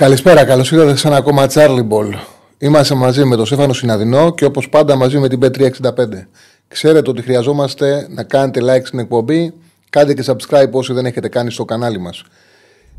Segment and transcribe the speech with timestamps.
[0.00, 2.12] Καλησπέρα, καλώς ήρθατε σε ένα ακόμα Charlie Ball.
[2.58, 6.26] Είμαστε μαζί με τον Στέφανο Συναδεινό και όπως πάντα μαζί με την B365.
[6.68, 9.52] Ξέρετε ότι χρειαζόμαστε να κάνετε like στην εκπομπή,
[9.90, 12.24] κάντε και subscribe όσοι δεν έχετε κάνει στο κανάλι μας.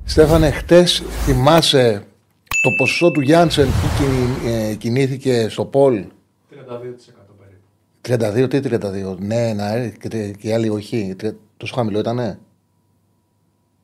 [0.03, 2.03] Στέφανε, χτες θυμάσαι
[2.47, 6.03] το ποσοστό του Γιάνσεν που κι- ε, κινήθηκε στο Πολ.
[6.49, 7.65] 32% περίπου.
[8.01, 9.15] 32, τι 32.
[9.19, 11.15] Ναι, να, ε, και, τε- και οι άλλοι όχι.
[11.17, 12.39] Τρι- Τόσο χαμηλό ήτανε;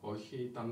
[0.01, 0.71] Όχι, ήταν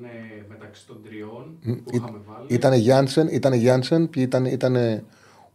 [0.50, 2.56] μεταξύ των τριών που είχαμε βάλει.
[2.58, 5.04] Ήτανε Γιάνσεν, ήτανε Γιάνσεν, ποιοι ήταν, ήτανε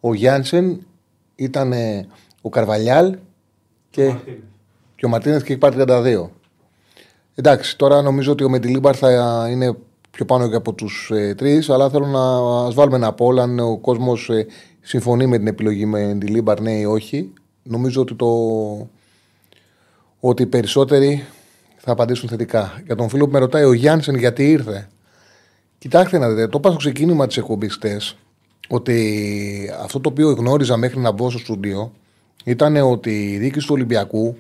[0.01, 0.87] ο Γιάνσεν,
[1.35, 2.07] ήτανε
[2.41, 3.17] ο Καρβαλιάλ
[3.91, 4.39] και, Μαρτίνεθ.
[4.97, 6.29] και ο Μαρτίνεθ και έχει πάρει 32.
[7.35, 9.77] Εντάξει, τώρα νομίζω ότι ο Μεντιλίμπαρ θα είναι
[10.11, 13.59] πιο πάνω και από τους ε, τρεις, αλλά θέλω να ας βάλουμε ένα poll αν
[13.59, 14.31] ο κόσμος
[14.81, 17.33] συμφωνεί με την επιλογή με Μεντιλίμπαρ, ναι ή όχι.
[17.63, 18.29] Νομίζω ότι, το,
[20.21, 21.25] ότι οι περισσότεροι
[21.77, 22.83] θα απαντήσουν θετικά.
[22.85, 24.89] Για τον φίλο που με ρωτάει ο Γιάνσεν γιατί ήρθε;
[25.81, 28.17] Κοιτάξτε να δείτε, το είπα στο ξεκίνημα της εκπομπής χτες,
[28.69, 31.93] ότι αυτό το οποίο γνώριζα μέχρι να μπω στο στούντιο
[32.45, 34.37] ήταν ότι η διοίκηση του Ολυμπιακού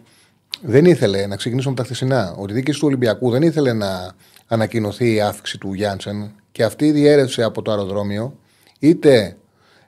[0.62, 2.34] δεν ήθελε να ξεκινήσουμε με τα χθεσινά.
[2.38, 4.14] Ότι η διοίκηση του Ολυμπιακού δεν ήθελε να
[4.46, 8.34] ανακοινωθεί η αύξηση του Γιάνσεν και αυτή διέρευσε από το αεροδρόμιο
[8.78, 9.36] είτε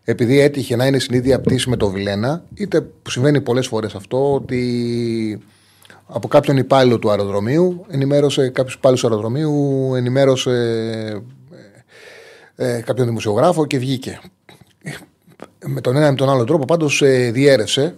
[0.05, 3.95] επειδή έτυχε να είναι στην ίδια πτήση με το Βιλένα, είτε που συμβαίνει πολλές φορές
[3.95, 5.43] αυτό ότι
[6.07, 10.53] από κάποιον υπάλληλο του αεροδρομίου ενημέρωσε κάποιου υπάλληλου του αεροδρομίου, ενημέρωσε
[12.57, 14.21] ε, ε, κάποιον δημοσιογράφο και βγήκε.
[15.67, 17.97] Με τον ένα ή με τον άλλο τρόπο πάντως ε, διέρευσε.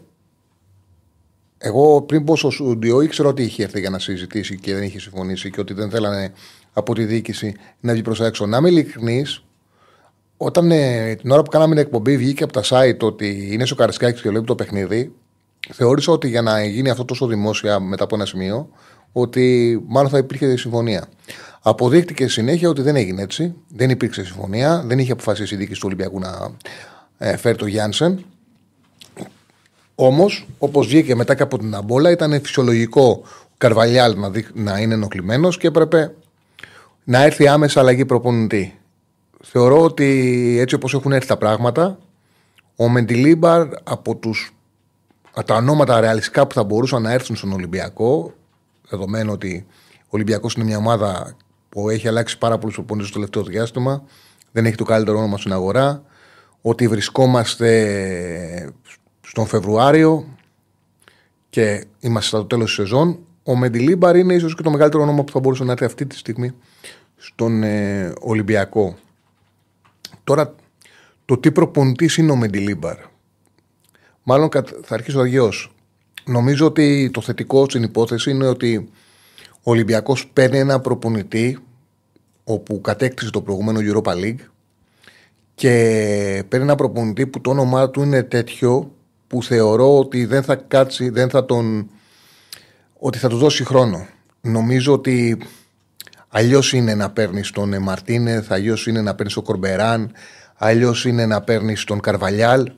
[1.58, 5.00] Εγώ πριν πω στο στούντιο ήξερα ότι είχε έρθει για να συζητήσει και δεν είχε
[5.00, 6.32] συμφωνήσει και ότι δεν θέλανε
[6.72, 8.46] από τη διοίκηση να βγει προς τα έξω.
[8.46, 9.44] Να είμαι ειλικρινής,
[10.36, 13.74] όταν ε, την ώρα που κάναμε την εκπομπή βγήκε από τα site ότι είναι στο
[13.74, 15.12] Καρισκάκη και βλέπει το παιχνίδι,
[15.72, 18.68] θεώρησα ότι για να γίνει αυτό τόσο δημόσια μετά από ένα σημείο,
[19.12, 21.08] ότι μάλλον θα υπήρχε συμφωνία.
[21.66, 23.54] Αποδείχτηκε συνέχεια ότι δεν έγινε έτσι.
[23.68, 24.82] Δεν υπήρξε συμφωνία.
[24.86, 26.50] Δεν είχε αποφασίσει η διοίκηση του Ολυμπιακού να
[27.18, 28.24] ε, φέρει το Γιάνσεν.
[29.94, 34.78] Όμως, όπως βγήκε μετά και από την αμπόλα, ήταν φυσιολογικό ο Καρβαλιάλ να, δει- να
[34.78, 36.14] είναι ενοχλημένος και έπρεπε
[37.04, 38.78] να έρθει άμεσα αλλαγή προπονητή.
[39.42, 41.98] Θεωρώ ότι έτσι όπως έχουν έρθει τα πράγματα,
[42.76, 44.54] ο Μεντιλίμπαρ από τους,
[45.32, 48.32] από τα ονόματα ρεαλιστικά που θα μπορούσαν να έρθουν στον Ολυμπιακό,
[48.88, 49.66] δεδομένου ότι
[50.00, 51.36] ο Ολυμπιακός είναι μια ομάδα
[51.74, 54.04] που έχει αλλάξει πάρα πολλούς προπονητές στο τελευταίο διάστημα,
[54.52, 56.02] δεν έχει το καλύτερο όνομα στην αγορά,
[56.60, 58.72] ότι βρισκόμαστε
[59.20, 60.26] στον Φεβρουάριο
[61.50, 65.32] και είμαστε στο τέλος της σεζόν, ο Μεντιλίμπαρ είναι ίσως και το μεγαλύτερο όνομα που
[65.32, 66.54] θα μπορούσε να έρθει αυτή τη στιγμή
[67.16, 68.96] στον ε, Ολυμπιακό.
[70.24, 70.54] Τώρα,
[71.24, 72.96] το τι προπονητής είναι ο Μεντιλίμπαρ;
[74.22, 75.52] Μάλλον κατ- θα αρχίσω αγιώ.
[76.24, 78.88] Νομίζω ότι το θετικό στην υπόθεση είναι ότι
[79.66, 81.58] ο Ολυμπιακός παίρνει ένα προπονητή
[82.44, 84.40] όπου κατέκτησε το προηγούμενο Europa League
[85.54, 88.92] και παίρνει ένα προπονητή που το όνομά του είναι τέτοιο
[89.26, 91.90] που θεωρώ ότι δεν θα κάτσει, δεν θα τον
[92.98, 94.06] ότι θα του δώσει χρόνο.
[94.40, 95.38] Νομίζω ότι
[96.28, 100.12] αλλιώς είναι να παίρνεις τον Μαρτίνεθ, αλλιώς είναι να παίρνεις τον Κορμπεράν,
[100.54, 102.72] αλλιώς είναι να παίρνεις τον Καρβαλιάλ,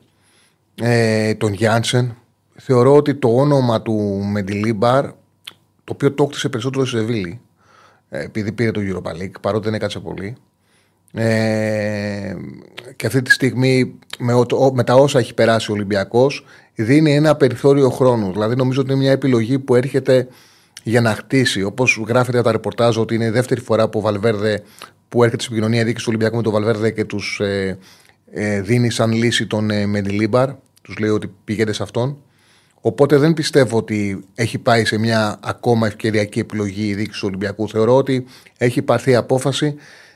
[0.74, 2.16] ε, τον Γιάνσεν.
[2.54, 3.92] Θεωρώ ότι το όνομα του
[4.32, 5.10] Μεντιλίμπαρ,
[5.86, 7.40] το οποίο το έκτισε περισσότερο στη Σεβίλη,
[8.08, 10.36] ε, επειδή πήρε το Europa League, παρότι δεν έκατσε πολύ.
[11.12, 12.34] Ε,
[12.96, 17.14] και αυτή τη στιγμή με, ο- ο- με τα όσα έχει περάσει ο Ολυμπιακός δίνει
[17.14, 18.32] ένα περιθώριο χρόνου.
[18.32, 20.28] Δηλαδή νομίζω ότι είναι μια επιλογή που έρχεται
[20.82, 21.62] για να χτίσει.
[21.62, 24.62] Όπως γράφεται τα ρεπορτάζ ότι είναι η δεύτερη φορά που ο Βαλβέρδε
[25.08, 27.78] που έρχεται στην επικοινωνία δίκης του Ολυμπιακού με τον Βαλβέρδε και τους ε,
[28.32, 30.50] ε, δίνει σαν λύση τον ε, Μεντιλίμπαρ.
[30.82, 32.16] Τους λέει ότι πηγαίνετε σε αυτόν.
[32.86, 37.68] Οπότε δεν πιστεύω ότι έχει πάει σε μια ακόμα ευκαιριακή επιλογή η δίκη του Ολυμπιακού.
[37.68, 38.26] Θεωρώ ότι
[38.58, 39.74] έχει πάρθει η απόφαση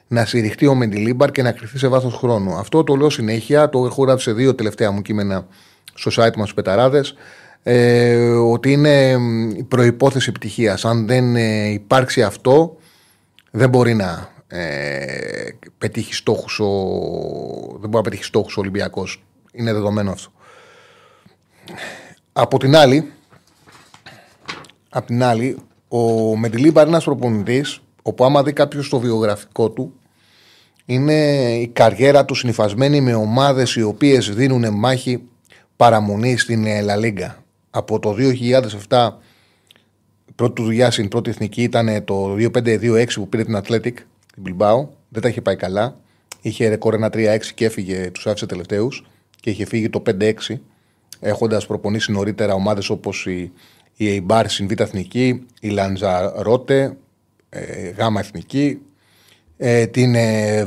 [0.08, 2.54] να στηριχτεί ο Μεντιλίμπαρ και να κρυφτεί σε βάθος χρόνου.
[2.54, 3.68] Αυτό το λέω συνέχεια.
[3.68, 5.46] Το έχω γράψει σε δύο τελευταία μου κείμενα
[5.94, 7.14] στο site μας στους Πεταράδες.
[7.62, 10.84] Ε, ότι είναι μ, η προπόθεση επιτυχίας.
[10.84, 12.76] Αν δεν ε, υπάρξει αυτό,
[13.50, 15.04] δεν μπορεί να ε,
[15.78, 16.68] πετύχει στόχους ο,
[17.70, 19.22] δεν μπορεί να πετύχει στόχους ο Ολυμπιακός.
[19.52, 20.32] Είναι δεδομένο αυτό.
[22.40, 23.12] Από την άλλη,
[24.88, 25.58] απ' την άλλη
[25.88, 29.92] ο Μεντιλίμπαρ είναι ένας προπονητής όπου άμα δει κάποιος το βιογραφικό του,
[30.84, 31.14] είναι
[31.54, 35.22] η καριέρα του συνυφασμένη με ομάδες οι οποίες δίνουν μάχη
[35.76, 37.34] παραμονή στην La Liga.
[37.70, 38.16] Από το
[38.88, 39.10] 2007
[40.34, 43.94] πρώτη του δουλειά στην πρώτη εθνική ήταν το 2-5-2-6 που πήρε την Athletic,
[44.34, 44.86] την Bilbao.
[45.08, 45.96] Δεν τα είχε πάει καλά.
[46.40, 49.06] Είχε ρεκόρ 1-3-6 και έφυγε, τους άφησε τελευταίους
[49.40, 50.32] και είχε φύγει το 5-6,
[51.20, 53.52] έχοντας προπονήσει νωρίτερα ομάδες όπως η,
[53.96, 56.96] η Eibar στην Β' Εθνική, η Λαντζαρότε,
[57.48, 58.78] ε, Γάμα Εθνική,
[59.56, 60.66] ε, την ε,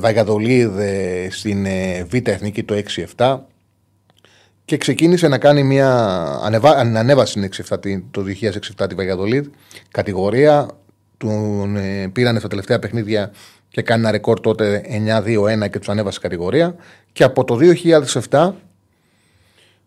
[0.79, 2.83] ε, στην ε, Β' Εθνική το
[3.15, 3.39] 6-7
[4.65, 5.89] και ξεκίνησε να κάνει μια.
[6.43, 6.69] Ανεβα...
[6.77, 7.49] Ανέβασε
[7.81, 8.23] την το
[8.77, 9.47] 2007 τη Βαγιαδολίδ
[9.91, 10.67] κατηγορία.
[11.17, 13.31] Τον ε, πήρανε στα τελευταία παιχνίδια
[13.69, 14.81] και κάνει ένα ρεκόρ τότε
[15.65, 16.75] 9-2-1 και τους ανέβασε κατηγορία.
[17.11, 17.57] Και από το
[18.29, 18.51] 2007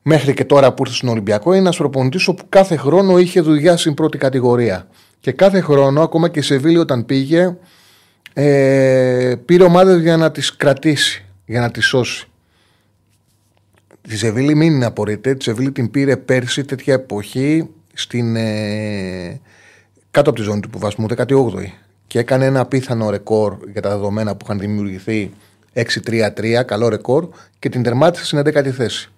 [0.08, 3.76] μέχρι και τώρα που ήρθε στον Ολυμπιακό είναι ένας προπονητής όπου κάθε χρόνο είχε δουλειά
[3.76, 4.87] στην πρώτη κατηγορία.
[5.20, 7.56] Και κάθε χρόνο, ακόμα και σε Βίλιο όταν πήγε,
[8.32, 12.29] ε, πήρε ομάδες για να τις κρατήσει, για να τις σώσει.
[14.08, 15.35] Τη Σεβίλη μην απορείτε.
[15.35, 19.41] Τη Σεβίλη την πήρε πέρσι τέτοια εποχή στην, ε,
[20.11, 21.73] κάτω από τη ζώνη του υποβασμού, 18η.
[22.06, 25.32] Και έκανε ένα απίθανο ρεκόρ για τα δεδομένα που είχαν δημιουργηθεί
[25.73, 27.29] 6-3-3, καλό ρεκόρ,
[27.59, 29.11] και την τερμάτισε στην 11η θέση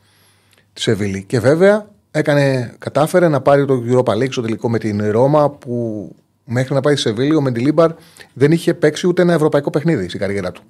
[0.78, 1.24] της Σεβίλη.
[1.24, 6.14] Και βέβαια έκανε, κατάφερε να πάρει το Europa League στο τελικό με την Ρώμα που
[6.44, 7.90] μέχρι να πάει στη Σεβίλη ο Μεντιλίμπαρ
[8.32, 10.62] δεν είχε παίξει ούτε ένα ευρωπαϊκό παιχνίδι στην καριέρα του.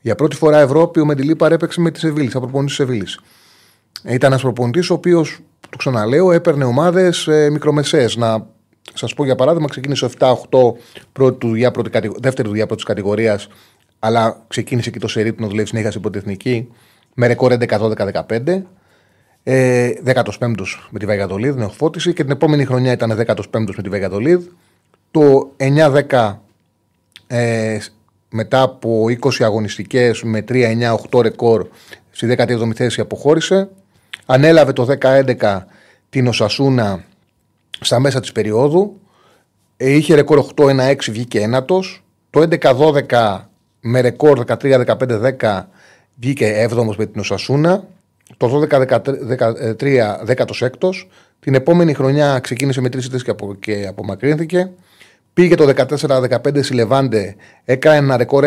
[0.00, 3.20] Για πρώτη φορά Ευρώπη ο Μεντιλίμπαρ έπαιξε με τη Σεβίλη, θα προπονήσει της Σεβίλης.
[4.04, 5.38] Ήταν ένας προπονητής ο οποίος,
[5.70, 8.16] το ξαναλέω, έπαιρνε ομάδες ε, μικρομεσαίες.
[8.16, 8.46] Να
[8.94, 10.34] σας πω για παράδειγμα, ξεκίνησε 7-8
[11.12, 13.48] πρώτη δουλειά, πρώτη, δεύτερη δουλειά πρώτης κατηγορίας,
[13.98, 16.68] αλλά ξεκίνησε και το σερί του να δουλεύει συνέχεια σε πρώτη εθνική,
[17.14, 18.62] με ρεκόρ 11-12-15.
[19.48, 24.42] Ε, 15ο με τη Βαγιατολίδ, νεοφώτιση και την επόμενη χρονιά ήταν 15ο με τη Βαγιατολίδ.
[25.10, 25.50] Το
[26.10, 26.34] 9-10
[27.26, 27.78] ε,
[28.30, 31.68] μετά από 20 αγωνιστικές με 3-9-8 ρεκόρ
[32.10, 33.68] στη 17η θέση αποχώρησε.
[34.26, 35.58] Ανέλαβε το 10-11
[36.10, 37.04] την Οσασούνα
[37.80, 39.00] στα μέσα της περίοδου.
[39.76, 42.04] Ε, είχε ρεκόρ 8-1-6, βγήκε ένατος.
[42.30, 42.48] Το
[43.10, 43.40] 11-12
[43.80, 45.62] με ρεκόρ 13-15-10
[46.14, 47.84] βγήκε 7 με την Οσασούνα.
[48.36, 48.86] Το 12-13
[50.26, 50.90] 16
[51.40, 54.70] Την επόμενη χρονιά ξεκίνησε με τρεις και, απο, και απομακρύνθηκε.
[55.32, 58.44] Πήγε το 14-15 στη Λεβάντε, έκανε ένα ρεκόρ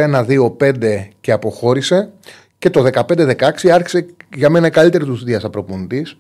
[0.60, 2.10] 1-2-5 και αποχώρησε.
[2.58, 4.06] Και το 15-16 άρχισε
[4.36, 6.18] για μένα η καλύτερη του δουλειά σαν προπονητής.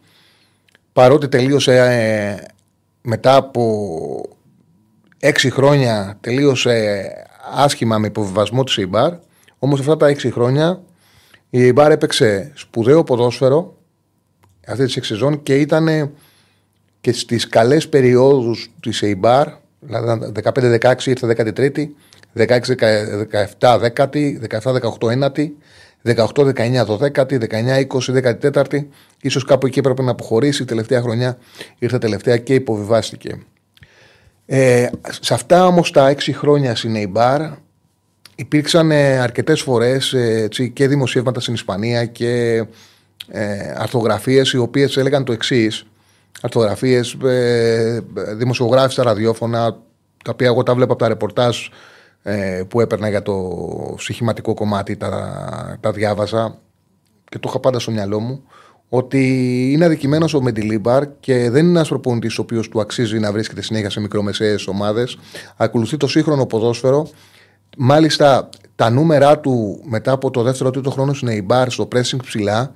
[0.93, 2.45] Παρότι τελείωσε ε,
[3.01, 4.23] μετά από
[5.19, 7.07] έξι χρόνια τελείωσε
[7.55, 9.13] άσχημα με υποβιβασμό της Ιμπάρ.
[9.59, 10.81] Όμως αυτά τα έξι χρόνια
[11.49, 13.77] η Ιμπάρ έπαιξε σπουδαίο ποδόσφαιρο
[14.67, 16.11] αυτή τη σεζόν και ήταν
[17.01, 19.47] και στις καλές περιόδους της Ιμπάρ.
[19.79, 21.87] Δηλαδή 15-16 ήρθε 13η,
[22.35, 25.49] 16-17 10η, 17-18 9η
[26.03, 27.87] 18-19 12η, 19-20
[28.41, 28.85] 14η.
[29.21, 30.61] ίσως κάπου εκεί έπρεπε να αποχωρήσει.
[30.61, 31.37] Η τελευταία χρονιά
[31.79, 33.39] ήρθε τελευταία και υποβιβάστηκε.
[34.45, 37.41] Ε, σε αυτά όμως τα 6 χρόνια στην Εϊμπάρ
[38.39, 42.65] υπήρξαν ε, αρκετές φορές ε, και δημοσιεύματα στην Ισπανία και
[43.27, 45.85] ε, αρθογραφίες οι οποίες έλεγαν το εξής.
[46.41, 48.03] Αρθογραφίες, ε,
[48.35, 49.77] δημοσιογράφοι στα ραδιόφωνα,
[50.23, 51.57] τα οποία εγώ τα βλέπω από τα ρεπορτάζ
[52.23, 53.35] ε, που έπαιρνα για το
[53.97, 56.57] στοιχηματικό κομμάτι, τα, τα διάβαζα
[57.29, 58.43] και το είχα πάντα στο μυαλό μου
[58.89, 59.21] ότι
[59.71, 63.61] είναι αδικημένος ο Μεντιλίμπαρ και δεν είναι ένας προπονητής ο οποίος του αξίζει να βρίσκεται
[63.61, 65.17] συνέχεια σε μικρομεσαίες ομάδες.
[65.57, 67.09] Ακολουθεί το σύγχρονο ποδόσφαιρο.
[67.77, 72.73] Μάλιστα, τα νούμερά του μετά από το δεύτερο τρίτο χρόνο στην Εϊμπάρ στο pressing ψηλά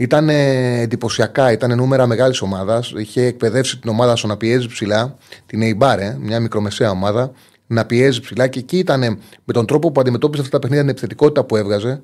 [0.00, 1.52] ήταν εντυπωσιακά.
[1.52, 2.92] Ήταν νούμερα μεγάλης ομάδας.
[2.96, 5.16] Είχε εκπαιδεύσει την ομάδα στο να πιέζει ψηλά.
[5.46, 7.32] Την Εϊμπάρ, ε, μια μικρομεσαία ομάδα
[7.66, 9.00] να πιέζει ψηλά και εκεί ήταν
[9.44, 12.00] με τον τρόπο που αντιμετώπιζε αυτά τα παιχνίδια, την επιθετικότητα που έβγαζε,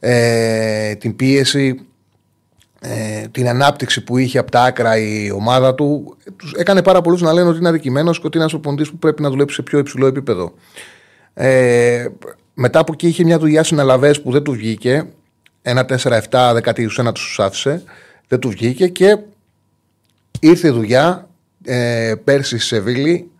[0.00, 1.80] ε, την πίεση,
[2.80, 6.16] ε, την ανάπτυξη που είχε από τα άκρα η ομάδα του.
[6.36, 8.98] Τους έκανε πάρα πολλούς να λένε ότι είναι αδικημένος και ότι είναι ένας προπονητή που
[8.98, 10.52] πρέπει να δουλέψει σε πιο υψηλό επίπεδο.
[11.40, 12.06] Ε,
[12.54, 15.06] μετά από εκεί είχε μια δουλειά στην Αλαβές που δεν του βγήκε.
[15.62, 15.86] Ένα
[16.30, 17.82] 4-7, δεκατή ένα τους άφησε.
[18.28, 19.18] Δεν του βγήκε και
[20.40, 21.28] ήρθε η δουλειά
[21.64, 23.30] ε, πέρσι στη Σεβίλη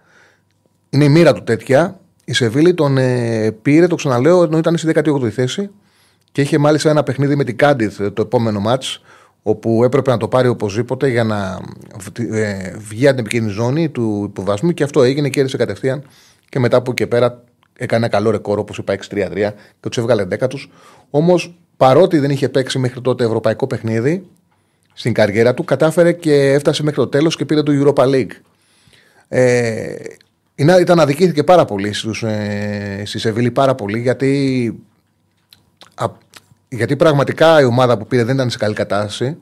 [0.90, 2.00] είναι η μοίρα του τέτοια.
[2.24, 5.70] Η Σεβίλη τον ε, πήρε, το ξαναλέω, ενώ ήταν στη 18η θέση
[6.32, 9.02] και είχε μάλιστα ένα παιχνίδι με την Κάντιθ το επόμενο μάτς,
[9.42, 11.60] όπου έπρεπε να το πάρει οπωσδήποτε για να
[12.18, 16.02] ε, βγει από την επικίνδυνη ζώνη του υποβασμού και αυτό έγινε και έρισε κατευθείαν
[16.48, 17.42] και μετά από εκεί πέρα
[17.78, 20.70] έκανε ένα καλό ρεκόρ, όπως είπα, 6-3-3 και τους έβγαλε 10 τους.
[21.11, 24.26] Όμως παρότι δεν είχε παίξει μέχρι τότε ευρωπαϊκό παιχνίδι
[24.94, 28.30] στην καριέρα του, κατάφερε και έφτασε μέχρι το τέλος και πήρε το Europa League.
[29.28, 29.94] Ε,
[30.54, 34.75] είναι, ήταν αδικήθηκε πάρα πολύ στους, ε, στη Σεβίλη πάρα πολύ γιατί,
[35.94, 36.06] α,
[36.68, 39.37] γιατί πραγματικά η ομάδα που πήρε δεν ήταν σε καλή κατάσταση.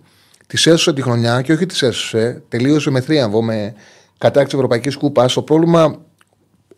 [0.47, 2.43] Της έσωσε τη χρονιά και όχι της έσωσε.
[2.49, 3.75] Τελείωσε με θρίαμβο, με
[4.19, 5.33] κατάκτηση Ευρωπαϊκής Κούπας.
[5.33, 6.01] Το πρόβλημα,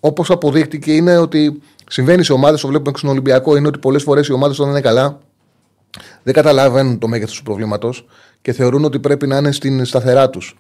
[0.01, 4.27] όπως αποδείχτηκε, είναι ότι συμβαίνει σε ομάδες, το βλέπουμε στον Ολυμπιακό, είναι ότι πολλές φορές
[4.27, 5.19] οι ομάδες όταν είναι καλά
[6.23, 8.07] δεν καταλαβαίνουν το μέγεθος του προβλήματος
[8.43, 10.57] και θεωρούν ότι πρέπει να είναι στην σταθερά τους.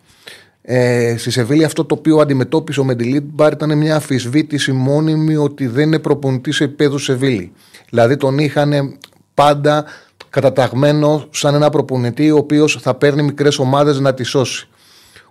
[0.62, 5.66] Ε, στη Σεβίλη αυτό το οποίο αντιμετώπισε ο Μεντιλίτ Μπάρ ήταν μια αφισβήτηση μόνιμη ότι
[5.66, 7.52] δεν είναι προπονητής σε επίπεδο Σεβίλη.
[7.90, 8.98] Δηλαδή τον είχαν
[9.34, 9.84] πάντα
[10.30, 14.68] καταταγμένο σαν ένα προπονητή ο οποίος θα παίρνει μικρές ομάδες να τη σώσει.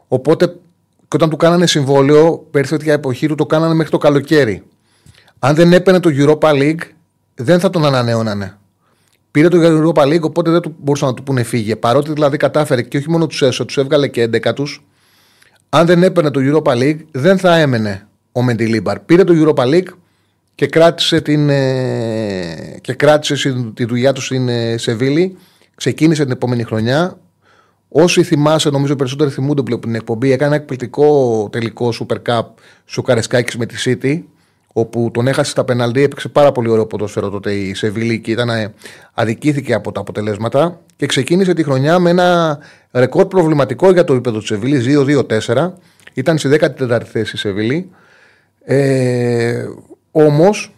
[0.08, 0.56] Οπότε
[1.08, 4.64] και όταν του κάνανε συμβόλαιο, πέρσι τέτοια εποχή του το κάνανε μέχρι το καλοκαίρι.
[5.40, 6.82] Αν δεν έπαιρνε το Europa League,
[7.36, 8.58] δεν θα τον ανανέωνανε.
[9.32, 11.76] Πήρε το Europa League, οπότε δεν του μπορούσαν να του πούνε φύγε.
[11.76, 14.86] Παρότι δηλαδή κατάφερε και όχι μόνο τους έσω, τους έβγαλε και 11 τους.
[15.70, 19.00] Αν δεν έπαιρνε το Europa League, δεν θα έμενε ο Μεντιλίμπαρ.
[19.00, 19.90] Πήρε το Europa League
[20.56, 25.38] και κράτησε, την, ε, και κράτησε τη δουλειά του στην ε, Σεβίλη.
[25.76, 27.20] Ξεκίνησε την επόμενη χρονιά.
[27.90, 32.44] Όσοι θυμάσαι, νομίζω περισσότεροι θυμούνται πλέον την εκπομπή, έκανε ένα εκπληκτικό τελικό Super Cup
[32.86, 34.22] στο Καρεσκάκης με τη City,
[34.74, 38.50] όπου τον έχασε στα πεναλτή, έπαιξε πάρα πολύ ωραίο ποδόσφαιρο τότε η Σεβίλη και ήταν,
[38.50, 38.74] ε,
[39.14, 42.60] αδικήθηκε από τα αποτελέσματα και ξεκίνησε τη χρονιά με ένα
[42.92, 45.74] ρεκόρ προβληματικό για το επίπεδο της Σεβίλης, 2-2-4.
[46.14, 47.90] Ήταν στη 14η θέση η Σεβίλη.
[48.64, 49.66] Ε,
[50.12, 50.72] Όμως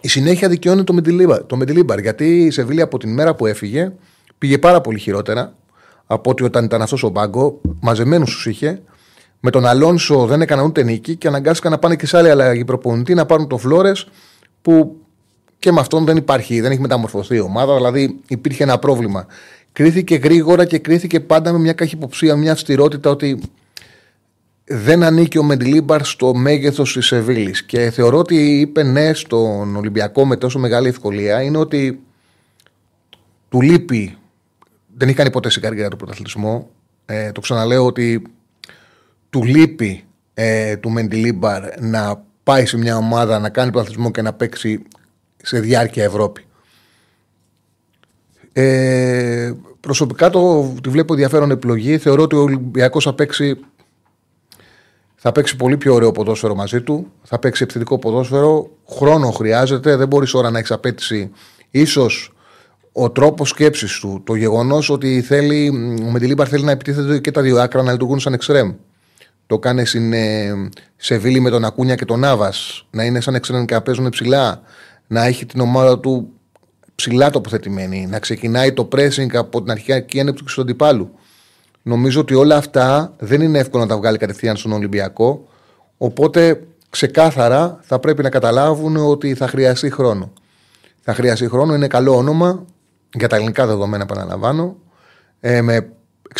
[0.00, 3.92] η συνέχεια δικαιώνει το Μεντιλίμπαρ, το Μεντιλίμπαρ γιατί η Σεβίλη από την μέρα που έφυγε
[4.38, 5.54] πήγε πάρα πολύ χειρότερα
[6.10, 8.82] από ότι όταν ήταν αυτός ο μπάγκο, μαζεμένους τους είχε.
[9.40, 12.64] Με τον Αλόνσο δεν έκαναν ούτε νίκη και αναγκάστηκαν να πάνε και σε άλλη αλλαγή
[12.64, 14.08] προπονητή να πάρουν το Φλόρες
[14.62, 14.96] που
[15.58, 17.74] και με αυτόν δεν υπάρχει, δεν έχει μεταμορφωθεί η ομάδα.
[17.74, 19.26] Δηλαδή υπήρχε ένα πρόβλημα.
[19.72, 23.40] Κρίθηκε γρήγορα και κρίθηκε πάντα με μια καχυποψία, μια αυστηρότητα ότι
[24.64, 27.64] δεν ανήκει ο Μεντιλίμπαρ στο μέγεθος της Σεβίλης.
[27.64, 32.00] Και θεωρώ ότι είπε ναι στον Ολυμπιακό με τόσο μεγάλη ευκολία είναι ότι
[33.48, 34.16] του λείπει.
[34.98, 36.70] Δεν έχει κάνει ποτέ στην καριέρα του πρωταθλητισμό.
[37.06, 38.22] Ε, το ξαναλέω ότι
[39.30, 44.32] του λείπει ε, του Μεντιλίμπαρ να πάει σε μια ομάδα να κάνει πρωταθλητισμό και να
[44.32, 44.82] παίξει
[45.36, 46.44] σε διάρκεια Ευρώπη.
[48.52, 51.98] Ε, προσωπικά το, τη βλέπω ενδιαφέρον επιλογή.
[51.98, 53.58] Θεωρώ ότι ο Ολυμπιακός θα παίξει
[55.20, 57.12] θα παίξει πολύ πιο ωραίο ποδόσφαιρο μαζί του.
[57.22, 58.70] Θα παίξει επιθετικό ποδόσφαιρο.
[58.88, 59.96] Χρόνο χρειάζεται.
[59.96, 61.30] Δεν μπορείς ώρα να έχεις απέτηση.
[61.86, 62.06] σω
[63.00, 65.68] ο τρόπος σκέψης του, το γεγονός ότι θέλει,
[66.06, 68.72] ο Μεντιλίμπαρ θέλει να επιτίθεται και τα δύο άκρα να λειτουργούν σαν εξτρέμ.
[69.46, 70.52] Το κάνει στην ε,
[70.96, 72.52] Σεβίλη με τον Ακούνια και τον Νάβα.
[72.90, 74.62] Να είναι σαν εξτρέμ και να παίζουν ψηλά.
[75.06, 76.28] Να έχει την ομάδα του
[76.94, 78.06] ψηλά τοποθετημένη.
[78.06, 81.10] Να ξεκινάει το pressing από την αρχική ένεψη του αντιπάλου.
[81.82, 85.48] Νομίζω ότι όλα αυτά δεν είναι εύκολο να τα βγάλει κατευθείαν στον Ολυμπιακό.
[85.98, 90.32] Οπότε ξεκάθαρα θα πρέπει να καταλάβουν ότι θα χρειαστεί χρόνο.
[91.00, 92.64] Θα χρειαστεί χρόνο, είναι καλό όνομα
[93.14, 94.76] για τα ελληνικά δεδομένα, επαναλαμβάνω.
[95.40, 95.92] Ε, με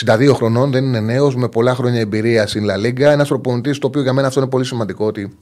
[0.05, 3.11] 62 χρονών, δεν είναι νέος, με πολλά χρόνια εμπειρία στην Λα Λίγκα.
[3.11, 5.39] Ένας προπονητής, το οποίο για μένα αυτό είναι πολύ σημαντικό, ότι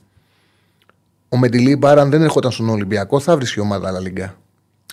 [1.29, 4.35] ο Μεντιλίμπαρ, αν δεν έρχονταν στον Ολυμπιακό, θα βρει η ομάδα Λα Λίγκα.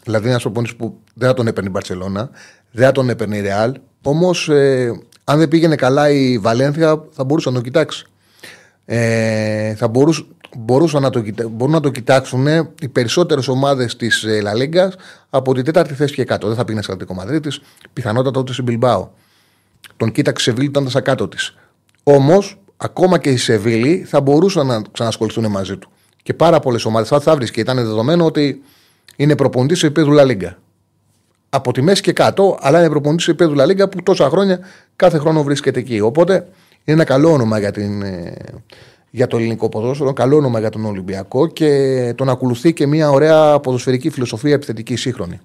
[0.04, 2.30] Δηλαδή, ένας προπονητής που δεν θα τον έπαιρνε η Μπαρσελόνα,
[2.72, 3.74] δεν θα τον έπαιρνε η Ρεάλ,
[4.04, 8.06] Όμως, ε, αν δεν πήγαινε καλά η Βαλένθια, θα μπορούσε να το κοιτάξει.
[8.86, 10.26] Ε, θα μπορούσε,
[10.58, 12.48] μπορούσαν να το, μπορούν να το κοιτάξουν
[12.82, 14.94] οι περισσότερες ομάδες της Λα Λίγκα
[15.30, 16.48] από την τέταρτη θέση και κάτω.
[16.48, 17.62] Δεν θα πήγαινε σε Ατλαντικό Μαδρίτης,
[17.94, 19.10] πιθανότατα ούτε στην Μπιλμπάο.
[19.98, 21.56] Τον κοίταξε η Σεβίλη όταν ήταν στα κάτω της.
[22.04, 25.90] Όμως, ακόμα και οι Σεβίλη θα μπορούσαν να ξανασχοληθούν μαζί του.
[26.24, 28.62] Και πάρα πολλές ομάδες θα, θα βρει και ήταν δεδομένο ότι
[29.16, 30.58] είναι προπονητής σε επίπεδο Λα Λίγκα
[31.50, 34.60] από τη μέση και κάτω, αλλά είναι προπονητής του επίπεδου Λα Λίγκα που τόσα χρόνια
[34.96, 36.00] κάθε χρόνο βρίσκεται εκεί.
[36.00, 36.48] Οπότε είναι
[36.84, 38.36] ένα καλό όνομα για, την, ε,
[39.16, 43.60] για το ελληνικό ποδόσφαιρο, καλό όνομα για τον Ολυμπιακό και τον ακολουθεί και μια ωραία
[43.60, 45.40] ποδοσφαιρική φιλοσοφία επιθετική σύγχρονη.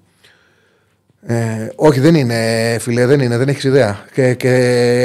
[1.21, 4.05] Ε, όχι, δεν είναι, φίλε, δεν είναι, δεν έχεις ιδέα.
[4.13, 4.49] Και, και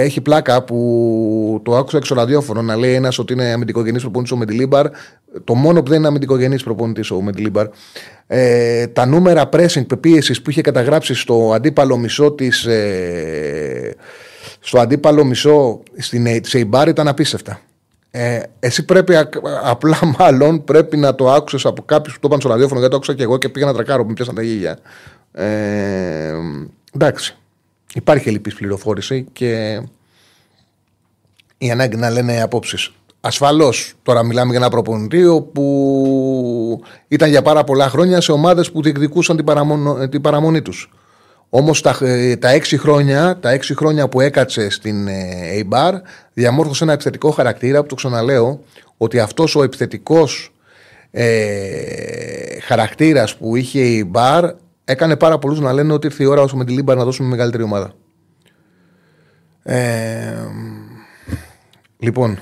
[0.05, 4.37] έχει πλάκα που το άκουσα έξω ραδιόφωνο να λέει ένας ότι είναι αμυντικογενής προπονητής ο
[4.37, 4.87] Μεντιλίμπαρ.
[5.45, 7.67] Το μόνο που δεν είναι αμυντικογενής προπονητής ο Μεντιλίμπαρ.
[8.27, 12.65] Ε, τα νούμερα pressing πίεσης που είχε καταγράψει στο αντίπαλο μισό της.
[12.65, 13.95] Ε,
[14.61, 17.61] στο αντίπαλο μισό στην Σεϊμπάρ ήταν απίστευτα.
[18.17, 19.15] Ε, εσύ πρέπει
[19.63, 22.97] απλά μάλλον πρέπει να το άκουσες από κάποιους που το είπαν στο ραδιόφωνο γιατί το
[22.97, 24.79] άκουσα και εγώ και πήγα να τρακάρω που πιάσαν τα γίγια.
[25.33, 26.35] Ε,
[26.93, 27.37] εντάξει.
[27.95, 29.81] Υπάρχει ελλειπής πληροφόρηση και
[31.59, 32.93] η ανάγκη να λένε απόψεις.
[33.21, 38.83] Ασφαλώς τώρα μιλάμε για ένα προπονητή που ήταν για πάρα πολλά χρόνια σε ομάδες που
[38.83, 40.91] διεκδικούσαν την, παραμονή, την παραμονή τους.
[41.57, 45.23] Όμως τα, ε, τα, έξι χρόνια, τα έξι χρόνια που έκατσε στην ε,
[45.55, 45.93] Eibar
[46.33, 48.65] διαμόρφωσε ένα επιθετικό χαρακτήρα που το ξαναλέω
[48.97, 50.55] ότι αυτός ο επιθετικός
[51.11, 54.51] ε, χαρακτήρας που είχε η Eibar
[54.85, 57.95] έκανε πάρα πολλούς να λένε ότι ήρθε η ώρα στον Μεντιλίμπαρ να δώσουμε μεγαλύτερη ομάδα.
[59.63, 60.35] Ε,
[61.99, 62.39] λοιπόν,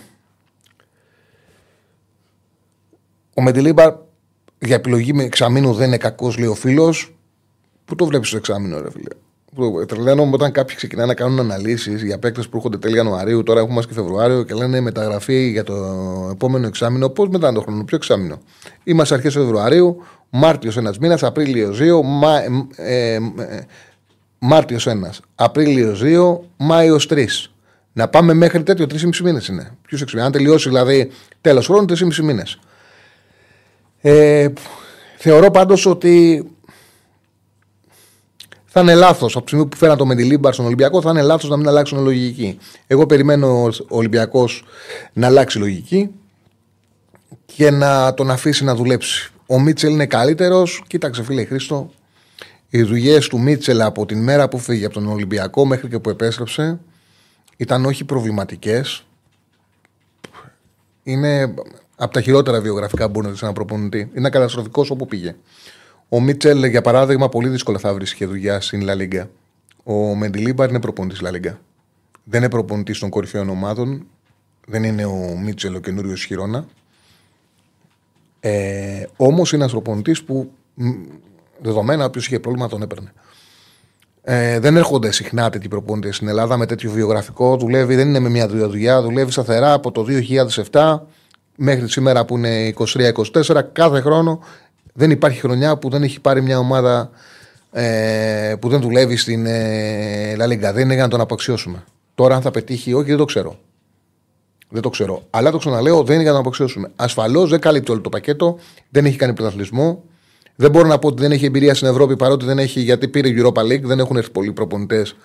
[3.34, 3.94] ο Μεντιλίμπαρ
[4.58, 7.12] για επιλογή με εξαμήνου δεν είναι κακός, λέει ο φίλος.
[7.84, 12.18] Πού το βλέπεις στο εξάμηνο, ρε φίλε; Τρελαίνομαι όταν κάποιοι ξεκινάνε να κάνουν αναλύσεις για
[12.18, 15.74] παίκτες που έρχονται τέλη Ιανουαρίου, τώρα έχουμε και Φεβρουάριο και λένε μεταγραφή για το
[16.32, 17.08] επόμενο εξάμεινο.
[17.08, 18.38] Πώς μετά το χρόνο, ποιο εξάμεινο;
[18.84, 22.42] Είμαστε αρχές Φεβρουαρίου, Μάρτιος ένας μήνας, Απρίλιο 2, Μα,
[22.76, 23.18] ε, ε,
[24.38, 27.50] Μάρτιος 1, Απρίλιο 2, Μάιος 3.
[27.92, 29.70] Να πάμε μέχρι τέτοιο 3,5 μήνες είναι.
[29.86, 30.26] Ποιος εξημείνει.
[30.26, 31.10] Αν τελειώσει δηλαδή
[31.40, 32.58] τέλος χρόνου, 3,5 μήνες.
[34.00, 34.48] Ε,
[35.16, 36.46] θεωρώ πάντως ότι
[38.74, 41.50] θα είναι λάθος από τη στιγμή που φέραν το Μεντιλίμπαρ στον Ολυμπιακό, θα είναι λάθος
[41.50, 42.58] να μην αλλάξουν λογική.
[42.86, 44.64] Εγώ περιμένω ο Ολυμπιακός
[45.12, 46.10] να αλλάξει λογική
[47.46, 49.32] και να τον αφήσει να δουλέψει.
[49.46, 50.82] Ο Μίτσελ είναι καλύτερος.
[50.86, 51.90] Κοίταξε, φίλε Χρήστο,
[52.68, 56.10] οι δουλειές του Μίτσελ από την μέρα που φύγει από τον Ολυμπιακό μέχρι και που
[56.10, 56.78] επέστρεψε
[57.56, 59.04] ήταν όχι προβληματικές.
[61.02, 61.54] Είναι
[61.96, 64.10] από τα χειρότερα βιογραφικά που μπορεί να δεις ένα προπονητή.
[64.14, 65.34] Είναι καταστροφικός όπου πήγε.
[66.14, 69.30] Ο Μίτσελ, για παράδειγμα, πολύ δύσκολα θα βρει δουλειά στην Λα Λίγκα.
[69.84, 71.58] Ο Μεντιλίμπαρ είναι προπονητής Λα Λίγκα.
[72.24, 74.06] Δεν είναι προπονητής των κορυφαίων ομάδων.
[74.66, 76.66] Δεν είναι ο Μίτσελ ο καινούριος χειρόνα.
[78.40, 80.50] Ε, Όμως είναι ένας προπονητής που
[81.60, 83.12] δεδομένα όποιος είχε πρόβλημα τον έπαιρνε.
[84.22, 87.56] Ε, δεν έρχονται συχνά τέτοιοι προπονητές στην Ελλάδα με τέτοιο βιογραφικό.
[87.56, 90.06] Δουλεύει, δεν είναι με μια δουλειά, δουλεύει σταθερά από το
[90.72, 90.98] 2007
[91.56, 93.62] μέχρι σήμερα που είναι 23-24.
[93.72, 94.40] Κάθε χρόνο
[94.92, 97.10] δεν υπάρχει χρονιά που δεν έχει πάρει μια ομάδα
[97.72, 101.84] ε, που δεν δουλεύει στην ε, La Δεν είναι για να τον απαξιώσουμε.
[102.14, 103.58] Τώρα, αν θα πετύχει όχι, δεν το ξέρω.
[104.68, 105.22] Δεν το ξέρω.
[105.30, 106.90] Αλλά το ξαναλέω, δεν είναι για να τον απαξιώσουμε.
[106.96, 108.58] Ασφαλώς δεν καλύπτει όλο το πακέτο,
[108.90, 110.02] δεν έχει κάνει πρωταθλητισμό.
[110.56, 113.28] Δεν μπορώ να πω ότι δεν έχει εμπειρία στην Ευρώπη παρότι δεν έχει, γιατί πήρε
[113.36, 113.82] Europa League.
[113.82, 115.16] Δεν έχουν έρθει πολλοί προπονητές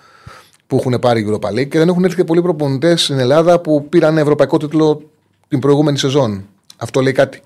[0.66, 3.88] που έχουν πάρει Europa League και δεν έχουν έρθει και πολλοί προπονητές στην Ελλάδα που
[3.88, 5.02] πήραν ευρωπαϊκό τίτλο
[5.48, 6.46] την προηγούμενη σεζόν.
[6.76, 7.42] Αυτό λέει κάτι.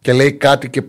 [0.00, 0.82] Και λέει κάτι και,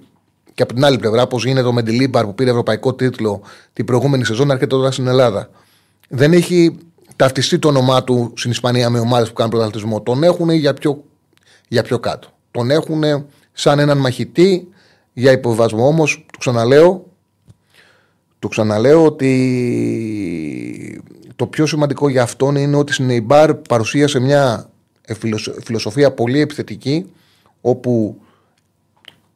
[0.58, 3.42] και από την άλλη πλευρά, πώς γίνεται ο Μεντιλίμπαρ που πήρε ευρωπαϊκό τίτλο
[3.74, 5.50] την προηγούμενη σεζόν, έρχεται τώρα στην Ελλάδα.
[6.10, 6.78] Δεν έχει
[7.16, 10.02] ταυτιστεί το όνομά του στην Ισπανία με ομάδες που κάνουν πρωταθλητισμό.
[10.02, 11.04] Τον έχουν για πιο,
[11.68, 12.28] για πιο κάτω.
[12.52, 13.04] Τον έχουν
[13.52, 14.68] σαν έναν μαχητή
[15.14, 15.88] για υποβασμό.
[15.88, 17.06] Όμως, του ξαναλέω,
[18.40, 19.32] του ξαναλέω ότι
[21.36, 24.70] το πιο σημαντικό για αυτόν είναι ότι στην Ιμπάρ παρουσίασε μια
[25.02, 25.14] ε,
[25.64, 27.12] φιλοσοφία πολύ επιθετική,
[27.62, 28.22] όπου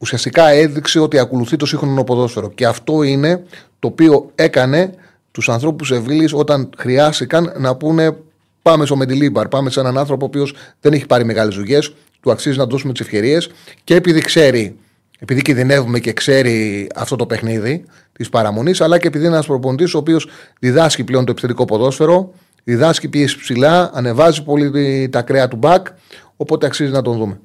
[0.02, 2.50] ουσιαστικά έδειξε ότι ακολουθεί το σύγχρονο ποδόσφαιρο.
[2.50, 3.44] Και αυτό είναι
[3.80, 4.94] το οποίο έκανε
[5.32, 8.16] τους ανθρώπους Ευήλη όταν χρειάστηκαν να πούνε
[8.62, 12.32] πάμε στο Μεντιλίμπαρ, πάμε σε έναν άνθρωπο ο οποίος δεν έχει πάρει μεγάλες δουλειές, του
[12.32, 13.50] αξίζει να δώσουμε τις ευκαιρίες
[13.84, 14.76] και επειδή ξέρει,
[15.20, 19.94] επειδή κινδυνεύουμε και ξέρει αυτό το παιχνίδι της παραμονής, αλλά και επειδή είναι ένας προπονητής
[19.94, 20.28] ο οποίος
[20.60, 22.34] διδάσκει πλέον το επιθετικό ποδόσφαιρο,
[22.64, 25.88] διδάσκει πίεση ψηλά, ανεβάζει πολύ τα κρέα του μπακ,
[26.36, 27.40] οπότε αξίζει να τον δούμε.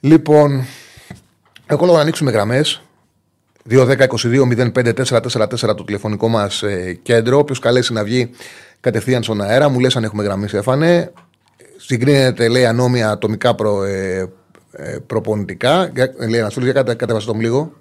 [0.00, 0.64] Λοιπόν,
[1.68, 2.82] έχω λόγο να ανοίξουμε γραμμές.
[3.70, 7.38] 2-10-22-05-444 το τηλεφωνικό μας ε, κέντρο.
[7.38, 8.30] Όποιος καλέσει να βγει
[8.80, 11.12] κατευθείαν στον αέρα, μου λες αν έχουμε γραμμή, Στέφανε.
[11.76, 14.28] Συγκρίνεται, λέει, ανώμια ατομικά προ, ε,
[14.72, 15.92] ε, προπονητικά.
[16.28, 17.72] Λέει ένας για κατέβασε το μου λίγο.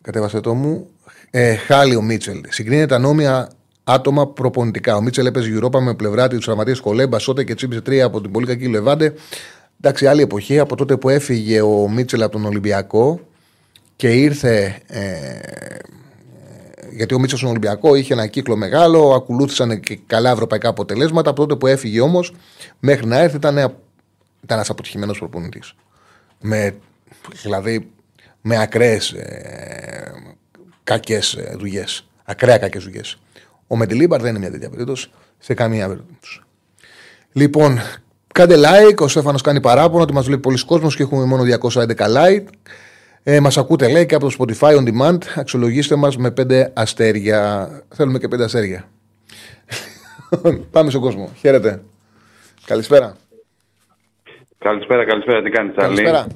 [0.00, 0.88] Κατέβασε το μου.
[1.30, 2.40] Ε, Χάλιο Μίτσελ.
[2.48, 3.50] Συγκρίνεται ανώμια
[3.84, 4.96] άτομα προπονητικά.
[4.96, 8.30] Ο Μίτσελ έπαιζε Europa με πλευρά του τραυματίε Κολέμπας, Σότε και Τσίμπησε 3 από την
[8.30, 9.12] πολύ κακή Λεβάντε.
[9.80, 13.20] Εντάξει, άλλη εποχή από τότε που έφυγε ο Μίτσελ από τον Ολυμπιακό
[13.96, 14.82] και ήρθε.
[14.86, 15.38] Ε,
[16.90, 21.30] γιατί ο Μίτσελ στον Ολυμπιακό είχε ένα κύκλο μεγάλο, ακολούθησαν και καλά ευρωπαϊκά αποτελέσματα.
[21.30, 22.34] Από τότε που έφυγε όμως,
[22.80, 23.76] μέχρι να έρθει ήταν, ήταν
[24.46, 25.74] ένας αποτυχημένος προπονητής.
[26.40, 26.76] Με,
[27.42, 27.90] δηλαδή
[28.40, 30.12] με ακραίες ε,
[30.84, 32.08] κακές ε, δουλειές.
[32.24, 33.18] Ακραία κακές δουλειές.
[33.66, 36.40] Ο Μεντιλίμπαρ δεν είναι μια τέτοια περίπτωση σε καμία περίπτωση.
[37.32, 37.80] Λοιπόν,
[38.34, 39.00] κάντε like.
[39.00, 42.44] Ο Στέφανος κάνει παράπονο ότι μας βλέπει πολλοί κόσμος και έχουμε μόνο 211 like.
[43.22, 45.18] Ε, μας ακούτε, λέει, και από το Spotify on demand.
[45.36, 47.68] Αξιολογήστε μας με 5 αστέρια.
[47.94, 48.88] Θέλουμε και 5 αστέρια.
[50.72, 51.30] Πάμε στον κόσμο.
[51.38, 51.82] Χαίρετε.
[52.66, 53.16] Καλησπέρα.
[54.58, 55.42] Καλησπέρα, καλησπέρα.
[55.42, 56.02] Τι κάνεις, Τσάρλι.
[56.02, 56.26] Καλησπέρα.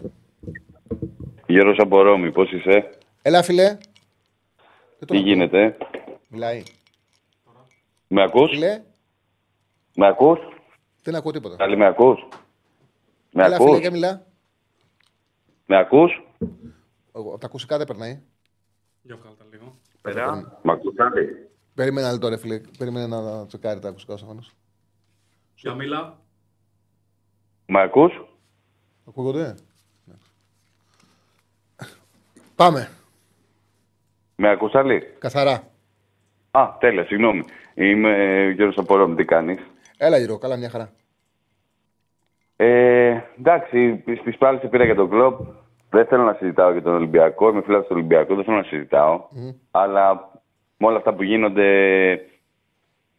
[1.46, 2.90] Γερός από Ρώμη, πώς είσαι;
[3.22, 3.76] Έλα, φιλέ.
[5.06, 5.76] Τι γίνεται;
[6.28, 6.62] Μιλάει.
[8.08, 8.80] Με ακούς; Φίλε,
[9.94, 10.38] Με ακούς;
[11.02, 11.56] Δεν ακούω τίποτα.
[11.56, 12.28] Καλή, με ακούς;
[13.32, 14.26] Με Έλα, φίλε, ακούς; και μιλά.
[15.66, 16.22] Με ακούς;
[17.14, 18.20] Εγώ, από τα ακουστικά δεν περνάει.
[19.02, 19.78] Για βγάλω τα λίγο.
[20.02, 20.58] Πέρα.
[20.62, 22.60] Μ' ακούς πάλι; Περίμενε ένα λεπτό, ρε φίλε.
[22.78, 24.52] Περίμενε να τσεκάρει τα ακουστικά ο Στέφανος.
[25.54, 26.18] Για μίλα.
[27.66, 28.12] Μ' ακούς;
[29.08, 29.54] Ακούγονται;
[30.04, 30.14] Ναι.
[32.54, 32.90] Πάμε.
[34.36, 35.70] Με ακούς άλλη; Καθαρά.
[36.50, 37.44] Α, τέλεια, συγγνώμη.
[37.74, 39.58] Είμαι ο Γιώργος Απορόμη, τι κάνεις;
[39.98, 40.90] Έλα γύρω, καλά μια χαρά.
[42.56, 45.40] Ε, εντάξει, στις πάλι σε πήρα για τον κλοπ.
[45.90, 47.48] Δεν θέλω να συζητάω για τον Ολυμπιακό.
[47.48, 49.24] Είμαι φίλος του Ολυμπιακού, δεν θέλω να συζητάω.
[49.70, 50.30] Αλλά
[50.76, 51.66] με όλα αυτά που γίνονται,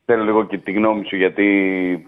[0.06, 2.08] θέλω λίγο και τη γνώμη σου γιατί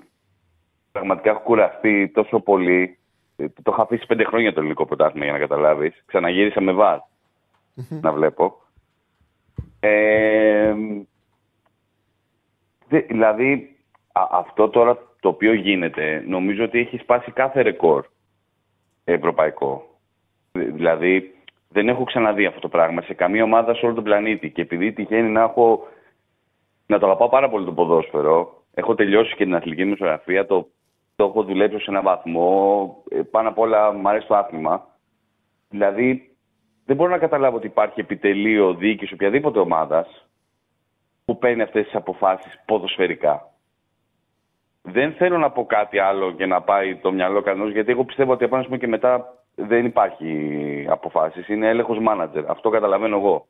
[0.92, 2.98] πραγματικά έχω κουραστεί τόσο πολύ.
[3.36, 6.04] Ε, Το είχα αφήσει πέντε χρόνια το ελληνικό πρωτάθλημα για να καταλάβεις.
[6.06, 6.98] Ξαναγύρισα με βάρ
[8.02, 8.62] να βλέπω.
[9.80, 10.74] Ε,
[12.88, 13.71] δε- δηλαδή,
[14.12, 18.06] α- αυτό τώρα το οποίο γίνεται, νομίζω ότι έχει σπάσει κάθε ρεκόρ
[19.04, 19.84] ευρωπαϊκό.
[20.52, 21.36] Δη- Δηλαδή,
[21.70, 24.50] δεν έχω ξαναδεί αυτό το πράγμα σε καμία ομάδα σε όλο τον πλανήτη.
[24.52, 25.88] Και επειδή τυχαίνει να έχω.
[26.88, 30.68] να το αγαπάω πάρα πολύ το ποδόσφαιρο, έχω τελειώσει και την αθλητική μου ισογραφία, το,
[31.16, 32.96] το έχω δουλέψει σε έναν βαθμό.
[33.10, 34.88] ε, Πάνω απ' όλα μου αρέσει το άθλημα.
[35.70, 36.36] Δηλαδή,
[36.86, 40.28] δεν μπορώ να καταλάβω ότι υπάρχει επιτελείο διοίκηση οποιαδήποτε ομάδας
[41.26, 43.51] που παίρνει αυτές τις αποφάσεις ποδοσφαιρικά.
[44.82, 48.32] Δεν θέλω να πω κάτι άλλο και να πάει το μυαλό κανένας, γιατί εγώ πιστεύω
[48.32, 51.48] ότι από ένα σημείο και μετά δεν υπάρχει αποφάσεις.
[51.48, 52.50] Είναι έλεγχος μάνατζερ.
[52.50, 53.48] Αυτό καταλαβαίνω εγώ.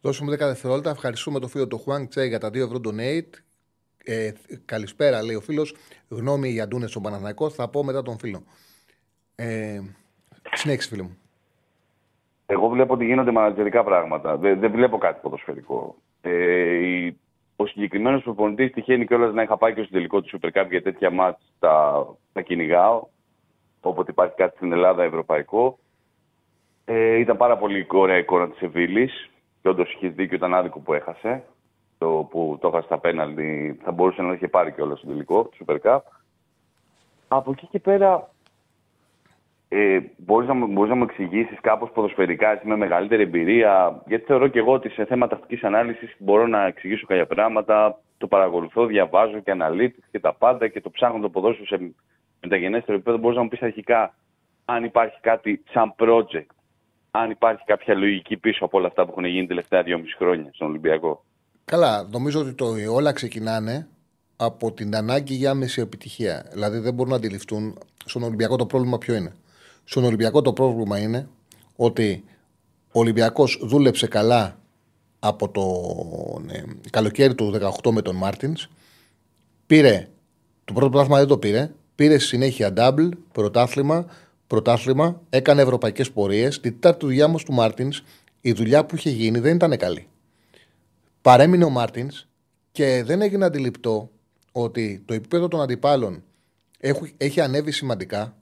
[0.00, 0.90] Δώσε μου 10 δευτερόλεπτα.
[0.90, 3.30] Ευχαριστούμε το φίλο του Χουάνγκ Τσέ για τα 2 ευρώ donate.
[4.04, 4.30] Ε,
[4.64, 5.74] καλησπέρα, λέει ο φίλος.
[6.08, 7.50] Γνώμη για Ντούνες στον Παναθηναϊκό.
[7.50, 8.42] Θα πω μετά τον φίλο.
[9.34, 9.80] Ε,
[10.52, 11.18] συνέχισε, φίλο μου.
[12.46, 14.36] Εγώ βλέπω ότι γίνονται μανατζερικά πράγματα.
[14.36, 15.96] Δεν, δεν βλέπω κάτι ποδοσφαιρικό.
[16.20, 16.30] Ε,
[16.86, 17.18] η-
[17.56, 20.82] ο συγκεκριμένος προπονητής τυχαίνει κιόλας να είχα πάει και στο τελικό του Super Cup για
[20.82, 23.06] τέτοια μάτς τα, τα κυνηγάω.
[23.80, 25.78] Όποτε υπάρχει κάτι στην Ελλάδα ευρωπαϊκό.
[26.84, 29.30] Ε, ήταν πάρα πολύ ωραία εικόνα της Σεβίλης.
[29.62, 31.44] Και όντως είχε δίκιο, ήταν άδικο που έχασε.
[31.98, 35.44] Το που το έχασε στα πέναλτι θα μπορούσε να το είχε πάρει κιόλας στο τελικό
[35.44, 35.98] του Super Cup.
[37.28, 38.30] Από εκεί και πέρα
[39.68, 44.24] ε, μπορείς, να, μου- μπορείς να μου εξηγήσεις κάπως ποδοσφαιρικά, εσύ με μεγαλύτερη εμπειρία, γιατί
[44.24, 48.86] θεωρώ και εγώ ότι σε θέματα τακτικής ανάλυσης μπορώ να εξηγήσω κάποια πράγματα, το παρακολουθώ,
[48.86, 51.94] διαβάζω και analytics και τα πάντα και το ψάχνω το ποδόσφαιρο σε
[52.42, 53.18] μεταγενέστερο επίπεδο.
[53.18, 54.14] Μπορείς να μου πεις αρχικά
[54.64, 56.46] αν υπάρχει κάτι σαν project,
[57.10, 60.68] αν υπάρχει κάποια λογική πίσω από όλα αυτά που έχουν γίνει τελευταία δυόμιση χρόνια στον
[60.68, 61.24] Ολυμπιακό.
[61.64, 63.88] Καλά, νομίζω ότι το, όλα ξεκινάνε
[64.36, 66.46] από την ανάγκη για άμεση επιτυχία.
[66.52, 69.32] Δηλαδή δεν μπορούν να αντιληφθούν στον Ολυμπιακό το πρόβλημα ποιο είναι.
[69.88, 71.28] Στον Ολυμπιακό το πρόβλημα είναι
[71.76, 72.24] ότι
[72.92, 74.58] ο Ολυμπιακός δούλεψε καλά
[75.18, 75.64] από το
[76.52, 78.68] ε, καλοκαίρι του 18 με τον Μάρτινς.
[79.66, 80.08] Πήρε,
[80.64, 81.70] το πρώτο πρωτάθλημα δεν το πήρε.
[81.94, 84.06] Πήρε στη συνέχεια double, πρωτάθλημα,
[84.46, 86.60] πρωτάθλημα, έκανε ευρωπαϊκές πορείες.
[86.60, 88.02] Την τετάρτη δουλειά όμως του Μάρτινς,
[88.40, 90.08] η δουλειά που είχε γίνει δεν ήταν καλή
[91.26, 92.26] παρέμεινε ο Μάρτινς
[92.72, 94.10] και δεν έγινε αντιληπτό
[94.52, 96.22] ότι το επίπεδο των αντιπάλων
[96.78, 98.36] έχει, έχει ανέβει σημαντικά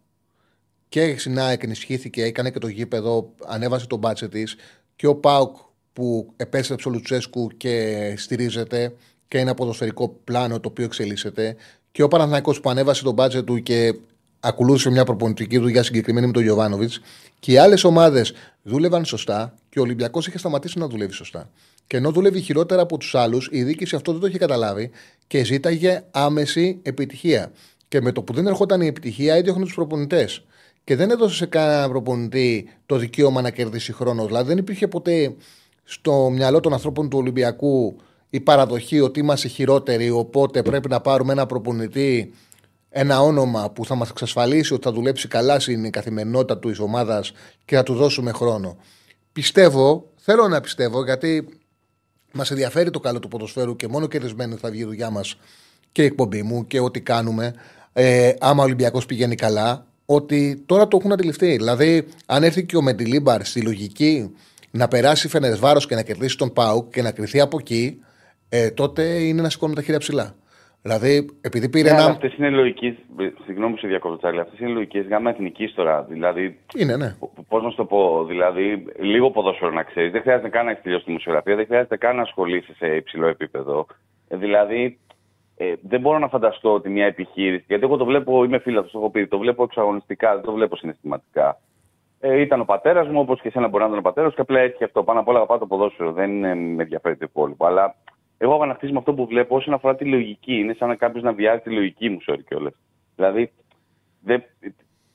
[0.94, 4.57] και η ΑΕΚ ενισχύθηκε, έκανε και το γήπεδο, ανέβασε τον μπάτσε της
[4.96, 5.57] και ο Πάουκ
[5.92, 8.92] που επέστρεψε ο Λουτσέσκου και στηρίζεται
[9.28, 11.57] και ένα ποδοσφαιρικό πλάνο το οποίο εξελίσσεται
[11.92, 13.94] και ο Παναθηναϊκός που ανέβασε τον μπάτσε του και
[14.40, 17.00] ακολούθησε μια προπονητική δουλειά συγκεκριμένη με τον Γιωβάνοβιτς
[17.40, 21.50] και οι άλλες ομάδες δούλευαν σωστά και ο Ολυμπιακός είχε σταματήσει να δουλεύει σωστά.
[21.87, 24.90] Και ενώ δούλευε χειρότερα από τους άλλους, η διοίκηση αυτό δεν το είχε καταλάβει
[25.26, 27.52] και ζήταγε άμεση επιτυχία.
[27.88, 30.42] Και με το που δεν ερχόταν η επιτυχία, έδιωχνε τους προπονητές.
[30.85, 34.27] Και δεν έδωσε σε κανένα προπονητή το δικαίωμα να κερδίσει χρόνο.
[34.27, 35.35] Δηλαδή δεν υπήρχε ποτέ
[35.85, 37.97] στο μυαλό των ανθρώπων του Ολυμπιακού
[38.31, 42.33] η παραδοχή ότι είμαστε χειρότεροι, οπότε πρέπει να πάρουμε ένα προπονητή
[42.97, 47.33] ένα όνομα που θα μας εξασφαλίσει ότι θα δουλέψει καλά στην καθημερινότητα του ομάδας
[47.64, 48.77] και θα του δώσουμε χρόνο.
[49.33, 51.49] Πιστεύω, θέλω να πιστεύω, γιατί
[52.33, 55.37] μας ενδιαφέρει το καλό του ποδοσφαίρου και μόνο κερδισμένοι θα βγει η δουλειά μας
[55.92, 57.55] και η εκπομπή μου και ό,τι κάνουμε.
[57.92, 61.56] Ε, άμα ο Ολυμπιακός πηγαίνει καλά, ότι τώρα το έχουν αντιληφθεί.
[61.56, 64.34] Δηλαδή, αν έρθει και ο Μεντιλίμπαρ στη λογική
[64.70, 68.00] να περάσει φαίνεται βάρο και να κερδίσει τον Πάουκ και να κρυθεί από εκεί,
[68.48, 70.34] ε, τότε είναι να σηκώνουμε τα χέρια ψηλά.
[70.82, 72.12] Δηλαδή, επειδή πήρε Ναι, αλλά ένα.
[72.12, 72.96] αυτές είναι λογικέ.
[73.44, 74.40] Συγγνώμη που σε διακόπτω, Τσάρλι.
[74.40, 76.02] Αυτές είναι λογικές γάμα εθνικής τώρα.
[76.10, 77.14] Δηλαδή, Είναι, ναι.
[77.48, 80.12] Πώς να σου το πω, δηλαδή, λίγο ποδόσφαιρο να ξέρεις.
[80.12, 83.26] Δεν χρειάζεται καν να έχεις τελειώσει τη δημοσιογραφία, δεν χρειάζεται καν να ασχολείσαι σε υψηλό
[83.26, 83.86] επίπεδο.
[84.28, 84.98] Ε, δηλαδή,
[85.56, 87.64] ε, δεν μπορώ να φανταστώ ότι μια επιχείρηση.
[87.68, 90.76] Γιατί εγώ το βλέπω, είμαι φίλος, το έχω πει, το βλέπω εξαγωνιστικά, δεν το βλέπω
[90.76, 91.60] συναισθηματικά.
[92.20, 94.60] Ε, ήταν ο πατέρας μου, όπως και εσένα μπορεί να ήταν ο πατέρας και απλά
[94.60, 95.02] έτσι αυτό.
[95.02, 96.12] Πάνω απ' όλα αγαπάω το ποδόσφαιρο.
[96.12, 97.66] Δεν ε, με ενδιαφέρει το υπόλοιπο.
[97.66, 97.94] Αλλά
[98.38, 100.54] εγώ αγανακτίζω με αυτό που βλέπω όσον αφορά τη λογική.
[100.54, 102.74] Είναι σαν να κάποιος να βιάζει τη λογική μου, sorry κιόλας.
[103.16, 103.52] Δηλαδή,
[104.20, 104.42] δεν,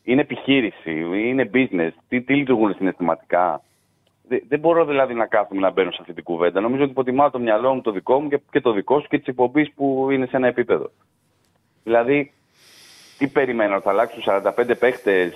[0.04, 1.92] είναι επιχείρηση, είναι business.
[2.08, 3.62] Τι, τι λειτουργούν συναισθηματικά.
[4.30, 6.62] Δεν, δεν μπορώ δηλαδή να κάθομαι να μπαίνω σε αυτή την κουβέντα.
[6.62, 9.18] Νομίζω ότι υποτιμάω το μυαλό μου, το δικό μου και, και το δικό σου και
[9.18, 10.92] της εκπομπής που είναι σε ένα επίπεδο.
[11.84, 12.32] Δηλαδή,
[13.18, 15.34] τι περιμένω, θα αλλάξουν 45 παίχτες,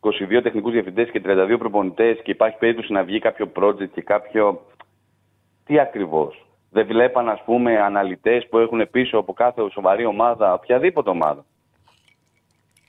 [0.00, 4.66] 22 τεχνικούς διευθυντές και 32 προπονητές και υπάρχει περίπτωση να βγει κάποιο project και κάποιο.
[5.64, 11.10] Τι ακριβώς; Δεν βλέπαν, ας πούμε, αναλυτές που έχουν πίσω από κάθε σοβαρή ομάδα, οποιαδήποτε
[11.10, 11.44] ομάδα.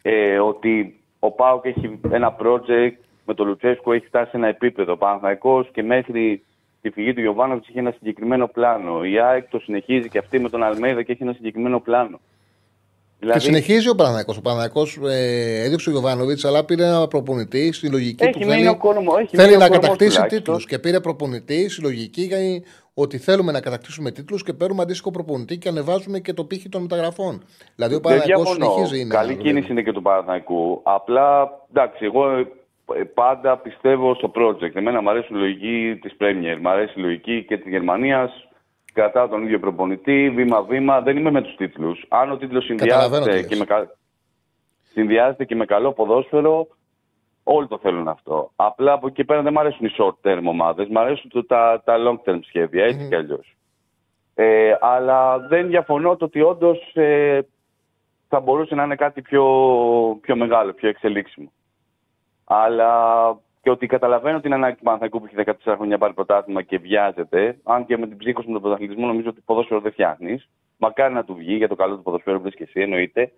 [0.01, 2.97] Ε, ότι ο Πάοκ έχει ένα project
[3.29, 4.97] με τον Λουτσέσκο, έχει φτάσει σε ένα επίπεδο.
[5.41, 6.43] Ο και μέχρι
[6.81, 9.03] τη φυγή του Γιωβάνοβιτς έχει ένα συγκεκριμένο πλάνο.
[9.03, 12.19] Η ΑΕΚ το συνεχίζει και αυτή με τον Αλμέιδα και έχει ένα συγκεκριμένο πλάνο.
[13.19, 13.39] Δηλαδή...
[13.39, 14.33] Και συνεχίζει ο Παναγιακό.
[14.37, 18.47] Ο Παναγιακό ε, έδιωξε ο Γιωβάνοβιτς, αλλά πήρε ένα προπονητή στη λογική έχει του.
[18.47, 20.65] Θέλει, κόρμο, έχει θέλει να κατακτήσει τίτλους.
[20.65, 22.37] Και πήρε προπονητή στη λογική για
[22.93, 26.81] ότι θέλουμε να κατακτήσουμε τίτλους και παίρνουμε αντίστοιχο προπονητή και ανεβάζουμε και το πύχη των
[26.81, 27.43] μεταγραφών.
[27.75, 28.99] Δηλαδή ο Παναγιακό συνεχίζει.
[28.99, 30.81] Είναι, Καλή κίνηση είναι και του Παναγιακού.
[30.83, 32.47] Απλά εντάξει, εγώ ε,
[33.13, 34.75] πάντα πιστεύω στο project.
[34.75, 38.49] Εμένα μου αρέσει η λογική της Premier, μου αρέσει η λογική και της Γερμανίας
[38.93, 41.01] κρατάω τον ίδιο προπονητή, βήμα-βήμα.
[41.01, 42.05] Δεν είμαι με τους τίτλους.
[42.07, 43.65] Αν ο τίτλος συνδυάζεται, και με,
[44.83, 46.67] συνδυάζεται και με καλό ποδόσφαιρο,
[47.43, 48.51] όλοι το θέλουν αυτό.
[48.55, 51.95] Απλά από εκεί πέρα δεν μου αρέσουν οι short term ομάδες, μου αρέσουν τα, τα
[51.97, 53.07] long term σχέδια, έτσι mm.
[53.07, 53.55] κι αλλιώς.
[54.35, 57.39] Ε, αλλά δεν διαφωνώ το ότι όντως ε,
[58.27, 59.45] θα μπορούσε να είναι κάτι πιο,
[60.21, 61.51] πιο μεγάλο, πιο εξελίξιμο.
[62.51, 62.91] Αλλά
[63.61, 67.59] και ότι καταλαβαίνω την ανάγκη του Παναθαϊκού που έχει 14 χρόνια πάρει πρωτάθλημα και βιάζεται.
[67.63, 70.49] Αν και με την ψύχωση με τον πρωταθλητισμό νομίζω ότι ποδόσφαιρο δεν φτιάχνεις.
[70.77, 73.31] Μακάρι να του βγει για το καλό του ποδοσφαίρου που και εσύ, εννοείται.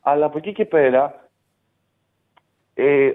[0.00, 1.28] Αλλά από εκεί και πέρα.
[2.74, 3.10] Ε,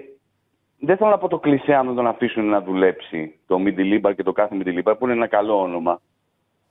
[0.78, 4.22] δεν θέλω να πω το κλεισέ αν δεν τον αφήσουν να δουλέψει το Μιντιλίμπαρ και
[4.22, 6.00] το κάθε Μιντιλίμπαρ που είναι ένα καλό όνομα.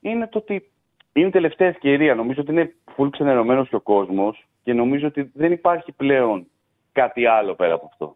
[0.02, 0.72] Είναι το ότι
[1.14, 2.16] είναι τελευταία ευκαιρία.
[2.16, 6.48] Νομίζω ότι είναι φουλ ξενερωμένος και ο κόσμος και νομίζω ότι δεν υπάρχει πλέον
[6.92, 8.16] κάτι άλλο πέρα από αυτό.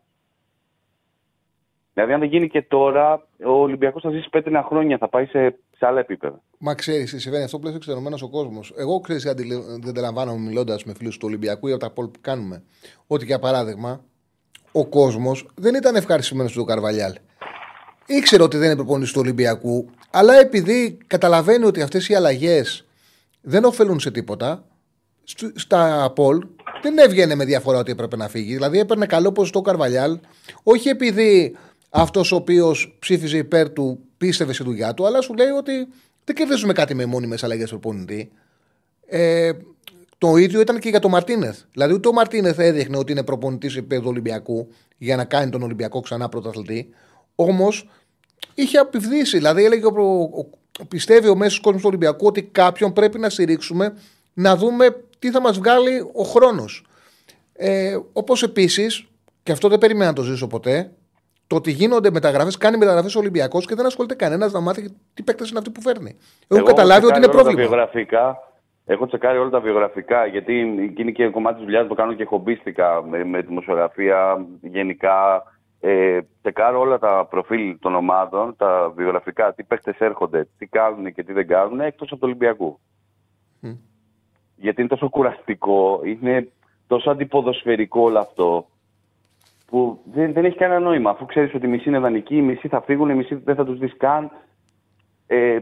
[1.94, 5.60] Δηλαδή, αν δεν γίνει και τώρα, ο Ολυμπιακός θα ζήσει πέντε χρόνια, θα πάει σε,
[5.78, 6.42] σε άλλα επίπεδα.
[6.58, 8.74] Μα ξέρεις, συμβαίνει αυτό που λέει εξενωμένο ο κόσμος.
[8.78, 9.36] Εγώ ξέρεις, δεν
[9.88, 12.64] αντιλαμβάνομαι μιλώντας με φίλους του Ολυμπιακού για τα πόλ που κάνουμε.
[13.08, 14.04] Ότι για παράδειγμα,
[14.72, 17.14] ο κόσμος δεν ήταν ευχαριστημένος του Καρβαλιάλ.
[18.06, 22.88] Ήξερε ότι δεν είναι προπονητής του Ολυμπιακού, αλλά επειδή καταλαβαίνει ότι αυτές οι αλλαγές
[23.42, 24.66] δεν ωφελούν σε τίποτα,
[25.56, 26.48] στα Πολ
[26.82, 28.54] δεν έβγαινε με διαφορά ότι έπρεπε να φύγει.
[28.54, 30.20] Δηλαδή έπαιρνε καλό ποσοστό ο Καρβαλιάλ,
[30.64, 31.56] όχι επειδή
[31.96, 35.88] αυτός ο οποίος ψήφιζε υπέρ του πίστευε στη δουλειά του, αλλά σου λέει ότι
[36.24, 38.32] δεν κερδίζουμε κάτι με μόνιμες αλλαγές προπονητή.
[39.06, 39.52] Ε,
[40.18, 41.60] το ίδιο ήταν και για τον Μαρτίνεθ.
[41.72, 45.62] Δηλαδή, ούτε ο Μαρτίνεθ έδειχνε ότι είναι προπονητής υπέρ του Ολυμπιακού για να κάνει τον
[45.62, 46.90] Ολυμπιακό ξανά πρωταθλητή.
[47.36, 47.90] Όμως
[48.54, 49.38] είχε απειβδίσει.
[49.38, 50.50] Δηλαδή, έλεγε ο,
[50.88, 53.94] πιστεύει ο μέσος κόσμος του Ολυμπιακού ότι κάποιον πρέπει να στηρίξουμε
[54.34, 56.86] να δούμε τι θα μας βγάλει ο χρόνος.
[57.54, 59.06] Ε, Όπως επίσης,
[59.44, 60.92] και αυτό δεν περίμενα να το ζήσω ποτέ,
[61.54, 65.24] το ότι γίνονται μεταγραφές, κάνει μεταγραφές ο Ολυμπιακός και δεν ασχολείται κανένας να μάθει τι
[65.24, 66.18] παίκτες είναι αυτοί που φέρνει.
[66.48, 67.62] Έχω καταλάβει ότι είναι πρόβλημα.
[67.62, 68.38] βιογραφικά,
[68.86, 70.60] έχω τσεκάρει όλα τα βιογραφικά, γιατί
[70.98, 75.44] είναι και κομμάτι της δουλειάς που κάνω και χομπίστηκα με, με δημοσιογραφία γενικά.
[75.80, 81.24] Ε, τσεκάρω όλα τα προφίλ των ομάδων, τα βιογραφικά, τι παίκτες έρχονται, τι κάνουν και
[81.24, 82.80] τι δεν κάνουν, εκτός από το Ολυμπιακού.
[83.63, 83.78] Mm.
[84.56, 86.52] Γιατί είναι τόσο κουραστικό, είναι
[86.88, 88.68] τόσο αντιποδοσφαιρικό όλο αυτό
[89.74, 91.10] που δεν, δεν έχει κανένα νόημα.
[91.10, 93.66] Αφού ξέρεις ότι οι μισοί είναι δανεικοί, οι μισοί θα φύγουν, οι μισοί δεν θα
[93.66, 94.32] τους δεις καν.
[95.28, 95.60] Ε,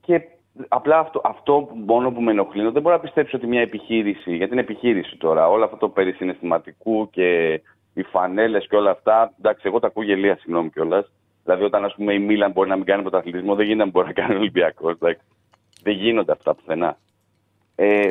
[0.00, 0.20] και
[0.68, 4.52] απλά αυτό, αυτό μόνο που με ενοχλεί δεν μπορώ να πιστέψω ότι μια επιχείρηση, γιατί
[4.52, 7.60] είναι επιχείρηση τώρα, όλο αυτό το περί συναισθηματικού και
[7.94, 9.32] οι φανέλες και όλα αυτά.
[9.38, 11.12] Εντάξει, εγώ τα ακούω γελία, συγγνώμη κιόλας.
[11.44, 14.06] Δηλαδή, όταν ας πούμε, η Μίλαν μπορεί να μην κάνει πρωταθλητισμό, δεν γίνεται να μπορεί
[14.06, 14.98] να κάνει Ολυμπιακός.
[15.82, 16.98] Δεν γίνονται αυτά πουθενά.
[17.74, 18.10] Ε,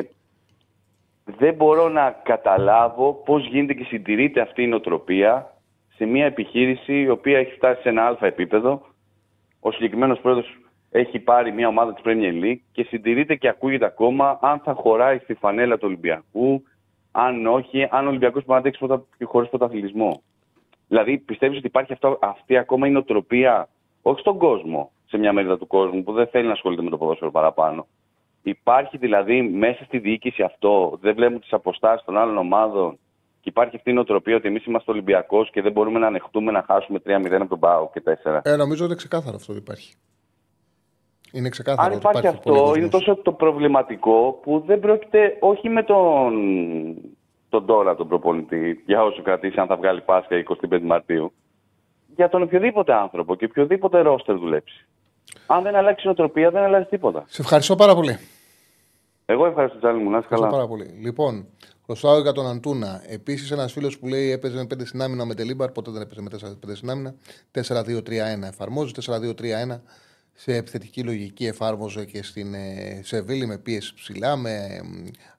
[1.36, 5.54] δεν μπορώ να καταλάβω πώς γίνεται και συντηρείται αυτή η νοοτροπία
[5.94, 8.82] σε μια επιχείρηση η οποία έχει φτάσει σε ένα αλφα επίπεδο.
[9.60, 10.58] Ο συγκεκριμένος πρόεδρος
[10.90, 15.18] έχει πάρει μια ομάδα της Premier League και συντηρείται και ακούγεται ακόμα αν θα χωράει
[15.18, 16.62] στη φανέλα του Ολυμπιακού,
[17.12, 20.22] αν όχι, αν ο Ολυμπιακός μπορεί να αντέξει χωρίς πρωταθλητισμό.
[20.88, 23.68] Δηλαδή, πιστεύεις ότι υπάρχει αυτό, αυτή ακόμα η νοοτροπία,
[24.02, 26.98] όχι στον κόσμο, σε μια μερίδα του κόσμου που δεν θέλει να ασχολείται με το
[26.98, 27.86] ποδόσφαιρο παραπάνω,
[28.42, 32.98] Υπάρχει δηλαδή μέσα στη διοίκηση αυτό, δεν βλέπουμε τις αποστάσεις των άλλων ομάδων
[33.40, 36.64] και υπάρχει αυτή η νοοτροπία ότι εμείς είμαστε Ολυμπιακός και δεν μπορούμε να ανεχτούμε να
[36.66, 38.40] χάσουμε 3-0 από τον Πάο και 4.
[38.42, 39.94] Ε, νομίζω ότι είναι ξεκάθαρο αυτό ότι υπάρχει.
[41.32, 41.92] Είναι ξεκάθαρο.
[41.92, 46.32] Αν υπάρχει, υπάρχει αυτό, είναι τόσο το προβληματικό που δεν πρόκειται όχι με τον,
[47.48, 51.32] τον τώρα τον προπονητή, για όσο κρατήσει, αν θα βγάλει Πάσχα 25 Μαρτίου,
[52.16, 54.86] για τον οποιοδήποτε άνθρωπο και οποιοδήποτε ρόστερ δουλέψει.
[55.46, 57.24] Αν δεν αλλάξει η νοοτροπία, δεν αλλάζει τίποτα.
[57.28, 58.18] Σε ευχαριστώ πάρα πολύ.
[59.26, 60.10] Εγώ ευχαριστώ, Τσάλι μου.
[60.10, 60.48] Να είσαι καλά.
[60.48, 60.98] πάρα πολύ.
[61.00, 61.46] Λοιπόν,
[61.90, 63.02] Χρωστάω για τον Αντούνα.
[63.06, 65.70] Επίσης, ένας φίλος που λέει έπαιζε με 5 στην άμυνα με τελίμπαρ.
[65.70, 67.14] Ποτέ δεν έπαιζε με 4-5 στην άμυνα.
[67.52, 68.42] 4-2-3-1.
[68.42, 69.80] Εφαρμόζει 4-2-3-1
[70.34, 71.46] σε επιθετική λογική.
[71.46, 74.80] Εφάρμοζε και στην ε, Σεβίλη με πίεση ψηλά, με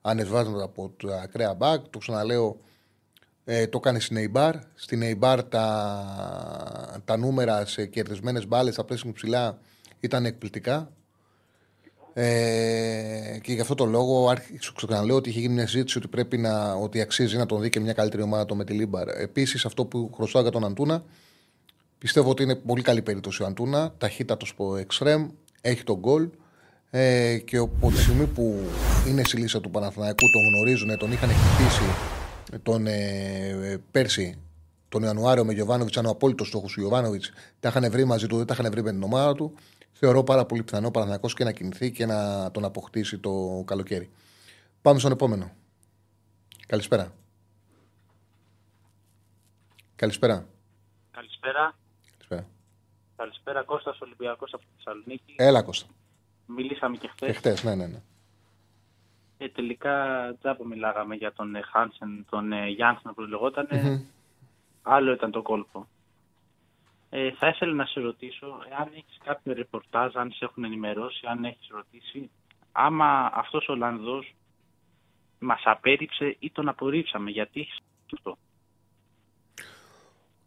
[0.00, 1.88] ανεβάσματα από τα ακραία μπακ.
[1.90, 2.56] Το ξαναλέω,
[3.44, 4.52] ε, το έκανε στην Eibar.
[4.74, 9.58] Στην Eibar τα, τα νούμερα σε κερδισμένες μπάλες, τα πλαίσια ψηλά
[10.00, 10.92] ήταν εκπληκτικά.
[12.12, 16.38] Ε, και γι' αυτό το λόγο άρχισα ξαναλέω ότι είχε γίνει μια συζήτηση ότι πρέπει
[16.38, 19.08] να, ότι αξίζει να τον δει και μια καλύτερη ομάδα τον Μεντιλίμπαρ.
[19.08, 21.04] Επίσης, αυτό που χρωστάω για τον Αντούνα,
[21.98, 23.94] πιστεύω ότι είναι πολύ καλή περίπτωση ο Αντούνα.
[23.98, 25.28] Ταχύτατο στο εξτρέμ,
[25.60, 26.28] έχει τον γκολ.
[26.90, 28.58] Ε, και από τη στιγμή που
[29.08, 31.82] είναι στη λίστα του Παναθηναϊκού, τον γνωρίζουν, τον είχαν χτυπήσει
[32.62, 34.38] τον ε, πέρσι
[34.90, 37.30] τον Ιανουάριο με Γιωβάνοβιτς, ήταν ο απόλυτος στόχος του Γιωβάνοβιτς.
[37.60, 39.54] Τα είχαν βρει μαζί του, δεν τα είχαν βρει με την ομάδα του.
[39.92, 44.10] Θεωρώ πάρα πολύ πιθανό ο Παναθυνακό και να κινηθεί και να τον αποκτήσει το καλοκαίρι.
[44.82, 45.50] Πάμε στον επόμενο.
[46.66, 47.12] Καλησπέρα.
[49.96, 50.46] Καλησπέρα.
[51.10, 51.74] Καλησπέρα.
[52.10, 52.46] Καλησπέρα.
[53.16, 55.34] Καλησπέρα Κώστας Ολυμπιακός από τη Θεσσαλονίκη.
[55.36, 55.86] Έλα Κώστα.
[56.46, 57.28] Μιλήσαμε και χθες.
[57.28, 58.02] Και χτες, ναι, ναι, ναι.
[59.38, 59.94] Ε, τελικά
[60.40, 64.04] τζάμπο μιλάγαμε για τον ε, Χάνσεν, τον ε, Γιάνσεν που λεγότανε.
[64.82, 65.86] Άλλο ήταν το κόλπο.
[67.10, 68.46] Ε, θα ήθελα να σε ρωτήσω,
[68.80, 72.30] αν έχεις κάποιο ρεπορτάζ, αν σε έχουν ενημερώσει, αν έχεις ρωτήσει,
[72.72, 74.34] άμα αυτός ο Ολλανδός
[75.38, 77.78] μας απέρριψε ή τον απορρίψαμε, γιατί έχεις
[78.14, 78.38] αυτό;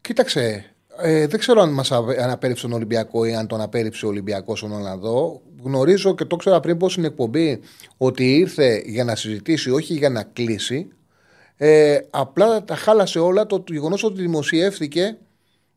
[0.00, 1.92] Κοίταξε, ε, δεν ξέρω αν μας
[2.32, 5.42] απέρριψε τον Ολυμπιακό ή αν τον απέρριψε ο Ολυμπιακός στον Ολλανδό.
[5.62, 7.60] Γνωρίζω και το ξέρω πριν πω στην εκπομπή
[7.96, 10.88] ότι ήρθε για να συζητήσει, όχι για να κλείσει.
[11.56, 15.18] Ε, απλά τα χάλασε όλα το γεγονός ότι δημοσιεύθηκε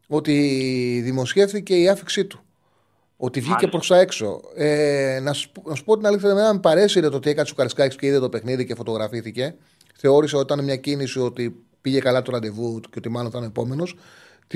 [0.07, 2.39] ότι δημοσιεύθηκε η άφηξή του.
[3.17, 4.41] Ότι βγήκε προς τα έξω.
[4.55, 7.55] Ε, να, σου, να σου πω την αλήθεια, δεν με παρέσυρε το ότι έκανε ο
[7.55, 9.55] Καρσκάκη και είδε το παιχνίδι και φωτογραφήθηκε.
[9.95, 13.95] Θεώρησε ότι ήταν μια κίνηση ότι πήγε καλά το ραντεβού και ότι μάλλον ήταν επόμενος.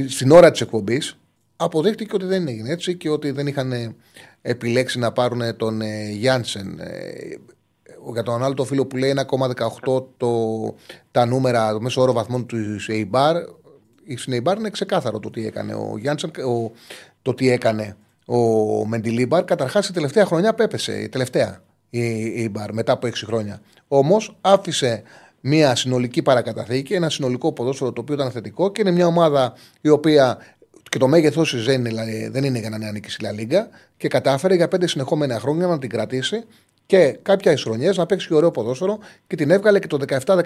[0.08, 1.18] Στην ώρα της εκπομπής
[1.56, 3.96] αποδείχτηκε ότι δεν έγινε έτσι και ότι δεν είχαν
[4.42, 6.80] επιλέξει να πάρουν τον ε, Γιάνσεν.
[6.80, 7.00] Ε,
[8.14, 9.14] για τον άλλο το φίλο που λέει
[9.86, 10.32] 1,18 το,
[11.12, 13.36] τα νούμερα, το μέσο όρο βαθμών του Σεϊμπάρ,
[14.12, 16.32] η Σνέιμπαρ είναι ξεκάθαρο το τι έκανε ο Γιάνντσεν,
[17.21, 17.95] το τι έκανε
[18.26, 18.38] ο
[18.86, 19.43] Μεντιλίμπαρ.
[19.43, 21.02] Καταρχάς, η τελευταία χρονιά πέπεσε.
[21.02, 23.62] Η τελευταία η, Μπαρ μετά από 6 χρόνια.
[23.88, 25.04] Όμως άφησε
[25.41, 29.89] μια συνολική παρακαταθήκη, ένα συνολικό ποδόσφαιρο το οποίο ήταν θετικό και είναι μια ομάδα η
[29.89, 30.38] οποία
[30.89, 34.56] και το μέγεθός της δεν, είναι, δεν είναι για να ανήκει στη Λα και κατάφερε
[34.56, 36.43] για πέντε συνεχόμενα χρόνια να την κρατήσει
[36.86, 40.38] και κάποια ισρονιέ να παίξει και ωραίο ποδόσφαιρο και την έβγαλε και το 17-18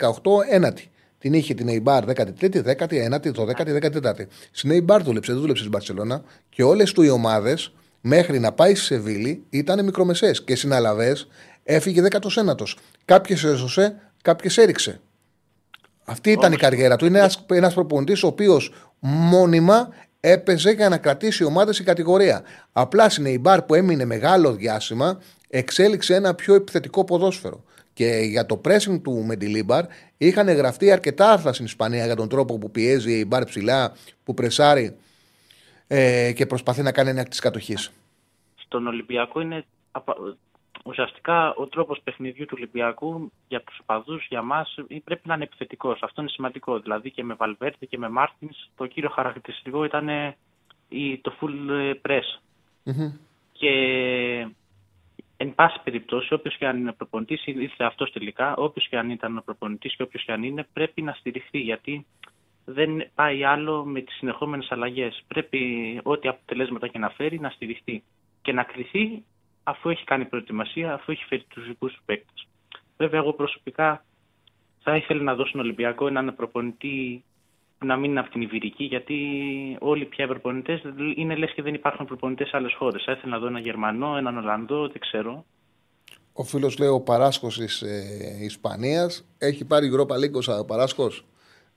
[0.50, 0.90] ένατη.
[1.18, 4.26] Την είχε την Eibar 13η, 19η, 12η, 14η.
[4.52, 8.76] Στην Eibar δούλεψε, δεν δούλεψε στην Παρσελώνα και όλες του οι ομάδες μέχρι να πάει
[8.76, 11.18] στη Σεβίλη ήταν μικρομεσαίες και συναλαβέ
[11.64, 12.64] έφυγε 19ο.
[13.06, 15.00] Κάποιες έσωσε, κάποιες έριξε.
[16.04, 17.06] Αυτή ήταν η καριέρα του.
[17.06, 22.44] Είναι ένας προπονητής ο οποίος μόνιμα έπαιζε για να κρατήσει ομάδες στην κατηγορία.
[22.72, 27.64] Απλά στην Eibar που έμεινε μεγάλο διάστημα εξέλιξε ένα πιο επιθετικό ποδόσφαιρο.
[27.96, 29.86] Και για το pressing του Μεντιλίμπαρ
[30.18, 34.34] είχαν γραφτεί αρκετά άρθρα στην Ισπανία για τον τρόπο που πιέζει η Μπαρ ψηλά, που
[34.34, 34.98] πρεσάρει
[35.88, 37.92] ε, και προσπαθεί να κάνει ένα της κατοχής.
[38.56, 39.66] Στον Ολυμπιακό είναι
[40.86, 44.66] ουσιαστικά ο τρόπος παιχνιδιού του Ολυμπιακού για τους οπαδούς, για εμά,
[45.04, 46.00] πρέπει να είναι επιθετικός.
[46.02, 46.80] Αυτό είναι σημαντικό.
[46.80, 50.08] Δηλαδή και με Βαλβέρτη και με Μάρτινς, το κύριο χαρακτηριστικό ήταν
[51.22, 52.40] το full ε, press.
[53.52, 53.72] Και
[55.38, 59.38] Εν πάση περιπτώσει, όποιος και αν είναι προπονητής, ήρθε αυτός τελικά, όποιος και αν ήταν
[59.38, 61.60] ο προπονητής και όποιος και αν είναι, πρέπει να στηριχθεί.
[61.60, 62.06] Γιατί
[62.66, 65.24] δεν πάει άλλο με τις συνεχόμενες αλλαγές.
[65.28, 68.04] Πρέπει ό,τι αποτελέσματα και να φέρει να στηριχθεί
[68.42, 69.24] και να κρυθεί
[69.64, 72.48] αφού έχει κάνει προετοιμασία, αφού έχει φέρει τους δικούς του παίκτες.
[72.98, 74.06] Βέβαια, εγώ προσωπικά
[74.80, 77.24] θα ήθελα να δώσω στον Ολυμπιακό έναν προπονητή
[77.80, 79.16] να μην είναι από την Ιβυρική, γιατί
[79.80, 80.82] όλοι πια οι προπονητές
[81.16, 83.04] είναι λες και δεν υπάρχουν προπονητές σε άλλες χώρες.
[83.06, 85.46] Θα ήθελα να δω έναν Γερμανό, έναν Ολλανδό, δεν ξέρω.
[86.34, 88.04] Ο φίλος λέει ο Παράσκος της ε,
[88.42, 91.26] Ισπανίας έχει πάρει Europa League ο Παράσκος;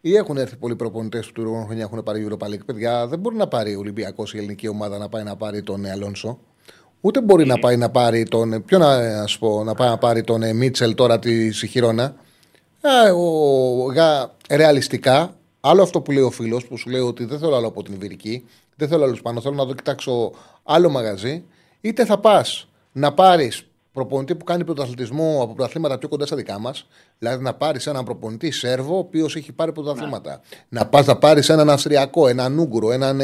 [0.00, 3.36] Ή έχουν έρθει πολλοί προπονητές που του χρόνια έχουν πάρει Europa League; Παιδιά, δεν μπορεί
[3.36, 6.38] να πάρει ο Ολυμπιακός η ελληνική ομάδα να πάει να πάρει τον Αλόνσο.
[7.00, 8.64] Ούτε μπορεί να πάει να πάρει τον.
[8.64, 12.14] Ποιο να, ας πω, να πάει να πάρει τον ε, Μίτσελ τώρα της Σιχυρώνα.
[12.80, 17.38] Ε, ο, για, ρεαλιστικά Άλλο αυτό που λέει ο φίλος που σου λέει ότι δεν
[17.38, 18.44] θέλω άλλο από την Ιβυρική,
[18.76, 20.32] δεν θέλω άλλο πάνω, θέλω να δω κοιτάξω
[20.62, 21.44] άλλο μαγαζί.
[21.80, 26.58] Είτε θα πας να πάρεις προπονητή που κάνει πρωταθλητισμό από πρωταθλήματα πιο κοντά στα δικά
[26.58, 26.86] μας,
[27.18, 30.30] δηλαδή να πάρεις έναν προπονητή Σέρβο, ο οποίος έχει πάρει πρωταθλήματα.
[30.30, 30.80] Ναι.
[30.80, 33.20] Να πας να πάρεις έναν Αυστριακό, έναν Ούγκουρο, έναν.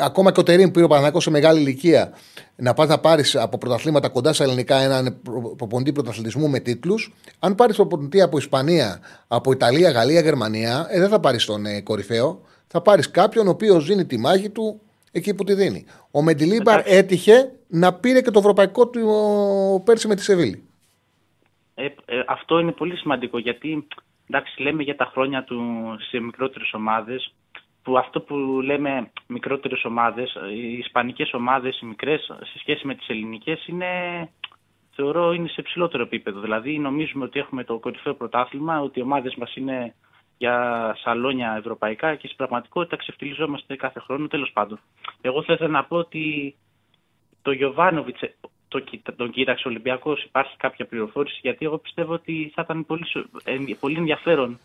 [0.00, 2.12] Ε, ακόμα και ο Τερήμ πήρε ο Παναγιώ σε μεγάλη ηλικία
[2.56, 5.20] να πας να πάρεις από πρωταθλήματα κοντά στα ελληνικά έναν
[5.56, 7.12] προπονητή πρωταθλητισμού με τίτλους.
[7.38, 11.80] Αν πάρεις προπονητή από Ισπανία, από Ιταλία, Γαλλία, Γερμανία, ε, δεν θα πάρεις τον ε,
[11.80, 12.40] κορυφαίο.
[12.66, 14.80] Θα πάρεις κάποιον ο οποίος δίνει τη μάχη του
[15.12, 15.86] εκεί που τη δίνει.
[16.10, 20.62] Ο Μεντιλίμπαρ έτυχε να πήρε και το ευρωπαϊκό του πέρσι με τη Σεβίλη.
[21.74, 23.86] Ε, ε, αυτό είναι πολύ σημαντικό γιατί
[24.28, 25.60] εντάξει, λέμε για τα χρόνια του
[26.10, 27.32] σε μικρότερες ομάδες.
[27.82, 33.08] Που αυτό που λέμε μικρότερες ομάδες, οι ισπανικές ομάδες, οι μικρές, σε σχέση με τις
[33.08, 33.86] ελληνικές, είναι,
[34.94, 36.40] θεωρώ είναι σε ψηλότερο επίπεδο.
[36.40, 39.94] Δηλαδή, νομίζουμε ότι έχουμε το κορυφαίο πρωτάθλημα, ότι οι ομάδες μας είναι
[40.38, 44.26] για σαλόνια ευρωπαϊκά και στην πραγματικότητα ξεφτυλιζόμαστε κάθε χρόνο.
[44.28, 44.80] Τέλος πάντων,
[45.20, 46.54] εγώ θα ήθελα να πω ότι
[47.42, 48.20] το Γιωβάνοβιτς
[48.70, 53.04] το, τον κοίταξε ο Ολυμπιακός, υπάρχει κάποια πληροφόρηση, γιατί εγώ πιστεύω ότι θα ήταν πολύ,
[53.80, 54.58] πολύ ενδιαφέρον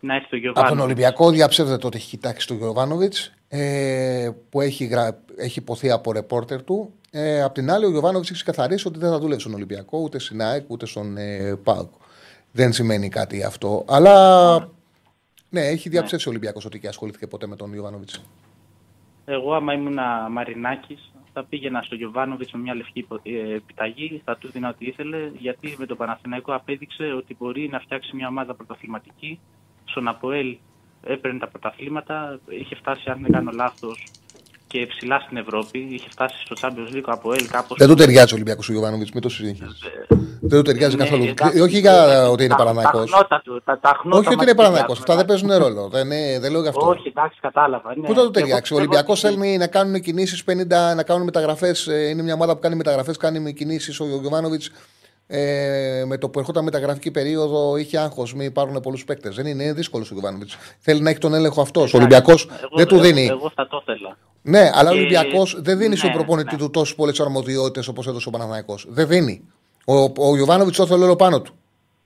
[0.00, 0.70] να έρθει ο Γιωβάνοβιτ.
[0.70, 5.22] Από τον Ολυμπιακό διαψεύδεται ότι έχει κοιτάξει τον Γιωβάνοβιτς, ε, που έχει, γρα...
[5.36, 6.92] έχει υποθεί από ρεπόρτερ του.
[7.10, 10.18] Ε, απ' την άλλη, ο Γιωβάνοβιτς έχει ξεκαθαρίσει ότι δεν θα δούλευε στον Ολυμπιακό, ούτε
[10.18, 11.92] στην ΑΕΚ, ούτε στον ε, ΠΑΟΚ.
[12.52, 13.84] Δεν σημαίνει κάτι αυτό.
[13.88, 14.58] Αλλά
[15.48, 16.34] ναι, έχει διαψεύσει ναι.
[16.34, 18.22] ο Ολυμπιακός ότι και ασχολήθηκε ποτέ με τον Γιωβάνοβιτς.
[19.24, 19.98] Εγώ, άμα ήμουν
[20.30, 25.30] Μαρινάκης, θα πήγαινα στο Γιωβάνοβιτς με μια λευκή ε, επιταγή, θα του δίνα ό,τι ήθελε,
[25.38, 29.40] γιατί με τον Παναθηναϊκό απέδειξε ότι μπορεί να φτιάξει μια ομάδα πρωταθληματική.
[29.84, 30.56] Στον Αποέλ
[31.02, 34.04] έπαιρνε τα πρωταθλήματα, είχε φτάσει, αν δεν κάνω λάθος,
[34.68, 35.78] και ψηλά στην Ευρώπη.
[35.90, 37.78] Είχε φτάσει στο Champions League από ΕΛ κάπως.
[37.78, 39.74] Δεν του ταιριάζει ο Ολυμπιακός ο Γιωβάνοβιτ, μην το συζητήσει.
[40.40, 41.34] Δεν του ταιριάζει ναι, καθόλου.
[41.62, 43.04] Όχι για ότι είναι παραναϊκό.
[44.10, 44.92] Όχι ότι είναι παραναϊκό.
[44.92, 45.88] Αυτά δεν παίζουν ρόλο.
[45.88, 46.08] Δεν,
[46.40, 46.88] δεν λέω γι' αυτό.
[46.88, 47.96] Όχι, εντάξει, κατάλαβα.
[47.96, 48.06] Ναι.
[48.06, 50.66] Πού θα του ταιριάξει; Ο Ολυμπιακός θέλει να κάνουν κινήσεις 50,
[50.96, 51.86] να κάνουν μεταγραφές.
[51.86, 54.00] Ε, είναι μια ομάδα που κάνει μεταγραφές, κάνει κινήσεις.
[54.00, 54.70] Ο Γιωβάνοβιτς
[55.30, 58.34] ε, με το που ερχόταν μεταγραφική περίοδο είχε άγχος.
[58.34, 59.34] Μην υπάρχουν πολλούς παίκτες.
[59.34, 60.56] Δεν είναι, είναι δύσκολος ο Γιωβάνοβιτς.
[60.78, 61.94] Θέλει να έχει τον έλεγχο αυτός.
[61.94, 63.26] Ο Ολυμπιακός δεν του δίνει.
[63.26, 64.16] Εγώ θα το ήθελα.
[64.48, 66.60] Ναι, αλλά ο Ολυμπιακός δεν δίνει ναι, στον προπονητή ναι.
[66.60, 68.78] του τόσες πολλές αρμοδιότητες όπως έδωσε ο Παναναναϊκό.
[68.88, 69.42] Δεν δίνει.
[69.84, 71.54] Ο, ο Γιωβάνοβιτ το θέλει όλο πάνω του.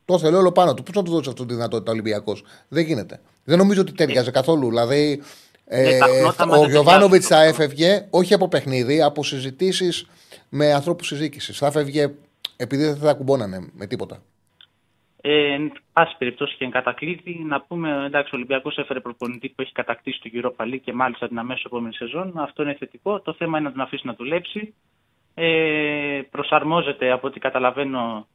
[0.04, 0.82] Το θέλει όλο πάνω του.
[0.82, 3.20] Πώς θα του δώσει αυτή τη δυνατότητα ο Ολυμπιακός; Δεν γίνεται.
[3.44, 4.68] Δεν νομίζω ότι ταιριάζει καθόλου.
[4.68, 5.22] Δηλαδή,
[5.64, 5.98] ε,
[6.50, 10.06] ο Γιωβάνοβιτ θα έφευγε όχι από παιχνίδι, από συζητήσεις
[10.48, 11.58] με ανθρώπους συζήτησης.
[11.58, 12.10] Θα έφευγε
[12.56, 14.22] επειδή δεν θα κουμπώνανε με τίποτα.
[15.24, 19.62] Ε, εν πάση περιπτώσει και εν κατακλείδη, να πούμε εντάξει, ο Ολυμπιακός έφερε προπονητή που
[19.62, 22.38] έχει κατακτήσει το Europa League και μάλιστα την αμέσως επόμενη σεζόν.
[22.38, 23.20] Αυτό είναι θετικό.
[23.20, 24.74] Το θέμα είναι να τον αφήσει να δουλέψει.
[25.34, 28.26] Ε, προσαρμόζεται από ό,τι καταλαβαίνω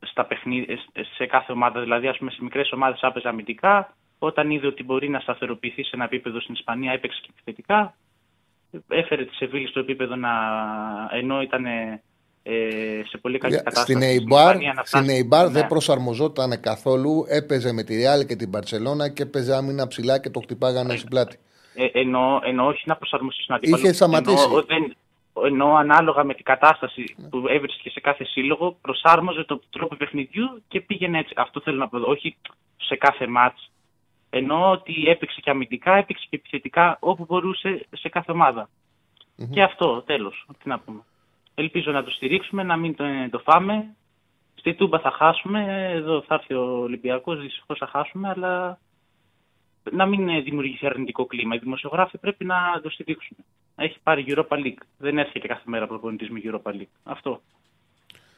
[0.00, 0.78] στα παιχνίδια,
[1.16, 1.80] σε κάθε ομάδα.
[1.80, 3.96] Δηλαδή, ας πούμε, σε μικρές ομάδες άπαιζε αμυντικά.
[4.18, 7.94] Όταν είδε ότι μπορεί να σταθεροποιηθεί σε ένα επίπεδο στην Ισπανία, έπαιξε και επιθετικά.
[8.88, 10.30] Έφερε τη Σεβίλη στο επίπεδο να.
[11.12, 12.02] ενώ ήταν ε,
[13.08, 13.92] σε πολύ καλή κατάσταση.
[13.92, 15.48] Στην Eibar, στην Eibar ναι.
[15.48, 17.24] δεν προσαρμοζόταν καθόλου.
[17.28, 21.08] Έπαιζε με τη Real και την Barcelona και έπαιζε άμυνα ψηλά και το χτυπάγανε στην
[21.08, 21.38] πλάτη.
[21.74, 23.82] Ε, ενώ, ενώ όχι να προσαρμοστεί στην αντίπαλο.
[23.82, 24.44] Είχε σταματήσει.
[24.44, 24.96] Ενώ, δεν,
[25.44, 27.28] ενώ ανάλογα με την κατάσταση ναι.
[27.28, 31.34] που έβρισκε σε κάθε σύλλογο, προσάρμοζε τον τρόπο παιχνιδιού και πήγαινε έτσι.
[31.36, 31.98] Αυτό θέλω να πω.
[31.98, 32.36] Όχι
[32.76, 33.70] σε κάθε μάτς.
[34.30, 38.68] Ενώ ότι έπαιξε και αμυντικά, έπαιξε και επιθετικά όπου μπορούσε σε κάθε ομάδα.
[39.38, 39.48] Mm-hmm.
[39.50, 40.46] Και αυτό, τέλος.
[40.62, 41.00] Τι να πούμε.
[41.60, 42.96] Ελπίζω να το στηρίξουμε, να μην
[43.30, 43.94] το φάμε.
[44.54, 48.78] Στη Τούμπα θα χάσουμε, εδώ θα έρθει ο Ολυμπιακός, δυστυχώς θα χάσουμε, αλλά
[49.90, 51.54] να μην δημιουργηθεί αρνητικό κλίμα.
[51.54, 53.36] Οι δημοσιογράφοι πρέπει να το στηρίξουν.
[53.76, 54.82] Έχει πάρει Europa League.
[54.98, 56.92] Δεν έρχεται κάθε μέρα προπονητής με Europa League.
[57.02, 57.42] Αυτό.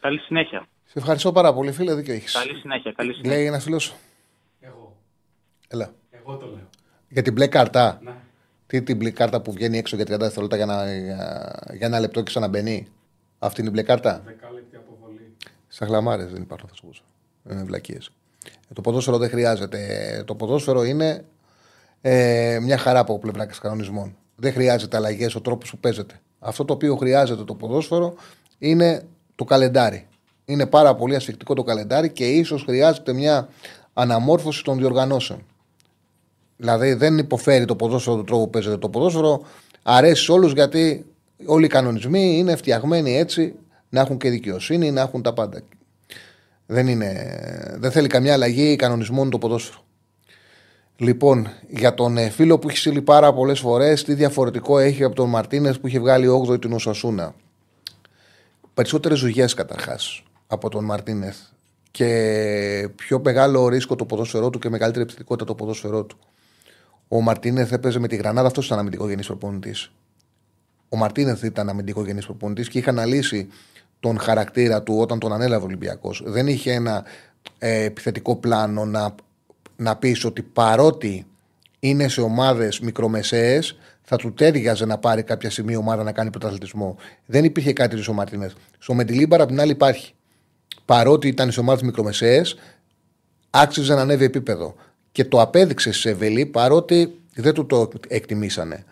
[0.00, 0.66] Καλή συνέχεια.
[0.84, 1.94] Σε ευχαριστώ πάρα πολύ, φίλε.
[1.94, 2.32] Δίκιο έχεις.
[2.32, 2.92] Καλή συνέχεια.
[2.92, 3.36] Καλή συνέχεια.
[3.36, 3.94] Λέει ένας φίλος.
[4.60, 4.96] Εγώ.
[5.68, 5.90] Έλα.
[6.10, 6.68] Εγώ το λέω.
[7.08, 8.00] Για την μπλε κάρτα.
[8.02, 8.14] Ναι.
[8.66, 10.66] Τι την μπλε κάρτα που βγαίνει έξω για 30 δευτερόλεπτα για,
[10.98, 12.88] για, για ένα λεπτό και ξαναμπαίνει.
[13.42, 15.36] Αυτή είναι η μπλε κάρτα; Δεκάλεπτη αποβολή.
[15.68, 17.52] Στα χλαμάρες δεν υπάρχουν, θα σου πω.
[17.52, 18.10] Είναι βλακίες.
[18.68, 19.78] Ε, το ποδόσφαιρο δεν χρειάζεται.
[20.26, 21.24] Το ποδόσφαιρο είναι
[22.00, 24.16] ε, μια χαρά από πλευρά κανονισμών.
[24.36, 26.20] Δεν χρειάζεται αλλαγές ο τρόπος που παίζεται.
[26.38, 28.14] Αυτό το οποίο χρειάζεται το ποδόσφαιρο
[28.58, 30.06] είναι το καλεντάρι.
[30.44, 33.48] Είναι πάρα πολύ ασφικτικό το καλεντάρι και ίσως χρειάζεται μια
[33.92, 35.42] αναμόρφωση των διοργανώσεων.
[36.56, 38.76] Δηλαδή δεν υποφέρει το ποδόσφαιρο του τρόπου που παίζεται.
[38.76, 39.42] Το ποδόσφαιρο
[39.82, 41.09] αρέσει σε όλους γιατί
[41.46, 43.54] όλοι οι κανονισμοί είναι φτιαγμένοι έτσι
[43.88, 45.60] να έχουν και δικαιοσύνη, να έχουν τα πάντα.
[46.66, 47.14] Δεν, είναι,
[47.78, 49.78] δεν θέλει καμιά αλλαγή κανονισμών το ποδόσφαιρο.
[50.96, 55.14] Λοιπόν, για τον ε, φίλο που έχει στείλει πάρα πολλές φορές, τι διαφορετικό έχει από
[55.14, 57.34] τον Μαρτίνες που είχε βγάλει 8η την Οσασούνα.
[58.74, 61.36] Περισσότερες ζουγιές καταρχάς από τον Μαρτίνεθ
[61.90, 66.18] και πιο μεγάλο ρίσκο το ποδόσφαιρό του και μεγαλύτερη επιθετικότητα το ποδόσφαιρό του.
[67.08, 69.92] Ο Μαρτίνεθ έπαιζε με τη Γρανάδα, αυτό ήταν αμυντικό γενή προπονητής.
[70.92, 73.48] Ο Μαρτίνεθ ήταν αμυντικό γενής προπονητή και είχε αναλύσει
[74.00, 76.22] τον χαρακτήρα του όταν τον ανέλαβε ο Ολυμπιακός.
[76.24, 77.04] Δεν είχε ένα
[77.58, 79.14] ε, επιθετικό πλάνο να,
[79.76, 81.26] να πεις ότι παρότι
[81.80, 86.96] είναι σε ομάδες μικρομεσαίες, θα του τέριαζε να πάρει κάποια στιγμή ομάδα να κάνει πρωταθλητισμό.
[87.26, 88.50] Δεν υπήρχε κάτι στο Μαρτίνε.
[88.78, 90.14] Στο Μεντιλίμπαρα απ' την άλλη υπάρχει.
[90.84, 92.56] Παρότι ήταν σε ομάδες μικρομεσαίες,
[93.50, 94.74] άξιζε να ανέβει επίπεδο.
[95.12, 98.84] Και το απέδειξε σε Σεβελή παρότι δεν του το εκτιμήσανε.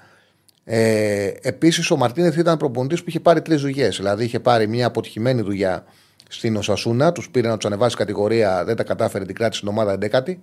[0.70, 3.96] Ε, Επίσης, ο Μαρτίνεθ ήταν προπονητής που είχε πάρει τρεις δουλειές.
[3.96, 5.84] Δηλαδή, είχε πάρει μια αποτυχημένη δουλειά
[6.28, 9.98] στην Οσασούνα, τους πήρε να τους ανεβάσει κατηγορία, δεν τα κατάφερε, την κράτησε στην ομάδα
[10.00, 10.36] 11η.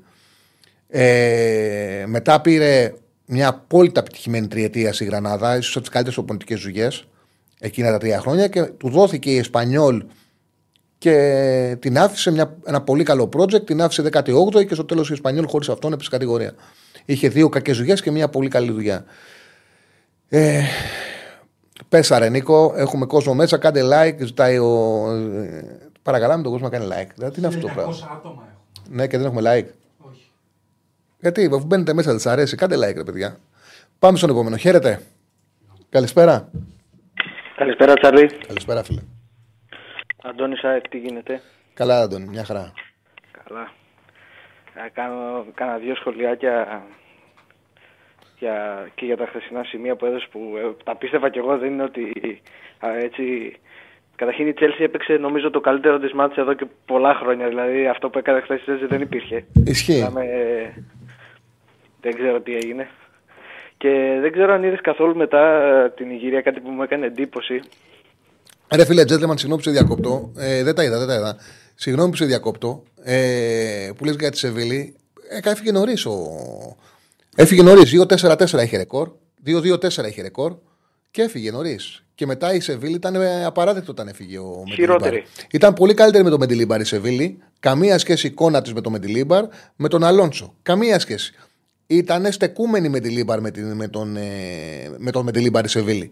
[0.88, 2.94] Ε, μετά πήρε
[3.26, 7.08] μια απόλυτα επιτυχημένη τριετία στη Γρανάδα, ίσως από τις καλύτερες προπονητικές δουλειές
[7.60, 10.04] εκείνα τα τρία χρόνια και του δόθηκε η Εσπανιόλ
[10.98, 15.14] και την άφησε μια, ένα πολύ καλό project, την άφησε 18η και στο τέλος η
[15.14, 16.54] Εσπανιόλ χωρίς αυτόν έπεσε κατηγορία.
[17.06, 19.06] Είχε δύο κακές δουλειές και μια πολύ καλή δουλειά.
[20.30, 20.64] Ε,
[21.90, 23.58] πέσαρε Νίκο, έχουμε κόσμο μέσα.
[23.58, 24.18] Κάντε like.
[24.20, 25.06] Ζητάει ο.
[25.12, 27.12] Ε, παρακαλάμε τον κόσμο να κάνει like.
[27.14, 28.86] Δηλαδή, τι είναι αυτό το πράγμα; άτομα έχω.
[28.90, 29.68] Ναι, και δεν έχουμε like.
[30.10, 30.32] Όχι.
[31.20, 32.56] Γιατί, αφού μπαίνετε μέσα, δεν σας αρέσει.
[32.56, 33.38] Κάντε like, ρε παιδιά.
[34.00, 34.58] Πάμε στον επόμενο.
[34.58, 35.02] Χαίρετε.
[35.90, 36.50] Καλησπέρα.
[37.56, 38.28] Καλησπέρα, Τσαρλί.
[38.48, 39.02] Καλησπέρα, φίλε.
[40.24, 41.42] Αντώνη Σάεκ, τι γίνεται;
[41.74, 42.74] Καλά, Αντώνη, μια χαρά.
[43.44, 43.72] Καλά.
[44.74, 46.84] Θα κάνω κάνα δύο σχολιάκια
[48.40, 51.72] για, και για τα χθεσινά σημεία που έδωσε που ε, τα πίστευα κι εγώ δεν
[51.72, 52.42] είναι ότι
[52.86, 53.56] α, έτσι
[54.16, 57.48] Καταρχήν η Chelsea έπαιξε νομίζω το καλύτερο της μάτς εδώ και πολλά χρόνια.
[57.48, 59.46] Δηλαδή αυτό που έκανε χθες η Chelsea δεν υπήρχε.
[59.66, 59.94] Ισχύει.
[59.94, 60.24] Μιλάμε,
[62.02, 62.88] δεν ξέρω τι έγινε.
[63.78, 67.62] Και δεν ξέρω αν είδες καθόλου μετά ε, την Ιγυρία κάτι που μου έκανε εντύπωση.
[68.76, 70.32] Ρε φίλε, gentleman, συγγνώμη που σε διακόπτω.
[70.38, 71.38] Ε, δεν τα είδα, δεν τα είδα.
[71.76, 72.84] Συγγνώμη που σε διακόπτω.
[73.04, 74.96] Ε, που λες για τη Σεβίλη.
[75.30, 76.16] Ε, έφυγε νωρίς ο.
[77.36, 77.92] Έφυγε νωρίς.
[78.08, 79.12] 2-4-4 είχε ρεκόρ.
[79.46, 80.56] 2-2-4 είχε ρεκόρ.
[81.12, 82.04] Και έφυγε νωρίς.
[82.16, 85.16] Και μετά η Σεβίλη ήταν ε, απαράδεκτο όταν έφυγε ο Χειρότερη.
[85.16, 85.46] Μεντιλίμπαρ.
[85.52, 87.38] Ήταν πολύ καλύτερη με τον Μεντιλίμπαρ η Σεβίλη.
[87.60, 90.56] Καμία σχέση η εικόνα της με τον Μεντιλίμπαρ με τον Αλόνσο.
[90.62, 91.34] Καμία σχέση.
[91.88, 94.22] Ήταν στεκούμενη με, Μεντιλίμπαρ με, την, με τον, ε,
[94.98, 96.12] με τον Μεντιλίμπαρ η Σεβίλη.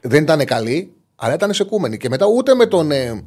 [0.00, 1.96] Δεν ήταν καλή, αλλά ήταν στεκούμενη.
[1.96, 3.24] Και μετά ούτε με τον, ε,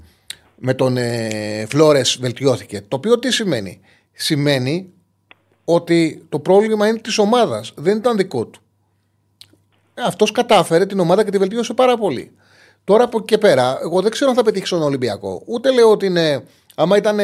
[0.56, 2.82] με τον ε, Φλόρες βελτιώθηκε.
[2.88, 3.82] Το οποίο τι σημαίνει;
[4.20, 4.94] Σημαίνει
[5.70, 7.74] ότι το πρόβλημα είναι της ομάδας.
[7.76, 8.62] Δεν ήταν δικό του.
[10.06, 12.32] Αυτός κατάφερε την ομάδα και τη βελτίωσε πάρα πολύ.
[12.84, 15.42] Τώρα από εκεί και πέρα, εγώ δεν ξέρω αν θα πετύχει στον Ολυμπιακό.
[15.46, 16.44] Ούτε λέω ότι είναι.
[16.76, 17.20] Άμα ήταν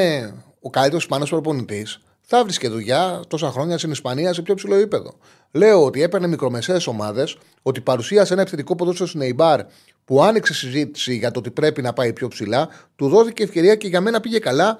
[0.61, 5.13] ο καλύτερος Ισπανός προπονητής, θα βρίσκε δουλειά τόσα χρόνια στην Ισπανία σε πιο ψηλό επίπεδο.
[5.51, 9.61] Λέω ότι έπαιρνε μικρομεσαίες ομάδες, ότι παρουσίασε ένα επιθετικό ποδόσφαιρο στην Εϊμπάρ
[10.05, 13.87] που άνοιξε συζήτηση για το ότι πρέπει να πάει πιο ψηλά, του δόθηκε ευκαιρία και
[13.87, 14.79] για μένα πήγε καλά.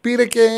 [0.00, 0.48] Πήρε και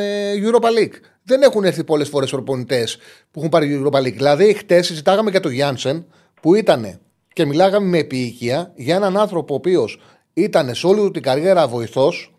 [0.00, 0.98] ε, Europa League.
[1.26, 2.96] Δεν έχουν έρθει πολλές φορές προπονητές
[3.30, 4.12] που έχουν πάρει Europa League.
[4.12, 6.06] Δηλαδή, χτες συζητάγαμε για τον Γιάνσεν
[6.42, 7.00] που ήταν
[7.32, 10.00] και μιλάγαμε με επίοικια για έναν άνθρωπο ο οποίος
[10.32, 12.34] ήταν σε όλη του την καριέρα βοηθός,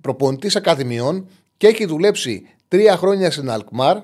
[0.00, 3.98] προπονητής ακαδημιών και έχει δουλέψει τρία χρόνια στην Αλκμάρ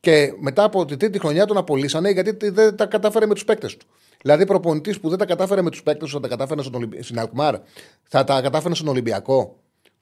[0.00, 3.76] και μετά από την τρίτη χρονιά τον απολύσανε γιατί δεν τα κατάφερε με τους παίκτες
[3.76, 3.86] του.
[4.22, 7.02] Δηλαδή, προπονητής που δεν τα κατάφερε με τους παίκτες του, θα τα κατάφερε στον Ολυμπι-
[7.02, 7.54] στην Αλκμάρ,
[8.02, 9.56] θα τα κατάφερε στον Ολυμπιακό.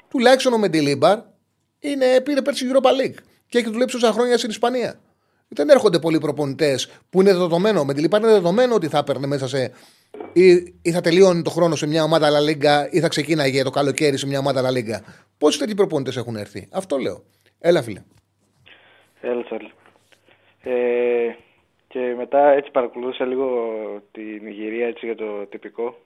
[0.09, 1.19] Τουλάχιστον ο Μεντιλίμπαρ
[1.79, 3.19] είναι, πήρε πέρσι Europa League
[3.53, 5.01] και έχει δουλέψει τόσα χρόνια στην Ισπανία.
[5.49, 7.85] Δεν έρχονται πολλοί προπονητές που είναι δεδομένο.
[7.85, 9.73] Με τη Λιπά είναι δεδομένο ότι θα έπαιρνε μέσα σε.
[10.33, 10.49] ή,
[10.83, 14.17] ή θα τελείωνε το χρόνο σε μια ομάδα La Liga ή θα ξεκίναγε το καλοκαίρι
[14.17, 14.99] σε μια ομάδα La Liga.
[15.39, 17.23] Πόσοι τέτοιοι προπονητές έχουν έρθει; Αυτό λέω.
[17.61, 18.03] Έλα, φίλε.
[19.21, 19.73] Έλα, Τσαρλί.
[20.63, 21.35] Ε,
[21.89, 23.47] και μετά έτσι παρακολούθησα λίγο
[24.13, 25.97] τη Νιγηρία έτσι για το τυπικό.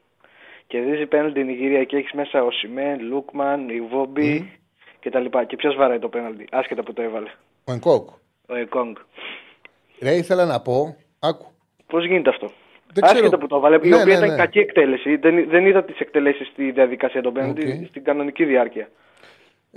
[0.66, 4.58] Κερδίζει πέναλτι η Νιγηρία και έχεις μέσα Οσιμέν, Λούκμαν, Ιγουόμπι
[5.06, 5.44] και τα λοιπά.
[5.44, 7.30] Και ποιος βαράει το πέναλτι, άσχετα που το έβαλε.
[7.64, 8.08] Ο Ενκόκ.
[8.48, 8.96] Ο Εκόνγκ.
[10.02, 10.96] Ρε, ήθελα να πω.
[11.18, 11.46] Άκου.
[11.86, 12.50] Πώς γίνεται αυτό;
[12.92, 13.18] Δεν ξέρω.
[13.18, 14.36] Άσχετα που το έβαλε, η Ναι, οποία ναι, ήταν ναι.
[14.36, 15.16] κακή εκτέλεση.
[15.16, 17.88] Δεν, δεν είδα τις εκτελέσεις στη διαδικασία των πέναλτι, Οκ.
[17.88, 18.88] στην κανονική διάρκεια.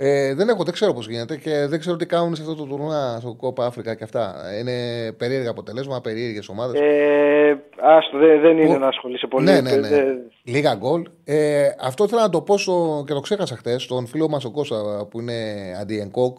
[0.02, 2.64] Ε, δεν έχω, δεν ξέρω πώς γίνεται και δεν ξέρω τι κάνουν σε αυτό το
[2.64, 4.34] τουρνουά στο Κόπα Αφρικα και αυτά.
[4.60, 4.72] Είναι
[5.12, 6.80] περίεργα αποτελέσματα, περίεργες ομάδες.
[6.80, 9.44] Ε, άστο, δεν, δεν είναι Που- να ασχολείσαι πολύ.
[9.44, 9.88] Ναι, ναι, ναι.
[9.88, 11.02] Δεν- Λίγα γκολ.
[11.24, 14.50] Ε, αυτό ήθελα να το πω στο, και το ξέχασα χθες στον φίλο μας ο
[14.50, 15.34] Κώστα που είναι
[15.80, 16.38] αντιενκόκ.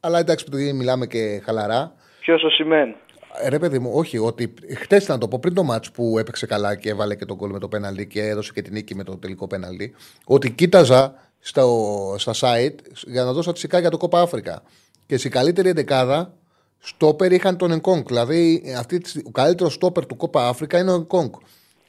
[0.00, 1.92] Αλλά εντάξει, επειδή μιλάμε και χαλαρά.
[2.20, 2.94] Ποιος ο Σιμέν;
[3.42, 6.46] Ε, Ρε παιδί μου, όχι, ότι χτε να το πω πριν το μάτς που έπαιξε
[6.46, 9.04] καλά και έβαλε και τον γκολ με το πέναλτι και έδωσε και την νίκη με
[9.04, 9.94] το τελικό πέναλτι,
[10.26, 11.14] ότι κοίταζα
[11.46, 12.76] στο, στα site
[13.06, 14.62] για να δω στατιστικά για το Κόπα Αφρικα.
[15.06, 16.32] Και στην καλύτερη εντεκάδα,
[16.78, 18.06] στόπερ είχαν τον Ενκόγκ.
[18.06, 21.32] Δηλαδή, αυτή, τη στιγμή, ο καλύτερος στόπερ του Κόπα Αφρικα είναι ο Ενκόγκ.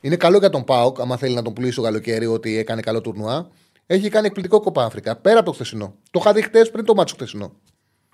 [0.02, 3.02] Είναι καλό για τον Πάοκ, άμα θέλει να τον πουλήσει το καλοκαίρι, ότι έκανε καλό
[3.02, 3.48] τουρνουά.
[3.88, 5.16] Έχει κάνει εκπληκτικό Κόπα Αφρικα.
[5.16, 5.94] Πέρα από το χθεσινό.
[6.12, 7.52] Το είχα δει χτες πριν το μάτσο χθεσινό.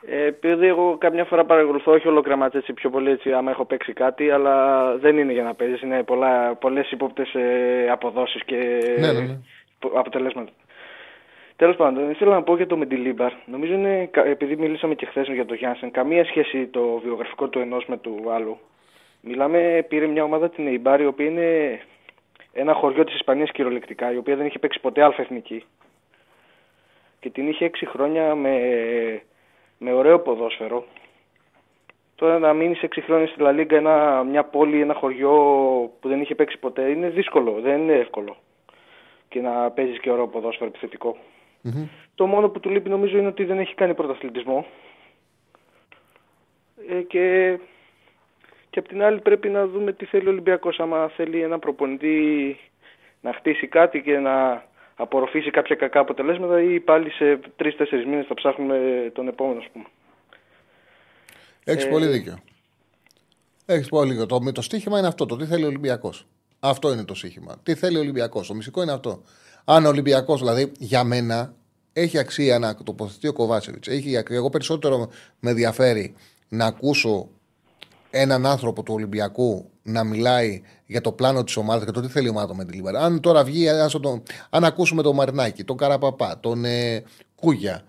[0.06, 3.66] Ε, επειδή εγώ καμιά φορά παρακολουθώ, όχι ολόκληρα μάτια έτσι πιο πολύ έτσι, άμα έχω
[3.66, 4.56] παίξει κάτι, αλλά
[4.98, 8.56] δεν είναι για να παίζεις, είναι πολλά, πολλές ύποπτες ε, αποδόσεις και
[9.00, 9.38] Ναι, ναι, ναι.
[9.80, 10.52] πο- αποτελέσματα.
[11.64, 13.32] Τέλος πάντων, ήθελα να πω για το Μεντιλίμπαρ.
[13.46, 17.60] Νομίζω είναι, κα- επειδή μιλήσαμε και χθες για το Γιάνσεν, καμία σχέση το βιογραφικό του
[17.60, 18.58] ενός με του άλλου.
[19.22, 21.80] Μιλάμε, πήρε μια ομάδα την Εϊμπάρη, η οποία είναι
[22.54, 25.64] ένα χωριό της Ισπανίας κυριολεκτικά, η οποία δεν είχε παίξει ποτέ αλφα εθνική.
[27.20, 28.60] Και την είχε έξι χρόνια με,
[29.78, 30.86] με ωραίο ποδόσφαιρο.
[32.16, 35.34] Τώρα να μείνεις έξι χρόνια στη Λαλίγκα ένα, μια πόλη, ένα χωριό
[36.00, 38.36] που δεν είχε παίξει ποτέ είναι δύσκολο, δεν είναι εύκολο.
[39.30, 41.18] Και να παίζεις και ωραίο ποδόσφαιρο επιθετικό.
[41.64, 41.88] Μμμ.
[42.16, 44.66] Το μόνο που του λείπει νομίζω είναι ότι δεν έχει κάνει πρωταθλητισμό.
[46.90, 47.58] Ε, και,
[48.70, 50.80] και απ' την άλλη πρέπει να δούμε τι θέλει ο Ολυμπιακός.
[50.80, 52.58] Άμα θέλει ένα προπονητή
[53.22, 58.34] να χτίσει κάτι και να απορροφήσει κάποια κακά αποτελέσματα ή πάλι σε τρει-τέσσερι μήνες θα
[58.34, 59.86] ψάχνουμε τον επόμενο, ας πούμε.
[61.64, 62.38] Έχεις Ε, πολύ δίκιο.
[63.66, 64.26] Έχεις πολύ δίκιο.
[64.26, 65.26] Το, το στίχημα είναι αυτό.
[65.26, 66.26] Το τι θέλει ο Ολυμπιακός.
[66.66, 67.56] Αυτό είναι το στίχημα.
[67.64, 68.48] Τι θέλει ο Ολυμπιακός.
[68.48, 69.22] Το μυστικό είναι αυτό.
[69.64, 71.54] Αν ο Ολυμπιακός, δηλαδή για μένα,
[71.94, 73.88] έχει αξία να τοποθετεί ο Κοβάτσεβιτς.
[73.88, 74.36] Έχει αξία.
[74.38, 75.10] Εγώ περισσότερο
[75.40, 76.14] με ενδιαφέρει
[76.50, 77.28] να ακούσω
[78.10, 82.26] έναν άνθρωπο του Ολυμπιακού να μιλάει για το πλάνο της ομάδας και το τι θέλει
[82.28, 83.00] η ομάδα με την Λίμπαρα.
[83.04, 87.04] Αν τώρα βγει, άσο τον- αν ακούσουμε τον Μαρινάκη, τον Καραπαπά, τον ε,
[87.36, 87.84] Κούγια,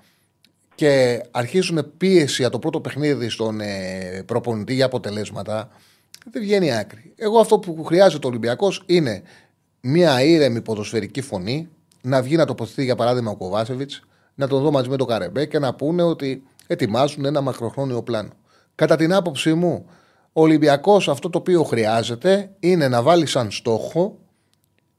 [0.75, 5.69] και αρχίζουν πίεση για το πρώτο παιχνίδι στον ε, προπονητή για αποτελέσματα,
[6.31, 7.13] δεν βγαίνει άκρη.
[7.17, 9.23] Εγώ αυτό που χρειάζεται ο Ολυμπιακός είναι
[9.81, 11.69] μια ήρεμη ποδοσφαιρική φωνή,
[12.03, 14.03] να βγει να τοποθετεί για παράδειγμα ο Κοβάσεβιτς,
[14.35, 18.31] να τον δω μαζί με τον Καρεμπέ και να πούνε ότι ετοιμάζουν ένα μακροχρόνιο πλάνο.
[18.75, 19.87] Κατά την άποψή μου,
[20.33, 24.19] ο Ολυμπιακός αυτό το οποίο χρειάζεται είναι να βάλει σαν στόχο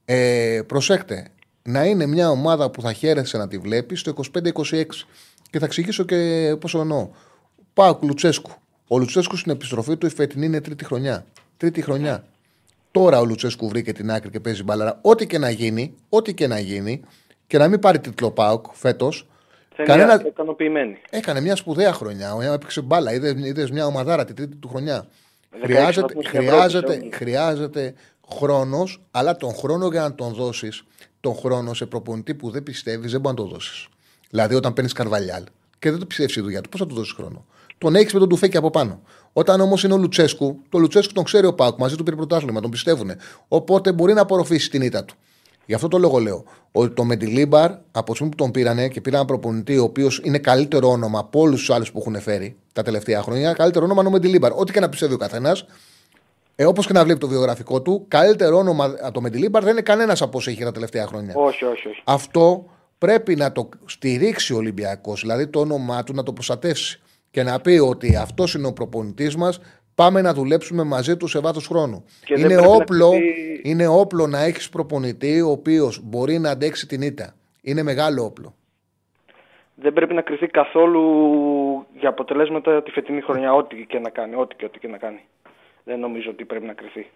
[0.04, 1.28] ε, προσέξτε,
[1.62, 4.84] να είναι μια ομάδα που θα χαίρεσαι να τη βλέπεις στο 25-26.
[5.50, 7.08] Και θα εξηγήσω και πώ εννοώ.
[7.74, 8.50] Πάω Λουτσέσκου.
[8.88, 11.24] Ο Λουτσέσκου στην επιστροφή του η φετινή είναι τρίτη χρονιά.
[11.56, 12.24] Τρίτη χρονιά.
[12.90, 14.98] Τώρα ο Λουτσέσκου βρήκε την άκρη και παίζει μπάλαρα.
[15.02, 17.00] Ό,τι και να γίνει, ό,τι και να γίνει,
[17.46, 19.26] και να μην πάρει τίτλο Πάουκ φέτος,
[19.76, 20.96] Θα είναι Κανένα- ικανοποιημένοι.
[21.10, 22.34] έκανε μια σπουδαία χρονιά.
[22.34, 23.12] Ο έπαιξε μπάλα.
[23.12, 25.06] Είδε μια ομαδάρα τη τρίτη του χρονιά.
[25.50, 27.16] 16 Χρειάζεται, βαθμούς στην Ευρώπη, χρειάζεται, σε όλους.
[27.16, 27.94] χρειάζεται
[28.32, 30.84] χρόνος, αλλά τον χρόνο για να τον δώσεις,
[31.20, 33.88] τον χρόνο σε προπονητή που δεν πιστεύεις, δεν μπορεί να τον δώσεις.
[34.30, 35.42] Δηλαδή, όταν παίρνεις καρβαλιάλ
[35.78, 37.44] και δεν το πιστεύεις η δουλειά του, πώς θα του δώσεις χρόνο;
[37.78, 39.00] Τον έχεις με τον τουφέκι από πάνω.
[39.32, 42.60] Όταν όμως είναι ο Λουτσέσκου, το Λουτσέσκου τον ξέρει ο Πάουκ, μαζί του πήρε πρωτάθλημα,
[42.60, 43.10] τον πιστεύουν.
[43.48, 45.14] Οπότε μπορεί να απορροφήσει την ήττα του.
[45.66, 49.00] Γι' αυτό το λόγο λέω ότι το Μεντιλίμπαρ, από τη στιγμή που τον πήρανε και
[49.00, 52.56] πήραν ένα προπονητή ο οποίος είναι καλύτερο όνομα από όλους τους άλλους που έχουν φέρει
[52.72, 54.52] τα τελευταία χρόνια, καλύτερο όνομα είναι ο Μεντιλίμπαρ.
[54.52, 55.64] Ό,τι και να πιστεύει ο καθένας,
[56.56, 59.80] ε, όπως και να βλέπει το βιογραφικό του, καλύτερο όνομα από το Μεντιλίμπαρ δεν είναι
[59.80, 61.34] κανένας από όσοι είχε τα τελευταία χρόνια.
[61.36, 62.02] Όχι, όχι, όχι.
[62.04, 62.64] Αυτό
[62.98, 67.00] πρέπει να το στηρίξει ο Ολυμπιακός, δηλαδή το όνομά του να το προστατεύσει
[67.36, 69.60] και να πει ότι αυτός είναι ο προπονητής μας.
[69.94, 72.04] Πάμε να δουλέψουμε μαζί του σε βάθος χρόνου.
[72.24, 76.38] Και δεν Είναι πρέπει να όπλο, κρυφτεί- είναι όπλο να έχεις προπονητή ο οποίος μπορεί
[76.38, 77.34] να αντέξει την ήττα.
[77.62, 78.54] Είναι μεγάλο όπλο.
[79.74, 81.02] Δεν πρέπει να κρυθεί καθόλου
[81.98, 84.34] για αποτελέσματα τη φετινή χρονιά, ό,τι και να κάνει.
[84.36, 85.20] Ό,τι και ό,τι και να κάνει.
[85.84, 87.06] Δεν νομίζω ότι πρέπει να κρυθεί.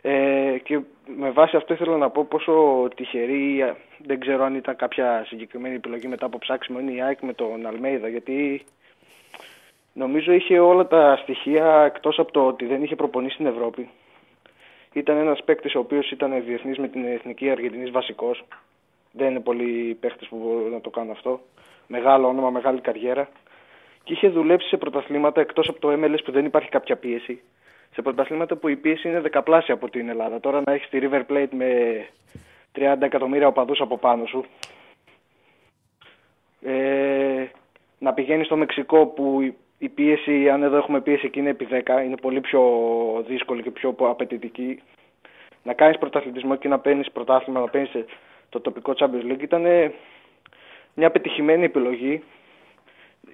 [0.00, 0.80] Ε, και
[1.18, 2.52] με βάση αυτό ήθελα να πω πόσο
[2.96, 3.72] τυχερή, ε,
[4.06, 7.66] δεν ξέρω αν ήταν κάποια συγκεκριμένη επιλογή μετά από ψάξιμο, είναι η ΑΕΚ με τον
[7.66, 8.64] Αλμέιδα, γιατί
[9.92, 13.88] νομίζω είχε όλα τα στοιχεία εκτός από το ότι δεν είχε προπονήσει στην Ευρώπη.
[14.92, 18.44] Ήταν ένας παίκτης ο οποίος ήταν διεθνής με την Εθνική Αργεντινής βασικός.
[19.12, 21.40] Δεν είναι πολλοί παίχτες που μπορούν να το κάνουν αυτό.
[21.86, 23.28] Μεγάλο όνομα, μεγάλη καριέρα.
[24.04, 27.42] Και είχε δουλέψει σε πρωταθλήματα εκτός από το MLS που δεν υπάρχει κάποια πίεση.
[27.92, 30.40] Σε πρωταθλήματα που η πίεση είναι δεκαπλάσια από την Ελλάδα.
[30.40, 31.70] Τώρα να έχεις τη River Plate με
[32.78, 34.44] 30 εκατομμύρια οπαδούς από πάνω σου.
[36.62, 37.46] Ε,
[37.98, 41.64] να πηγαίνεις στο Μεξικό που η- η πίεση, αν εδώ έχουμε πίεση και είναι επί
[41.64, 42.62] 10, είναι πολύ πιο
[43.28, 44.82] δύσκολη και πιο απαιτητική.
[45.62, 47.90] Να κάνεις πρωταθλητισμό και να παίρνεις πρωτάθλημα, να παίρνεις
[48.48, 49.62] το τοπικό Champions League ήταν
[50.94, 52.22] μια πετυχημένη επιλογή.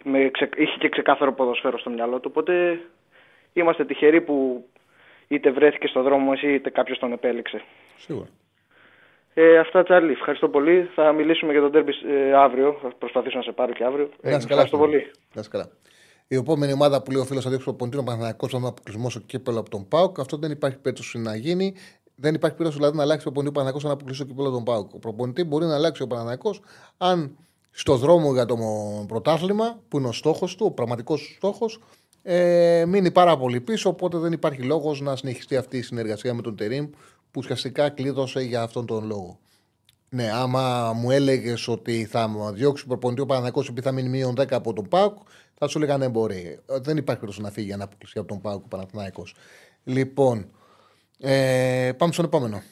[0.04, 0.48] Με ξε...
[0.56, 2.80] Είχε και ξεκάθαρο ποδοσφαίρο στο μυαλό του, οπότε
[3.52, 4.66] είμαστε τυχεροί που
[5.28, 7.62] είτε βρέθηκε στο δρόμο μας είτε κάποιος τον επέλεξε.
[7.96, 8.26] Σίγουρα.
[9.34, 10.12] Ε, αυτά, Τσάρλι.
[10.12, 10.88] Ευχαριστώ πολύ.
[10.94, 12.78] Θα μιλήσουμε για τον τέρμπι ε, αύριο.
[12.82, 14.08] Θα προσπαθήσω να σε πάρω και αύριο.
[14.22, 14.62] Ε, Να είσαι καλά.
[14.62, 15.10] ευχαριστώ πολύ.
[15.34, 15.68] Να είσαι καλά.
[16.30, 19.10] Η επόμενη ομάδα που λέει ο φίλος θα δείξει προπονητή ο Παναθανικό θα είναι αποκλεισμό
[19.10, 20.18] στο κύπελο από τον Πάουκ.
[20.20, 21.74] Αυτό δεν υπάρχει περίπτωση να γίνει.
[22.14, 24.64] Δεν υπάρχει περίπτωση δηλαδή να αλλάξει προπονητή ο Παναθανικό να αποκλείσει το κύπελο από τον
[24.64, 24.94] Πάουκ.
[24.94, 26.54] Ο προπονητή μπορεί να αλλάξει ο Παναθανικό
[26.96, 27.36] αν
[27.70, 28.56] στο δρόμο για το
[29.08, 31.80] πρωτάθλημα, που είναι ο στόχος του, ο πραγματικός στόχος,
[32.22, 33.88] ε, μείνει πάρα πολύ πίσω.
[33.88, 36.86] Οπότε δεν υπάρχει λόγος να συνεχιστεί αυτή η συνεργασία με τον Τερήμ
[37.30, 39.38] που ουσιαστικά κλείδωσε για αυτόν τον λόγο.
[40.10, 44.08] Ναι, άμα μου έλεγες ότι θα μου διώξει ο προπονητή ο Παναγιακό επειδή θα μείνει
[44.08, 45.18] μείον 10 από τον Πάουκ,
[45.58, 46.58] θα σου έλεγα ναι, μπορεί.
[46.68, 49.26] Ε, Δεν υπάρχει περίπτωση να φύγει για να αποκλειστεί από τον Πάουκ ο Παναθυναϊκό.
[49.84, 50.50] Λοιπόν,
[51.20, 52.62] ε, πάμε στον επόμενο.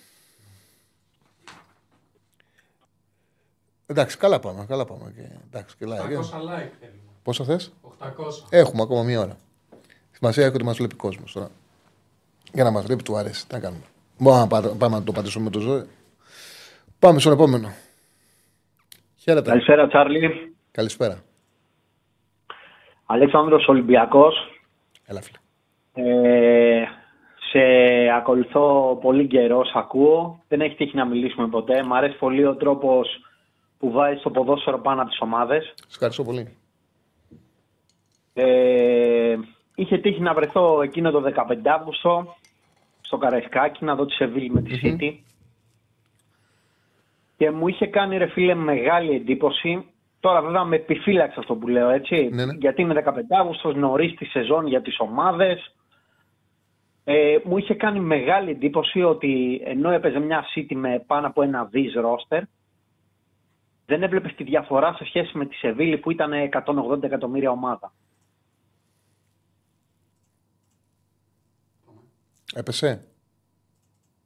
[3.87, 4.65] Εντάξει, καλά πάμε.
[4.69, 5.13] Καλά πάμε.
[5.17, 6.17] Και, εντάξει, και 800 like, ε.
[6.17, 7.01] like θέλουμε.
[7.23, 8.07] Πόσα θες, 800.
[8.51, 9.37] Έχουμε ακόμα μία ώρα.
[10.13, 11.51] Σημασία έχει ότι μας βλέπει κόσμος τώρα.
[12.53, 13.47] Για να μας λείπει, του αρέσει.
[13.47, 13.83] Τι να κάνουμε.
[14.19, 15.85] Μπορούμε να πά- πάμε να το πατήσουμε με το ζώο.
[16.99, 17.73] Πάμε στον επόμενο.
[19.17, 19.51] Χαίρετε.
[19.51, 20.55] Καλησπέρα, Τσάρλι.
[20.71, 21.23] Καλησπέρα.
[23.07, 24.35] Αλέξανδρος Ολυμπιακός.
[25.07, 25.39] Έλα, φίλε.
[25.93, 26.85] Ε,
[27.51, 27.61] σε
[28.17, 30.43] ακολουθώ πολύ καιρό, σ' ακούω.
[30.49, 31.83] Δεν έχει τύχει να μιλήσουμε ποτέ.
[31.83, 33.21] Μ' αρέσει πολύ ο τρόπος
[33.79, 35.73] που βάζει το ποδόσφαιρο πάνω από τις ομάδες.
[35.77, 36.57] Σας ευχαριστώ πολύ.
[38.35, 39.37] Ε,
[39.75, 42.37] είχε τύχει να βρεθώ εκείνο το 15 Αύγουστο
[43.01, 45.15] στο Καραϊσκάκι να δω τη Σεβίλη με τη City.
[47.37, 49.87] Και μου είχε κάνει ρε φίλε μεγάλη εντύπωση.
[50.21, 52.29] Τώρα βέβαια με επιφύλαξε αυτό που λέω έτσι.
[52.33, 52.53] Ναι, ναι.
[52.59, 53.11] Γιατί είναι 15
[53.41, 55.75] Αύγουστος, νωρίς τη σεζόν για τις ομάδες.
[57.05, 61.65] Ε, μου είχε κάνει μεγάλη εντύπωση ότι ενώ έπαιζε μια City με πάνω από ένα
[61.65, 62.43] δις ρόστερ,
[63.87, 67.93] δεν έβλεπες τη διαφορά σε σχέση με τη Σεβίλη που ήταν 180 εκατομμύρια ομάδα.
[72.55, 73.05] Έπεσε;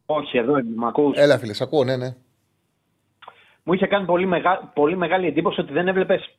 [0.07, 2.14] Όχι, εδώ είμαι, μ' ακούς; Έλα, φίλε, σ' ακούω, ναι, ναι.
[3.71, 4.71] Μου είχε κάνει πολύ, μεγα...
[4.75, 6.39] πολύ μεγάλη εντύπωση ότι δεν έβλεπες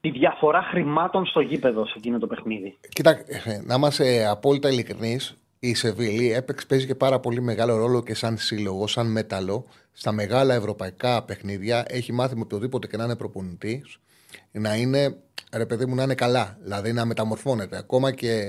[0.00, 2.78] τη διαφορά χρημάτων στο γήπεδο σε εκείνο το παιχνίδι.
[2.88, 8.02] Κοίτα, ε, να είμαστε απόλυτα ειλικρινείς, η Σεβίλη έπαιξε, παίζει και πάρα πολύ μεγάλο ρόλο
[8.02, 11.84] και σαν σύλλογο, σαν μέταλλο στα μεγάλα ευρωπαϊκά παιχνίδια.
[11.88, 14.00] Έχει μάθει με οποιοδήποτε και να είναι προπονητής
[14.52, 15.16] να είναι,
[15.52, 16.58] ρε παιδί μου, να είναι καλά.
[16.62, 17.76] Δηλαδή να μεταμορφώνεται.
[17.76, 18.44] Ακόμα και,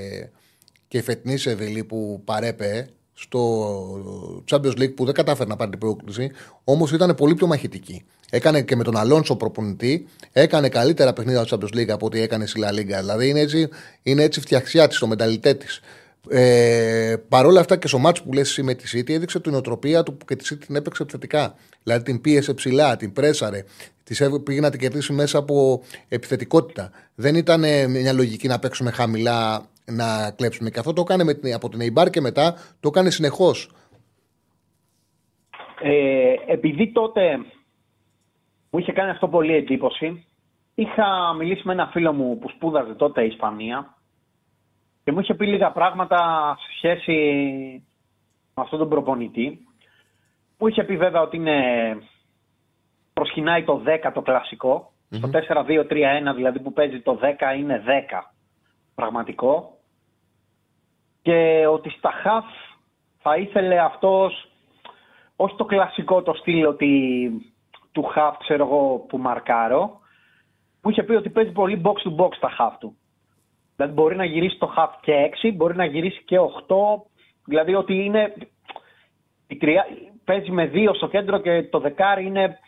[0.88, 2.90] και η φετινή Σεβίλη που παρέπε
[3.20, 6.32] στο Champions League που δεν κατάφερε να πάρει την πρόκληση,
[6.64, 8.06] όμως ήταν πολύ πιο μαχητική.
[8.30, 12.46] Έκανε και με τον Αλόνσο προπονητή, έκανε καλύτερα παιχνίδια στο Champions League από ό,τι έκανε
[12.46, 13.00] στη La Liga.
[13.00, 13.70] Δηλαδή είναι έτσι,
[14.04, 15.82] είναι έτσι φτιαξιά της, το μεταλλητέ της.
[16.30, 19.54] Ε, Παρ' όλα αυτά και στο μάτσο που λες εσύ με τη City έδειξε την
[19.54, 21.56] οτροπία του που και τη City την έπαιξε επιθετικά.
[21.84, 23.64] Δηλαδή την πίεσε ψηλά, την πρέσαρε,
[24.04, 26.92] της πήγε να την κερδίσει μέσα από επιθετικότητα.
[27.16, 30.70] Δεν ήταν ε, μια λογική να παίξουμε χαμηλά να κλέψουμε.
[30.70, 33.72] Και αυτό το έκανε με την, από την Eibar και μετά το έκανε συνεχώς.
[35.82, 37.38] Ε, επειδή τότε
[38.70, 40.26] μου είχε κάνει αυτό πολύ εντύπωση,
[40.76, 43.98] είχα μιλήσει με ένα φίλο μου που σπούδαζε τότε η Ισπανία
[45.04, 46.18] και μου είχε πει λίγα πράγματα
[46.60, 47.14] σε σχέση
[48.56, 49.68] με αυτόν τον προπονητή.
[50.58, 51.62] Μου είχε πει βέβαια ότι είναι
[53.14, 58.22] προσκυνάει το 10 το κλασικο Το 4-2-3-1 δηλαδή που παίζει το 10 είναι 10
[58.96, 59.77] πραγματικό.
[61.28, 62.46] Και ότι στα χαφ
[63.18, 64.50] θα ήθελε αυτός
[65.36, 67.32] όχι το κλασικό το στυλ ότι
[67.92, 70.00] του χαφ ξέρω εγώ που μαρκάρω.
[70.82, 72.98] Μου είχε πει ότι παίζει πολύ box to box τα χαφ του.
[73.76, 76.76] Δηλαδή μπορεί να γυρίσει το half και 6, μπορεί να γυρίσει και 8.
[77.46, 78.34] Δηλαδή ότι είναι.
[79.48, 79.88] Η τρία,
[80.24, 82.60] παίζει με 2 στο κέντρο και το δεκάρι είναι.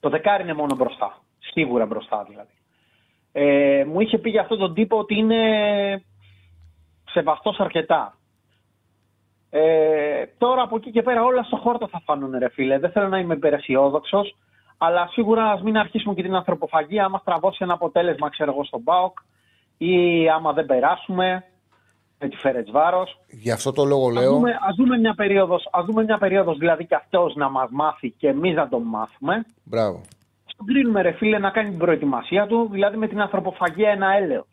[0.00, 1.18] Το δεκάρι είναι μόνο μπροστά.
[1.38, 2.52] Σίγουρα μπροστά δηλαδή.
[3.32, 5.40] Ε, μου είχε πει για αυτόν τον τύπο ότι είναι
[7.16, 8.16] σεβαστός αρκετά.
[9.50, 12.78] Ε, τώρα από εκεί και πέρα όλα στο χόρτο θα φανούν ρε φίλε.
[12.78, 14.36] Δεν θέλω να είμαι υπεραισιόδοξος,
[14.78, 18.84] αλλά σίγουρα ας μην αρχίσουμε και την ανθρωποφαγία άμα στραβώσει ένα αποτέλεσμα ξέρω εγώ στον
[18.84, 19.18] ΠΑΟΚ
[19.78, 21.44] ή άμα δεν περάσουμε
[22.18, 23.20] με τη Φέρετς Βάρος.
[23.28, 24.32] Γι' αυτό το λόγο Ας λέω.
[24.32, 28.10] δούμε, ας δούμε μια περίοδος, ας δούμε μια περίοδος δηλαδή και αυτός να μας μάθει
[28.10, 29.44] και εμείς να τον μάθουμε.
[29.64, 30.00] Μπράβο.
[30.46, 34.46] Στον κρίνουμε ρε φίλε να κάνει την προετοιμασία του, δηλαδή με την ανθρωποφαγία ένα έλεος.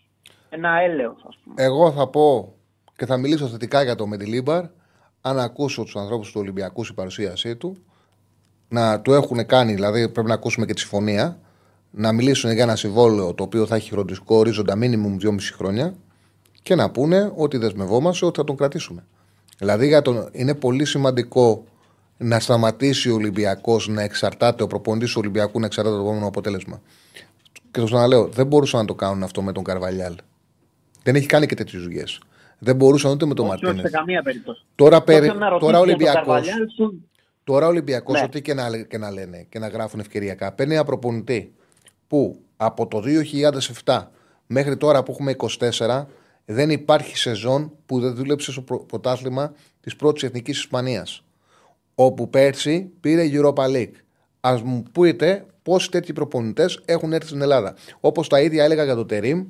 [0.55, 1.63] Ένα έλεος ας πούμε.
[1.63, 2.53] Εγώ θα πω
[2.95, 4.63] και θα μιλήσω θετικά για το Μεντιλίμπαρ.
[5.21, 7.77] Αν ακούσω τους ανθρώπους του Ολυμπιακού στην παρουσίασή του,
[8.69, 11.39] να του έχουν κάνει, δηλαδή πρέπει να ακούσουμε και τη συμφωνία,
[11.91, 15.93] να μιλήσουν για ένα συμβόλαιο το οποίο θα έχει χρονικό ορίζοντα μίνιμουμ 2,5 χρόνια
[16.63, 19.05] και να πούνε ότι δεσμευόμαστε ότι θα τον κρατήσουμε.
[19.57, 21.63] Δηλαδή για τον, είναι πολύ σημαντικό
[22.17, 26.81] να σταματήσει ο Ολυμπιακός να εξαρτάται, ο προπονητής του Ολυμπιακού να εξαρτάται το επόμενο αποτέλεσμα.
[27.71, 30.15] Και το ξαναλέω, δεν μπορούσαν να το κάνουν αυτό με τον Καρβαλιάλ.
[31.03, 32.03] Δεν έχει κάνει και τέτοιες δουλειέ.
[32.59, 33.91] Δεν μπορούσαν ούτε με τον Όχι, όχι Μαρτίνες.
[33.91, 34.63] σε καμία περίπτωση.
[34.75, 35.25] Τώρα, περι...
[35.27, 36.31] Όποιος να ρωτήσει τώρα ο για τον Ολυμπιακό.
[36.31, 37.07] Καρβαλιάλ σου-
[37.43, 38.23] Τώρα ο Ολυμπιακός, Ναι.
[38.25, 41.53] ό,τι και να, και να λένε και να γράφουν ευκαιριακά, παίρνει ένα προπονητή
[42.07, 42.99] που από το
[43.85, 44.11] 2007
[44.47, 46.05] μέχρι τώρα που έχουμε 24
[46.45, 51.23] δεν υπάρχει σεζόν που δεν δούλεψε στο προ- πρωτάθλημα της πρώτης εθνικής Ισπανίας.
[51.95, 53.91] Όπου πέρσι πήρε Europa League.
[54.41, 57.75] Α μου πείτε πόσοι τέτοιοι προπονητές έχουν έρθει στην Ελλάδα.
[57.99, 59.45] Όπως τα ίδια έλεγα για τον Τερήμ,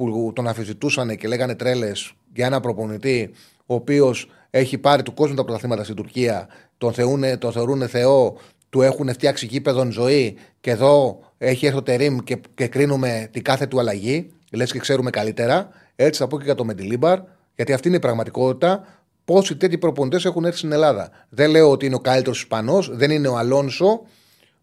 [0.00, 3.30] που τον αφιζητούσαν και λέγανε τρέλες για ένα προπονητή,
[3.66, 6.48] ο οποίος έχει πάρει του κόσμου τα πρωταθλήματα στην Τουρκία,
[6.78, 8.36] τον, θεούνε, τον θεωρούν Θεό,
[8.70, 13.42] του έχουν φτιάξει γήπεδον ζωή και εδώ έχει έρθει ο Τερήμ και, και κρίνουμε την
[13.42, 14.30] κάθε του αλλαγή.
[14.52, 15.68] Λες και ξέρουμε καλύτερα.
[15.96, 17.18] Έτσι θα πω και για το Μεντιλίμπαρ,
[17.54, 18.86] γιατί αυτή είναι η πραγματικότητα.
[19.24, 21.10] Πόσοι τέτοιοι προπονητές έχουν έρθει στην Ελλάδα.
[21.28, 24.02] Δεν λέω ότι είναι ο καλύτερος Ισπανός, δεν είναι ο Αλόνσο,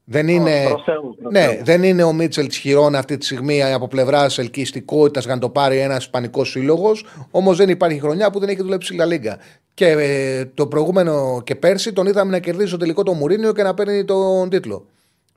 [0.09, 1.63] Δεν είναι, προς Θεού, προς ναι, Θεού.
[1.63, 5.49] δεν είναι ο Μίτσελ τη χειρόνα αυτή τη στιγμή από πλευράς ελκυστικότητας για να το
[5.49, 7.05] πάρει ένας ισπανικό σύλλογος.
[7.31, 9.37] Όμως δεν υπάρχει χρονιά που δεν έχει δουλέψει η Λα Λίγκα.
[9.73, 13.63] Και ε, το προηγούμενο και πέρσι τον είδαμε να κερδίζει στο τελικό το Μουρίνιο και
[13.63, 14.85] να παίρνει τον τίτλο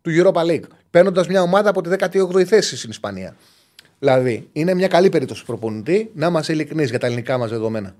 [0.02, 0.68] του Europa League.
[0.90, 3.36] Παίρνοντας μια ομάδα από τη 18η θέση στην Ισπανία.
[3.98, 7.94] Δηλαδή, είναι μια καλή περίπτωση προπονητή να είμαστε ειλικρινείς για τα ελληνικά μας δεδομένα.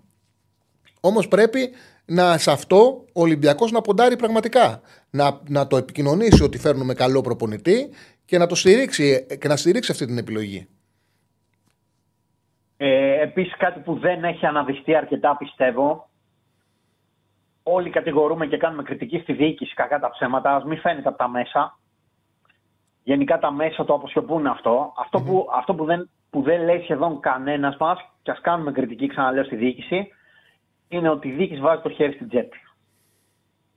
[1.00, 1.70] Όμως πρέπει
[2.04, 4.80] να, σε αυτό ο Ολυμπιακός να ποντάρει πραγματικά.
[5.10, 7.90] Να, να το επικοινωνήσει ότι φέρνουμε καλό προπονητή
[8.24, 10.68] και να το στηρίξει, και να στηρίξει αυτή την επιλογή.
[12.76, 16.08] Ε, Επίσης, κάτι που δεν έχει αναδειχθεί αρκετά, πιστεύω.
[17.62, 20.54] Όλοι κατηγορούμε και κάνουμε κριτική στη διοίκηση, κακά τα ψέματα.
[20.54, 21.78] Α μην φαίνεται από τα μέσα.
[23.02, 24.92] Γενικά τα μέσα το αποσιωπούν αυτό.
[24.96, 29.06] Αυτό, που, αυτό που, δεν, που δεν λέει σχεδόν κανένας μας, και ας κάνουμε κριτική,
[29.06, 30.08] ξαναλέω στη διοίκηση,
[30.88, 32.56] είναι ότι η διοίκηση βάζει το χέρι στην τσέπη.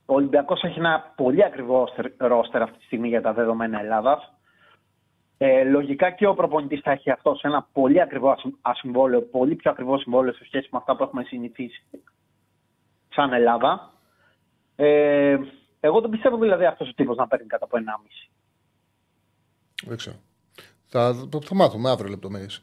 [0.06, 4.32] Ο Ολυμπιακός έχει ένα πολύ ακριβό ρόστερ αυτή τη στιγμή για τα δεδομένα Ελλάδας.
[5.38, 9.54] Ε, λογικά και ο προπονητής θα έχει αυτό σε ένα πολύ ακριβό ασυμ- ασυμβόλαιο, πολύ
[9.54, 11.82] πιο ακριβό συμβόλαιο σε σχέση με αυτά που έχουμε συνηθίσει
[13.08, 13.92] σαν Ελλάδα.
[14.76, 15.36] Ε,
[15.80, 18.30] εγώ δεν πιστεύω δηλαδή αυτός ο τύπος να παίρνει κατά από 1,5.
[19.86, 20.16] Δεν ξέρω.
[20.86, 22.62] Θα, το, θα μάθουμε αύριο λεπτομέρειες.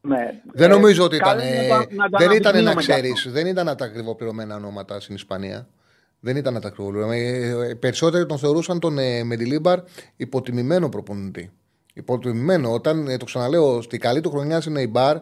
[0.00, 0.40] Ναι.
[0.52, 1.54] Δεν Ε, νομίζω ότι καλό ήταν.
[1.54, 3.30] είναι να τα- να τα δεν ήταν να αναδεικνύουμε κι ξέρει, αυτό.
[3.30, 5.66] δεν ήταν τα ακριβοπληρωμένα ονόματα στην Ισπανία.
[6.20, 7.64] Δεν ήταν τα ακριβοπληρωμένα.
[7.64, 9.80] Ε, Περισσότεροι τον θεωρούσαν τον ε, Μεντιλίμπαρ
[10.16, 11.50] υποτιμημένο προπονητή.
[11.94, 12.72] Υποτιμημένο.
[12.72, 15.16] Όταν, ε, το ξαναλέω, στη καλή του χρονιά στην Εϊμπάρ,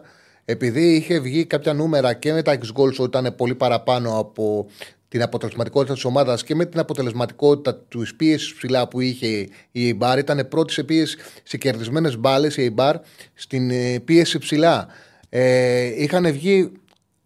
[0.45, 4.67] επειδή είχε βγει κάποια νούμερα και με τα ex goals ότι ήταν πολύ παραπάνω από
[5.07, 9.27] την αποτελεσματικότητα της ομάδας και με την αποτελεσματικότητα του πίεσης ψηλά που είχε
[9.71, 12.95] η Εϊμπάρ, ήταν πρώτης σε πίεση σε κερδισμένες μπάλες η Εϊμπάρ
[13.33, 14.87] στην ε, πίεση ψηλά.
[15.29, 16.71] Ε, είχαν βγει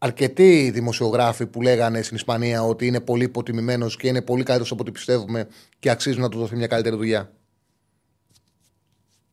[0.04, 4.82] αρκετοί δημοσιογράφοι που λέγανε στην Ισπανία ότι είναι πολύ υποτιμημένος και είναι πολύ καλύτερος από
[4.82, 5.48] ό,τι πιστεύουμε
[5.80, 7.32] και αξίζει να του δοθεί μια καλύτερη δουλειά.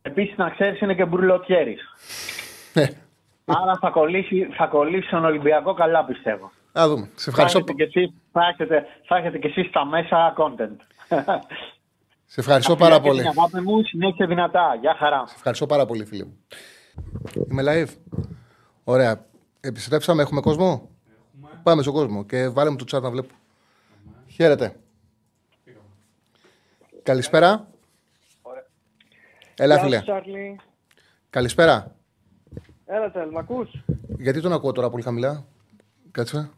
[0.01, 1.81] Επίσης να ξέρεις είναι και μπουρλοτιέρης.
[2.73, 2.87] Ε,
[3.45, 6.51] Άρα θα κολλήσει, θα κολλήσει στον Ολυμπιακό καλά πιστεύω.
[6.71, 7.09] Να δούμε.
[7.15, 10.77] Σε Θα ευχαριστώ, έχετε, και εσείς, θα, έχετε, θα έχετε και εσείς στα μέσα content.
[12.33, 13.21] σε ευχαριστώ Φιλιά πάρα και πολύ.
[13.21, 14.77] Την αγάπη μου συνέχεια δυνατά.
[14.81, 15.23] Γεια χαρά.
[15.27, 16.37] Σε ευχαριστώ πάρα πολύ, φίλε μου.
[17.49, 17.93] Είμαι live.
[18.83, 19.29] Ωραία.
[19.61, 20.89] Επιστρέψαμε, έχουμε κόσμο;
[21.63, 23.33] Πάμε στον κόσμο και βάλε μου το chat να βλέπω.
[24.27, 24.75] Χαίρετε.
[27.03, 27.67] Καλησπέρα.
[29.55, 30.01] Έλα, φίλε.
[30.01, 30.59] Τσάρλι.
[31.29, 31.95] Καλησπέρα.
[32.85, 33.83] Έλα, Τσάρλι, μ' ακούς;
[34.17, 35.45] Γιατί τον ακούω τώρα πολύ χαμηλά;
[36.11, 36.49] Κάτσε.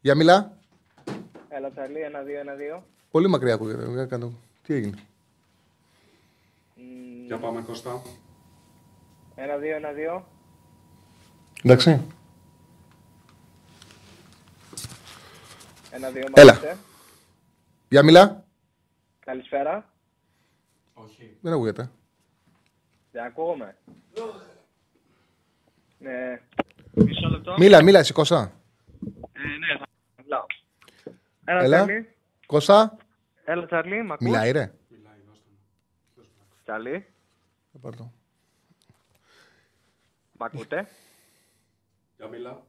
[0.00, 0.56] Για μιλά.
[1.48, 2.84] Έλα, Τσάρλι, ένα, δύο, ένα, δύο.
[3.10, 3.90] Πολύ μακριά ακούγεται.
[3.90, 4.32] Για κάτω.
[4.62, 4.98] Τι έγινε;
[7.26, 8.02] Για πάμε Κώστα.
[9.34, 10.26] Ένα, δύο, ένα, δύο.
[11.64, 12.06] Εντάξει.
[15.90, 16.52] Ένα, δύο, μ' Έλα.
[16.52, 16.76] ακούτε;
[17.88, 18.44] Για μιλά.
[19.20, 19.92] Καλησπέρα.
[20.94, 21.36] Όχι.
[21.40, 21.90] Δεν ακούγεται.
[23.12, 23.76] Δεν ακούγομαι.
[25.98, 26.40] Ναι.
[26.92, 27.54] Μισό λεπτό.
[27.58, 28.52] Μίλα, μίλα, εσύ Κώστα.
[29.32, 29.86] Ε, ναι, θα
[30.22, 30.44] μιλάω.
[31.44, 31.76] Έλα, Έλα.
[31.84, 32.14] Τσάρλι.
[32.46, 32.96] Κώστα.
[33.44, 34.72] Έλα, Τσάρλι, μ' ακούς; Μιλάει, ρε.
[36.62, 37.06] Τσάρλι,
[37.72, 38.12] Θα πάρω το.
[40.38, 40.88] μ' ακούτε;
[42.20, 42.62] Για μιλά.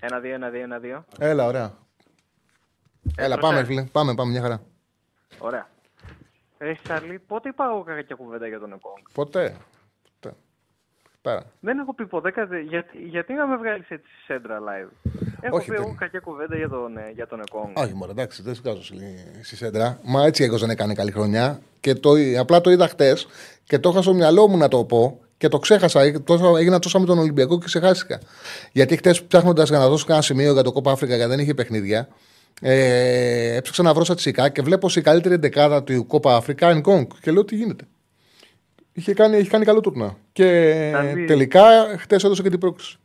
[0.00, 1.04] Ένα, δύο, ένα, δύο, ένα, δύο.
[1.18, 1.72] Έλα, ωραία.
[3.16, 3.40] Έλα, Έτρωσα.
[3.52, 3.82] πάμε, φίλε.
[3.82, 4.62] Πάμε, πάμε, μια χαρά.
[5.38, 5.68] Ωραία.
[6.58, 9.04] Ε, Τσάρλι, πότε είπα εγώ κακιά κουβέντα για τον Εκόνγκ.
[9.12, 9.56] Ποτέ.
[10.20, 10.34] Ποτέ.
[11.22, 11.42] Πέρα.
[11.60, 12.60] Δεν έχω πει ποτέ κάτι.
[12.60, 14.88] Γιατί, γιατί να με βγάλεις έτσι στη Central Live;
[15.40, 17.76] Έχω Όχι, πει εγώ δεν- κακιά κουβέντα για τον, ε, για τον Εκόνγκ.
[17.76, 19.98] Όχι, μωρέ, εντάξει, δεν βγάζω στη- στη σέντρα.
[20.04, 21.60] Μα έτσι εγώ δεν έκανε καλή χρονιά.
[21.80, 23.26] Και το, απλά το είδα χτες
[23.64, 26.22] και το είχα στο μυαλό μου να το πω και το ξέχασα.
[26.22, 28.20] Τόσο, έγινα τόσο με τον Ολυμπιακό και ξεχάστηκα.
[28.72, 31.54] Γιατί χτες ψάχνοντας για να δώσω κανένα σημείο για το Κόπα Αφρικα, γιατί δεν είχε
[31.54, 32.08] παιχνίδια,
[32.60, 37.06] ε, έψαξα να βρω στατιστικά και βλέπω η καλύτερη δεκάδα του Κόπα Αφρικα είναι Κόγκ.
[37.20, 37.84] Και λέω τι γίνεται;
[38.92, 40.16] Είχε κάνει, έχει κάνει καλό τουρνά.
[40.32, 40.44] Και
[40.90, 41.62] Δηλαδή- τελικά
[41.98, 42.98] χτες έδωσε και την πρόκληση.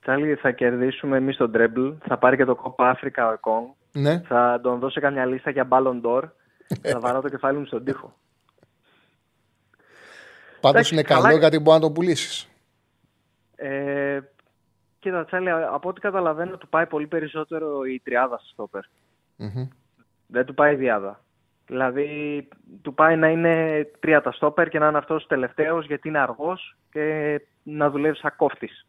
[0.00, 1.88] Τσάλι, θα κερδίσουμε εμείς τον Τρέμπλ.
[2.06, 3.66] Θα πάρει και το Copa Africa ο Εκόνγκ.
[3.92, 4.22] Ναι.
[4.28, 6.22] Θα τον δώσω καμιά λίστα για Ballon d'Or.
[6.92, 8.14] θα βαρώ το κεφάλι μου στον τοίχο.
[10.66, 11.28] Πάντως Εντάξει, είναι καλά.
[11.28, 12.48] καλό γιατί μπορεί να τον πουλήσεις.
[13.56, 14.20] Ε,
[14.98, 18.82] κοίτα, Τσάλι, από ό,τι καταλαβαίνω, του πάει πολύ περισσότερο η τριάδα στο στόπερ.
[20.26, 21.20] Δεν του πάει η διάδα.
[21.66, 22.48] Δηλαδή,
[22.82, 26.76] του πάει να είναι τρία τα στόπερ και να είναι αυτός τελευταίος γιατί είναι αργός
[26.90, 28.86] και να δουλεύει σαν κόφτης.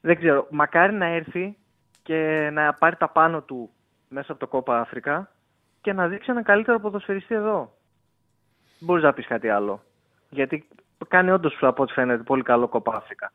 [0.00, 1.56] Δεν ξέρω, μακάρι να έρθει
[2.02, 3.70] και να πάρει τα πάνω του
[4.08, 5.30] μέσα από το κόπα Αφρικα
[5.80, 7.76] και να δείξει έναν καλύτερο ποδοσφαιριστή εδώ.
[8.78, 9.82] Δεν μπορείς να πεις κάτι άλλο.
[10.30, 10.68] Γιατί
[11.08, 13.32] κάνει όντως από ό,τι φαίνεται πολύ καλό κόπα Αφρικα.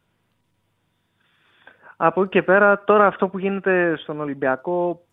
[1.97, 5.05] Από εκεί και πέρα, τώρα αυτό που γίνεται στον Ολυμπιακό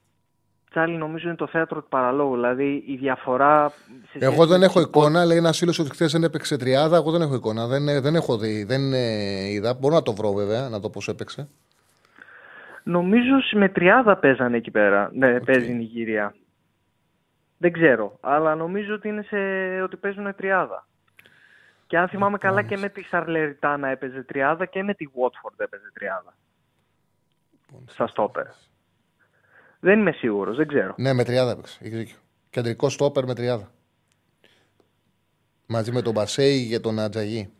[0.71, 2.35] Τσάλι νομίζω είναι το θέατρο του παραλόγου.
[2.35, 3.69] Δηλαδή η διαφορά.
[4.11, 5.25] σε Εγώ σχέση δεν με έχω το- εικόνα.
[5.25, 6.97] Λέει ένας φίλος ότι χθες δεν έπαιξε τριάδα.
[6.97, 7.67] Εγώ δεν έχω εικόνα.
[7.67, 8.65] Δεν, δεν έχω δει.
[8.65, 9.75] Δεν ε, είδα.
[9.75, 11.49] Μπορώ να το βρω βέβαια, να δω πώς έπαιξε.
[12.83, 15.11] Νομίζω με τριάδα παίζανε εκεί πέρα.
[15.13, 16.35] Ναι, παίζει η Νιγηρία.
[17.59, 19.37] Δεν ξέρω, αλλά νομίζω ότι, είναι σε...
[19.83, 20.87] ότι παίζουν τριάδα.
[21.91, 25.91] Και αν θυμάμαι καλά και με τη Σαρλεριτάνα έπαιζε τριάδα και με τη Watford έπαιζε
[25.93, 26.37] τριάδα.
[27.87, 28.47] Στα στόπερ.
[29.81, 30.95] Δεν είμαι σίγουρος, δεν ξέρω.
[30.97, 31.79] Ναι, με τριάδα έπαιξε.
[31.83, 32.17] Έχεις δίκιο.
[32.51, 33.71] Κεντρικό στόπερ με τριάδα.
[35.67, 37.53] Μαζί με τον Μπασέη και τον Ατζαγή.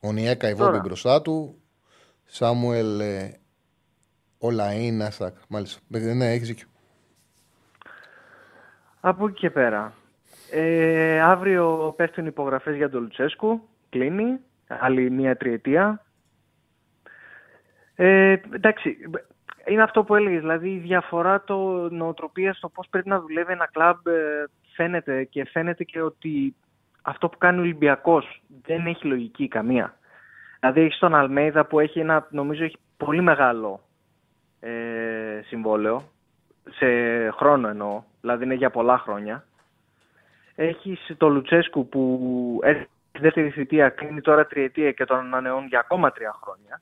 [0.00, 0.82] Ο Νιέκα Ιβόμπι Τώρα.
[0.82, 1.62] μπροστά του.
[2.24, 3.40] Σάμουελ ε,
[4.38, 5.36] ο Λαΐν, Αστάκ.
[5.48, 5.80] Μάλιστα.
[5.92, 6.68] Ε, Ναι, έχεις δίκιο.
[9.00, 9.94] Από εκεί και πέρα.
[10.50, 13.68] Ε, αύριο πέφτουν υπογραφές για τον Λουτσέσκου.
[13.90, 14.40] Κλείνει.
[14.68, 16.04] Άλλη μία τριετία.
[17.94, 18.96] Ε, εντάξει,
[19.66, 23.68] είναι αυτό που έλεγες, δηλαδή η διαφορά το νοοτροπία στο πώς πρέπει να δουλεύει ένα
[23.72, 24.44] κλαμπ ε,
[24.74, 26.54] φαίνεται και φαίνεται και ότι
[27.02, 29.96] αυτό που κάνει ο Ολυμπιακός δεν έχει λογική καμία.
[30.60, 33.80] Δηλαδή έχεις τον Αλμέιδα που έχει ένα, νομίζω έχει πολύ μεγάλο
[34.60, 36.02] ε, συμβόλαιο,
[36.70, 36.86] σε
[37.30, 39.45] χρόνο εννοώ, δηλαδή είναι για πολλά χρόνια.
[40.56, 45.78] Έχεις τον Λουτσέσκου που έρχεται στη δεύτερη θητεία, κλείνει τώρα τριετία και τον ανανεώνει για
[45.78, 46.80] ακόμα τρία χρόνια.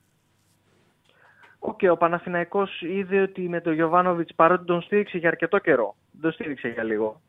[1.59, 6.21] Οκ, ο Παναθηναϊκός είδε ότι με τον Γιοβάνοβιτς παρότι τον στήριξε για αρκετό καιρό, δεν
[6.21, 7.21] τον στήριξε για λίγο.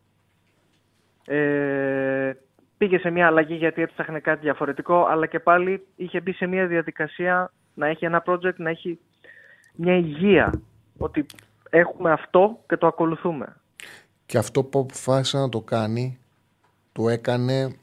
[1.26, 2.34] Ε,
[2.78, 6.68] πήγε σε μια αλλαγή γιατί έψαχνε κάτι διαφορετικό, αλλά και πάλι είχε μπει σε μια
[6.68, 9.00] διαδικασία να έχει ένα project, να έχει
[9.76, 10.62] μια υγεία.
[10.98, 11.26] Ότι
[11.70, 13.56] έχουμε αυτό και το ακολουθούμε.
[14.26, 16.20] Και αυτό που αποφάσισε να το κάνει,
[16.96, 17.76] το έκανε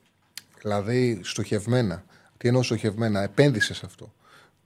[0.61, 2.05] δηλαδή στοχευμένα.
[2.37, 4.13] Τι εννοώ στοχευμένα, επένδυσε σε αυτό.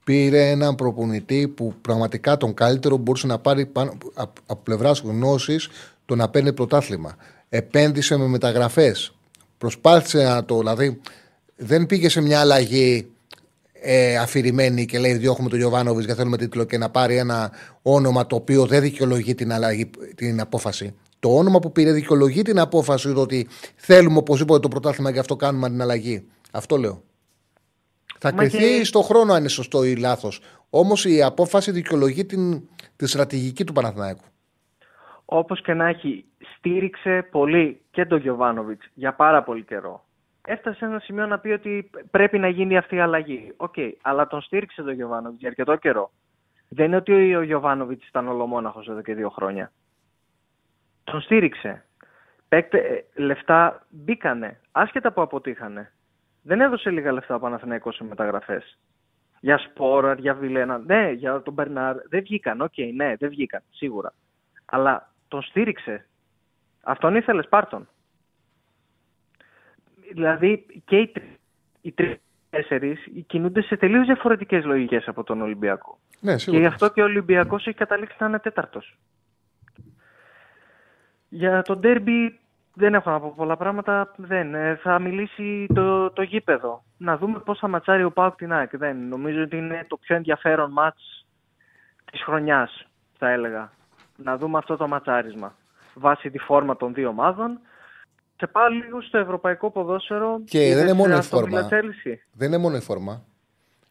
[0.05, 5.69] Πήρε έναν προπονητή που πραγματικά τον καλύτερο μπορούσε να πάρει πάνω, από, από πλευράς γνώσης
[6.05, 7.17] το να παίρνει πρωτάθλημα.
[7.49, 9.15] Επένδυσε με μεταγραφές.
[9.59, 10.59] Προσπάθησε να το.
[10.59, 11.01] Δηλαδή,
[11.57, 13.11] δεν πήγε σε μια αλλαγή
[13.73, 17.51] ε, αφηρημένη και λέει διώχνουμε τον Γιωβάνοβιτς γιατί θέλουμε τίτλο και να πάρει ένα
[17.83, 20.95] όνομα το οποίο δεν δικαιολογεί την, αλλαγή, την απόφαση.
[21.27, 25.69] Το όνομα που πήρε δικαιολογεί την απόφαση ότι θέλουμε οπωσδήποτε το πρωτάθλημα και αυτό κάνουμε
[25.69, 26.29] την αλλαγή.
[26.53, 27.03] Αυτό λέω.
[28.19, 30.41] Θα Μα κρυθεί και- στο χρόνο αν είναι σωστό ή λάθος.
[30.71, 34.25] Όμως η απόφαση δικαιολογεί την, τη στρατηγική του Παναθηναϊκού.
[35.25, 36.25] Όπως και να έχει,
[36.57, 40.05] στήριξε πολύ και τον Γιοβάνοβιτς για πάρα πολύ καιρό.
[40.47, 43.53] Έφτασε σε ένα σημείο να πει ότι πρέπει να γίνει αυτή η αλλαγή.
[43.57, 46.11] Οκ, αλλά τον στήριξε τον Γιοβάνοβιτς για αρκετό καιρό.
[46.69, 49.73] Δεν είναι ότι ο Γιοβάνοβιτς ήταν ολομόναχος εδώ και δύο χρόνια.
[51.11, 51.85] Τον στήριξε.
[52.49, 55.93] Παίκτε, ε, λεφτά μπήκανε, άσχετα που αποτύχανε.
[56.43, 58.79] Δεν έδωσε λίγα λεφτά ο Παναθηναϊκός σε μεταγραφές.
[59.41, 61.97] Για Σπόραρ, για Βιλένα, ναι, για τον Μπερνάρ.
[62.09, 64.13] Δεν βγήκαν, οκ, ναι, δεν βγήκαν, σίγουρα.
[64.65, 66.07] Αλλά τον στήριξε.
[66.83, 67.89] Αυτόν ήθελες πάρτον.
[70.13, 71.39] Δηλαδή και οι, τρει-
[71.81, 75.99] οι τρει-τέσσερι κινούνται σε τελείως διαφορετικές λογικές από τον Ολυμπιακό.
[76.21, 76.61] Ναι, Και σίγουρα.
[76.61, 78.97] γι' αυτό και ο Ολυμπιακός έχει καταλήξει να είναι τέταρτος.
[81.37, 82.39] Για το ντέρμπι
[82.75, 84.15] δεν έχω να πω πολλά πράγματα.
[84.17, 84.55] Δεν.
[84.55, 86.85] Ε, Θα μιλήσει το, το γήπεδο.
[86.97, 88.77] Να δούμε πώς θα ματσάρει ο ΠΑΟΚ την ΑΕΚ.
[88.77, 89.09] Δεν.
[89.09, 91.27] Νομίζω ότι είναι το πιο ενδιαφέρον ματς
[92.11, 92.87] της χρονιάς,
[93.19, 93.73] θα έλεγα.
[94.17, 95.55] Να δούμε αυτό το ματσάρισμα.
[95.95, 97.59] Βάσει τη φόρμα των δύο ομάδων.
[98.37, 100.41] Σε πάω λίγο στο ευρωπαϊκό ποδόσφαιρο.
[100.45, 101.69] Και δεν είναι Είδες, μόνο ε, η Aston Villa φόρμα.
[101.71, 102.15] Chelsea?
[102.33, 103.25] Δεν είναι μόνο η φόρμα.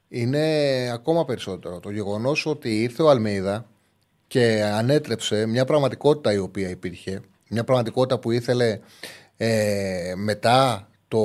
[0.07, 0.45] Είναι
[0.93, 3.65] ακόμα περισσότερο το γεγονός ότι ήρθε ο Αλμέιδα
[4.27, 7.21] και ανέτρεψε μια πραγματικότητα η οποία υπήρχε.
[7.49, 8.79] Μια πραγματικότητα που ήθελε
[9.37, 11.23] ε, μετά το,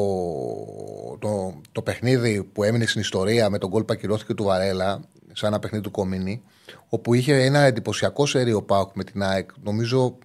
[1.19, 5.01] το, το παιχνίδι που έμεινε στην ιστορία με τον γκολ που ακυρώθηκε του Βαρέλα,
[5.33, 6.43] σαν ένα παιχνίδι του Κομίνη,
[6.89, 9.51] όπου είχε ένα εντυπωσιακό σερίο Πάουκ με την ΑΕΚ.
[9.63, 10.19] Νομίζω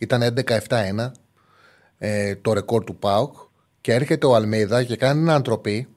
[0.00, 0.34] ήταν
[0.68, 1.10] 11-7-1
[1.98, 3.36] ε, το ρεκόρ του ΠΑΟΚ
[3.80, 5.88] και έρχεται ο Αλμέιδα και κάνει ένα αντροπή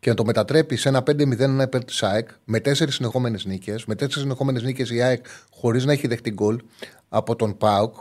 [0.00, 3.84] και να το μετατρέπει σε ένα 5-0 υπέρ της ΑΕΚ με τέσσερις συνεχόμενες νίκες.
[3.84, 6.60] Με τέσσερις συνεχόμενες νίκες η ΑΕΚ χωρίς να έχει δεχτεί γκολ
[7.08, 7.94] από τον ΠΑΟΚ.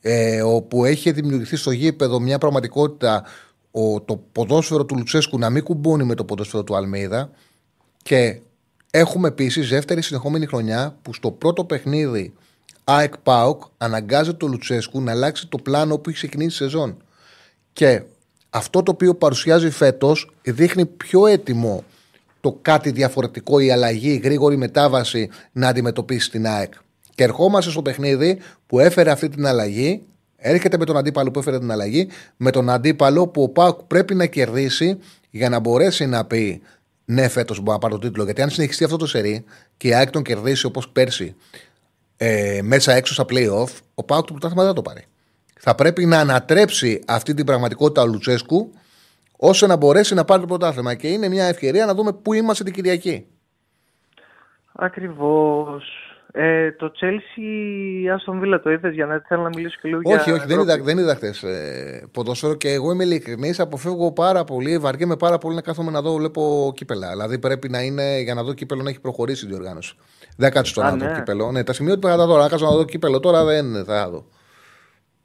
[0.00, 3.24] Ε, όπου έχει δημιουργηθεί στο γήπεδο μια πραγματικότητα
[3.70, 7.30] ο, το ποδόσφαιρο του Λουτσέσκου να μην κουμπώνει με το ποδόσφαιρο του Αλμέιδα.
[8.02, 8.40] Και
[8.90, 12.34] έχουμε επίσης δεύτερη συνεχόμενη χρονιά που στο πρώτο παιχνίδι
[12.84, 16.96] ΑΕΚ ΠΑΟΚ αναγκάζεται το Λουτσέσκου να αλλάξει το πλάνο που έχει ξεκινήσει η σεζόν.
[17.72, 18.02] Και
[18.50, 21.84] αυτό το οποίο παρουσιάζει φέτος δείχνει πιο έτοιμο
[22.40, 26.72] το κάτι διαφορετικό, η αλλαγή, η γρήγορη μετάβαση να αντιμετωπίσει την ΑΕΚ.
[27.18, 30.02] Και ερχόμαστε στο παιχνίδι που έφερε αυτή την αλλαγή,
[30.36, 34.14] έρχεται με τον αντίπαλο που έφερε την αλλαγή, με τον αντίπαλο που ο ΠΑΟΚ πρέπει
[34.14, 34.98] να κερδίσει
[35.30, 36.62] για να μπορέσει να πει
[37.04, 38.24] ναι, φέτος μπορεί να πάρει το τίτλο.
[38.24, 39.44] Γιατί αν συνεχιστεί αυτό το σερί
[39.76, 41.36] και η ΑΕΚ τον κερδίσει όπως πέρσι,
[42.16, 45.04] ε, μέσα έξω στα playoff, ο Πάοκ το πρωτάθλημα δεν θα το πάρει.
[45.60, 48.70] Θα πρέπει να ανατρέψει αυτή την πραγματικότητα ο Λουτσέσκου
[49.36, 50.94] ώστε να μπορέσει να πάρει το πρωτάθλημα.
[50.94, 53.26] Και είναι μια ευκαιρία να δούμε πού είμαστε την Κυριακή.
[54.72, 56.07] Ακριβώς.
[56.32, 60.22] Ε, το Chelsea, Άστον Βίλα το είδες για να θέλω να μιλήσω και λίγο όχι,
[60.24, 63.60] για όχι, δεν είδα, δεν είδα χθες ε, ποδόσφαιρο και εγώ είμαι ειλικρινής.
[63.60, 67.10] Αποφεύγω πάρα πολύ, βαριέμαι πάρα πολύ να κάθομαι να δω βλέπω κύπελα.
[67.10, 69.94] Δηλαδή πρέπει να είναι για να δω κύπελο να έχει προχωρήσει η διοργάνωση.
[70.36, 71.18] Δεν κάτσε τώρα Α, να δω ναι.
[71.18, 71.52] κύπελο.
[71.52, 74.24] Ναι, τα σημεία που θα δω, να κάτσω να δω κύπελο τώρα δεν θα δω.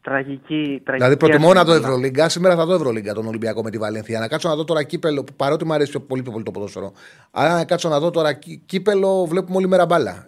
[0.01, 1.79] Τραγική, τραγική Δηλαδή προτιμώ να δω Aston Villa.
[1.79, 2.29] Ευρωλίγκα.
[2.29, 4.19] Σήμερα θα δω Ευρωλίγκα τον Ολυμπιακό με τη Βαλένθια.
[4.19, 6.51] Να κάτσω να δω τώρα κύπελο, που παρότι μου αρέσει πιο πολύ, πιο πολύ το
[6.51, 6.91] ποδόσφαιρο.
[7.31, 10.27] Αλλά να κάτσω να δω τώρα κύ- κύπελο, βλέπουμε όλη μέρα μπάλα.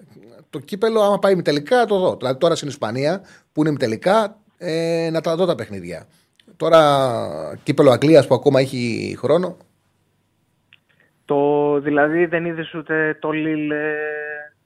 [0.55, 2.15] Το κύπελο, άμα πάει τελικά, θα το δω.
[2.15, 3.21] Δηλαδή τώρα στην Ισπανία
[3.53, 6.07] που είναι τελικά, ε, να τα δω τα παιχνίδια.
[6.57, 6.79] Τώρα
[7.63, 9.57] κύπελο Αγγλίας που ακόμα έχει χρόνο.
[11.25, 13.95] Το, δηλαδή δεν είδες ούτε το Λίλ ε,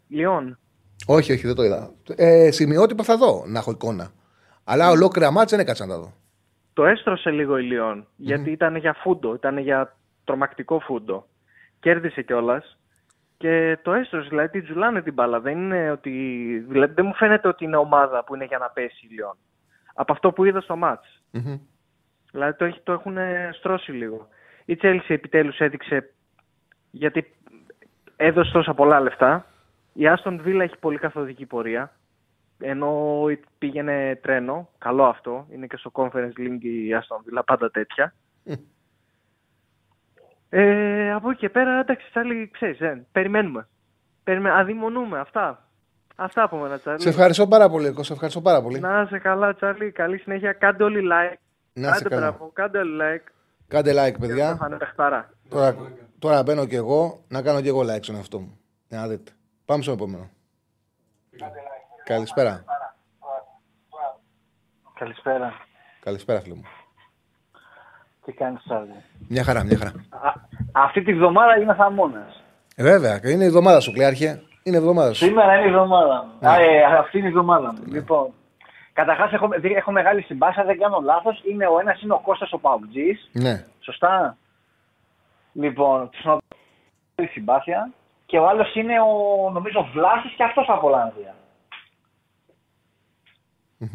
[0.08, 0.60] Λιόν.
[1.06, 1.92] Όχι, όχι, δεν το είδα.
[2.16, 4.12] Ε, σημειότυπα θα δω να έχω εικόνα.
[4.64, 6.14] Αλλά ολόκληρα μάτσα δεν έκατσα να τα δω.
[6.74, 11.28] Το έστρωσε λίγο η Λιόν, γιατί ήταν για φούντο, ήταν για τρομακτικό φούντο.
[11.80, 12.79] Κέρδισε κιόλας.
[13.40, 15.40] Και το έστρωσε, δηλαδή την τζουλάνε την μπάλα.
[15.40, 16.10] Δεν είναι ότι.
[16.68, 19.38] Δηλαδή δεν μου φαίνεται ότι είναι ομάδα που είναι για να πέσει η Λιόν.
[19.94, 21.22] Από αυτό που είδα στο μάτς.
[21.32, 21.60] Μμμ.
[22.32, 23.18] Δηλαδή το, έχει- το έχουν
[23.54, 24.28] στρώσει λίγο.
[24.66, 26.14] Η Chelsea επιτέλους έδειξε
[26.92, 27.36] γιατί
[28.16, 29.46] έδωσε τόσα πολλά λεφτά.
[29.94, 31.92] Η Aston Villa έχει πολύ καθοδική πορεία.
[32.60, 33.26] Ενώ
[33.58, 34.70] πήγαινε τρένο.
[34.78, 35.48] Καλό αυτό.
[35.52, 37.42] Είναι και στο Conference League η Aston Villa.
[37.46, 38.14] Πάντα τέτοια.
[40.50, 43.68] Ε, από εκεί και πέρα, εντάξει, Τσάρλι, ξέρεις, ε, περιμένουμε.
[44.24, 44.52] Περιμέ...
[44.52, 45.68] Αδειμονούμε, αυτά.
[46.16, 47.02] Αυτά από μένα, Τσάρλι.
[47.02, 48.80] Σε ευχαριστώ πάρα πολύ, Κώστα, Σε ευχαριστώ πάρα πολύ.
[48.80, 49.92] Να είσαι καλά, Τσάρλι.
[49.92, 50.54] Καλή συνέχεια.
[50.54, 51.36] Κάντε όλοι like.
[51.74, 52.30] Να είσαι Κάντε καλά.
[52.32, 53.32] μπράβο, κάντε όλοι like.
[53.68, 54.56] Κάντε like, Και παιδιά.
[54.56, 55.30] θα είναι παιχτάρα.
[55.50, 55.76] Τώρα,
[56.20, 58.60] τώρα μπαίνω κι εγώ να κάνω κι εγώ like στον εαυτό μου.
[58.88, 59.32] Για να δείτε.
[59.66, 60.30] Πάμε στο επόμενο.
[62.04, 62.64] Καλησπέρα.
[64.94, 65.54] Καλησπέρα.
[66.00, 66.64] Καλησπέρα, φίλο μου.
[68.30, 68.94] Τι κάνεις Σάρλι.
[69.28, 69.92] Μια χαρά, μια χαρά.
[70.72, 72.44] Αυτή τη βδομάδα είμαι χαμόνας.
[72.76, 74.42] Ε, βέβαια, είναι η εβδομάδα σου, Κλειάρχε.
[74.64, 75.26] Είναι η εβδομάδα σου.
[75.26, 76.32] Σήμερα είναι η εβδομάδα μου.
[76.40, 76.50] Ναι.
[76.50, 77.84] Α, ε, αυτή είναι η εβδομάδα μου.
[77.86, 78.34] Λοιπόν,
[78.94, 81.42] καταρχάς έχω, δι- έχω μεγάλη συμπάσια, δεν κάνω λάθος.
[81.52, 83.30] Είναι ο ένας είναι ο Κώστας ο Παουτζής.
[83.32, 83.66] Ναι.
[83.80, 84.38] Σωστά.
[85.54, 87.92] Λοιπόν, της μεγάλη συμπάθεια.
[88.26, 91.36] Και ο άλλος είναι ο, νομίζω, Βλάσης και αυτός από Ολλανδία.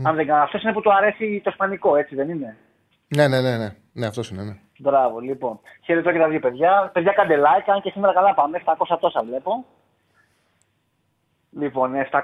[0.03, 2.57] Αν δεν κάνω, αυτός είναι που του αρέσει το ισπανικό, έτσι δεν είναι;
[3.16, 3.74] Ναι, ναι, ναι, ναι.
[3.97, 4.57] Ναι, αυτός είναι, ναι.
[4.78, 5.61] Μπράβο, λοιπόν.
[5.84, 6.90] Χαιρετώ και τα δύο παιδιά.
[6.92, 8.62] Παιδιά, κάντε like, αν και σήμερα καλά πάμε.
[8.64, 9.64] 700 τόσα βλέπω.
[11.51, 12.22] Λοιπόν, ε, 760,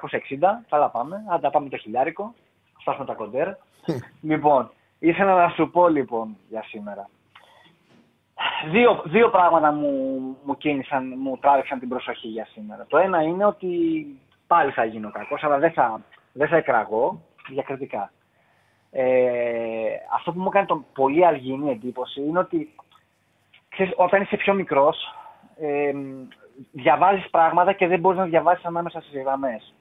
[0.68, 1.24] καλά πάμε.
[1.28, 2.34] Αν τα πάμε το χιλιάρικο.
[2.80, 3.48] Φτάσουμε τα κοντέρ.
[4.30, 7.08] λοιπόν, ήθελα να σου πω λοιπόν για σήμερα.
[8.70, 9.90] Δύο, δύο πράγματα μου,
[10.44, 12.86] μου κίνησαν, μου τράβηξαν την προσοχή για σήμερα.
[12.88, 13.68] Το ένα είναι ότι
[14.46, 16.00] πάλι θα γίνω κακός, αλλά δεν θα,
[16.32, 18.12] δεν θα εκραγώ διακριτικά.
[18.92, 22.74] Ε, αυτό που μου έκανε τον πολύ αργινή εντύπωση είναι ότι
[23.68, 25.14] ξέρεις, όταν είσαι πιο μικρός
[25.60, 25.92] ε,
[26.72, 29.74] διαβάζεις πράγματα και δεν μπορείς να διαβάσεις ανάμεσα στις γραμμές.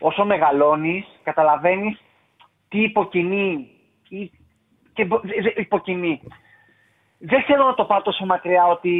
[0.00, 2.02] Όσο μεγαλώνεις καταλαβαίνεις
[2.68, 3.70] τι υποκινεί
[4.08, 4.30] ή,
[4.92, 6.20] και μπο- δε- δε- υποκινεί.
[7.18, 8.92] Δεν θέλω να το πάω τόσο μακριά ότι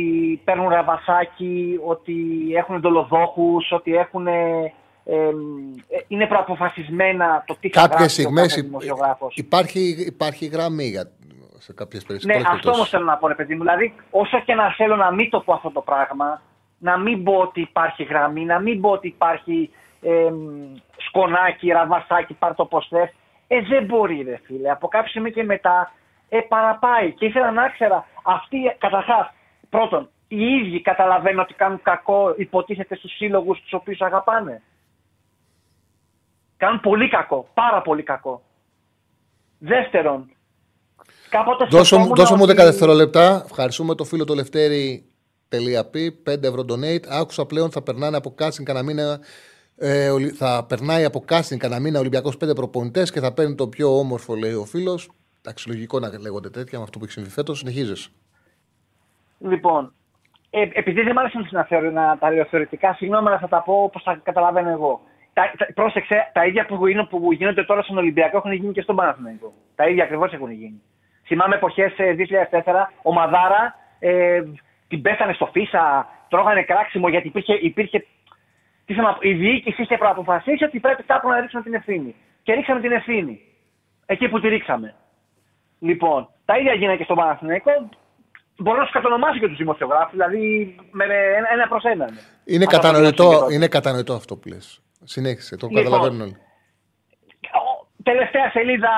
[0.44, 2.16] παίρνουν ραβασάκι, ότι
[2.54, 4.26] έχουν δολοδόχους, ότι έχουν,
[5.04, 5.30] ε, ε,
[6.08, 9.36] είναι προαποφασισμένα το τι θα Κάποιες γράψει ο στιγμές κάθε δημοσιογράφος.
[9.36, 11.10] υπάρχει, υπάρχει γραμμή για,
[11.58, 12.46] σε κάποιες Ναι, περιπτώσει.
[12.56, 13.60] αυτό όμως θέλω να πω, ρε παιδί μου.
[13.60, 16.42] Δηλαδή, όσο και να θέλω να μην το πω αυτό το πράγμα,
[16.78, 19.70] να μην πω ότι υπάρχει γραμμή, να μην πω ότι υπάρχει
[20.02, 20.32] ε,
[20.96, 23.14] σκονάκι, ραβασάκι, πάρ το πώ θες.
[23.46, 24.70] Ε, δεν μπορεί, ρε φίλε.
[24.70, 25.92] Από κάποιο σημείο και μετά,
[26.28, 27.12] ε, παραπάει.
[27.12, 29.32] Και ήθελα να ξέρω, αυτοί, καταρχάς,
[29.70, 34.62] πρώτον, οι ίδιοι καταλαβαίνουν ότι κάνουν κακό, υποτίθεται στους σύλλογους τους οποίους αγαπάνε.
[36.64, 38.42] Κάνουν πολύ κακό, πάρα πολύ κακό.
[39.58, 40.30] Δεύτερον,
[41.28, 43.42] κάποτε Δώσω, μου- σκεφτόμουν δώσω μου ότι- 10 δευτερόλεπτα.
[43.44, 47.06] Ευχαριστούμε το φίλο το Λευτέρη.p 5 ευρώ donate.
[47.08, 49.20] Άκουσα πλέον θα περνάνε από casting κανένα μήνα.
[49.76, 53.68] Ε, ολυ- θα περνάει από casting κανένα μήνα Ολυμπιακός 5 προπονητές και θα παίρνει το
[53.68, 55.08] πιο όμορφο, λέει ο φίλος.
[55.42, 57.58] Εντάξει, λογικό να λέγονται τέτοια με αυτό που έχει συμβεί φέτος.
[57.58, 58.08] Συνεχίζεις.
[59.38, 59.94] Λοιπόν,
[60.50, 63.62] ε, επειδή δεν μ' άρεσε να, θεωρώ, να τα λέω θεωρητικά, συγγνώμη να θα τα
[63.62, 65.00] πω όπως τα καταλαβαίνω εγώ.
[65.34, 68.82] Τα, τα, πρόσεξε, τα ίδια που, γίνονται, που γίνονται τώρα στον Ολυμπιακό έχουν γίνει και
[68.82, 69.52] στον Παναθηναϊκό.
[69.74, 70.82] Τα ίδια ακριβώς έχουν γίνει.
[71.26, 72.60] Θυμάμαι εποχές 2004,
[73.02, 74.42] ο Μαδάρα ε,
[74.88, 78.04] την πέθανε στο Φίσα, τρώγανε κράξιμο γιατί υπήρχε, υπήρχε
[78.84, 82.14] τι θέλω να πω, η διοίκηση είχε προαποφασίσει ότι πρέπει κάπου να ρίξουμε την ευθύνη.
[82.42, 83.40] Και ρίξαμε την ευθύνη.
[84.06, 84.94] Εκεί που τη ρίξαμε.
[85.78, 87.88] Λοιπόν, τα ίδια γίνανε και στον Παναθηναϊκό.
[88.58, 92.08] Μπορώ να σου κατονομάσω και τους δημοσιογράφους, δηλαδή με με ένα, ένα προς έναν.
[92.44, 94.83] Είναι Αν τα κατανοητό, παρουσιάσω και είναι κατανοητό αυτό που λες.
[95.04, 96.36] Συνέχισε, το Λοιπόν, καταλαβαίνουν όλοι.
[98.02, 98.88] τελευταία σελίδα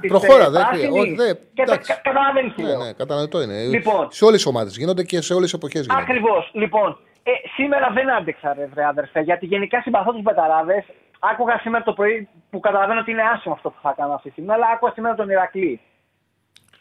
[0.00, 0.98] της Προχώρα, δεν χρειάζεται.
[1.00, 1.34] Όχι, δεν.
[1.54, 1.92] Και τα, εντάξει.
[1.92, 2.78] κα, καταλαβαίνεις τι Ναι, λέω.
[2.84, 3.62] ναι, κατανοητό είναι.
[3.62, 4.08] Λοιπόν.
[4.10, 6.02] σε όλες τις ομάδες γίνονται και σε όλες τις εποχές γίνονται.
[6.02, 6.50] Ακριβώς.
[6.52, 10.84] Λοιπόν, ε, σήμερα δεν άντεξα, ρε, βρε, αδερφέ, γιατί γενικά συμπαθώ τους μπεταράδες.
[11.18, 14.32] Άκουγα σήμερα το πρωί που καταλαβαίνω ότι είναι άσχημο αυτό που θα κάνω αυτή τη
[14.32, 15.80] στιγμή, αλλά άκουγα σήμερα τον Ηρακλή.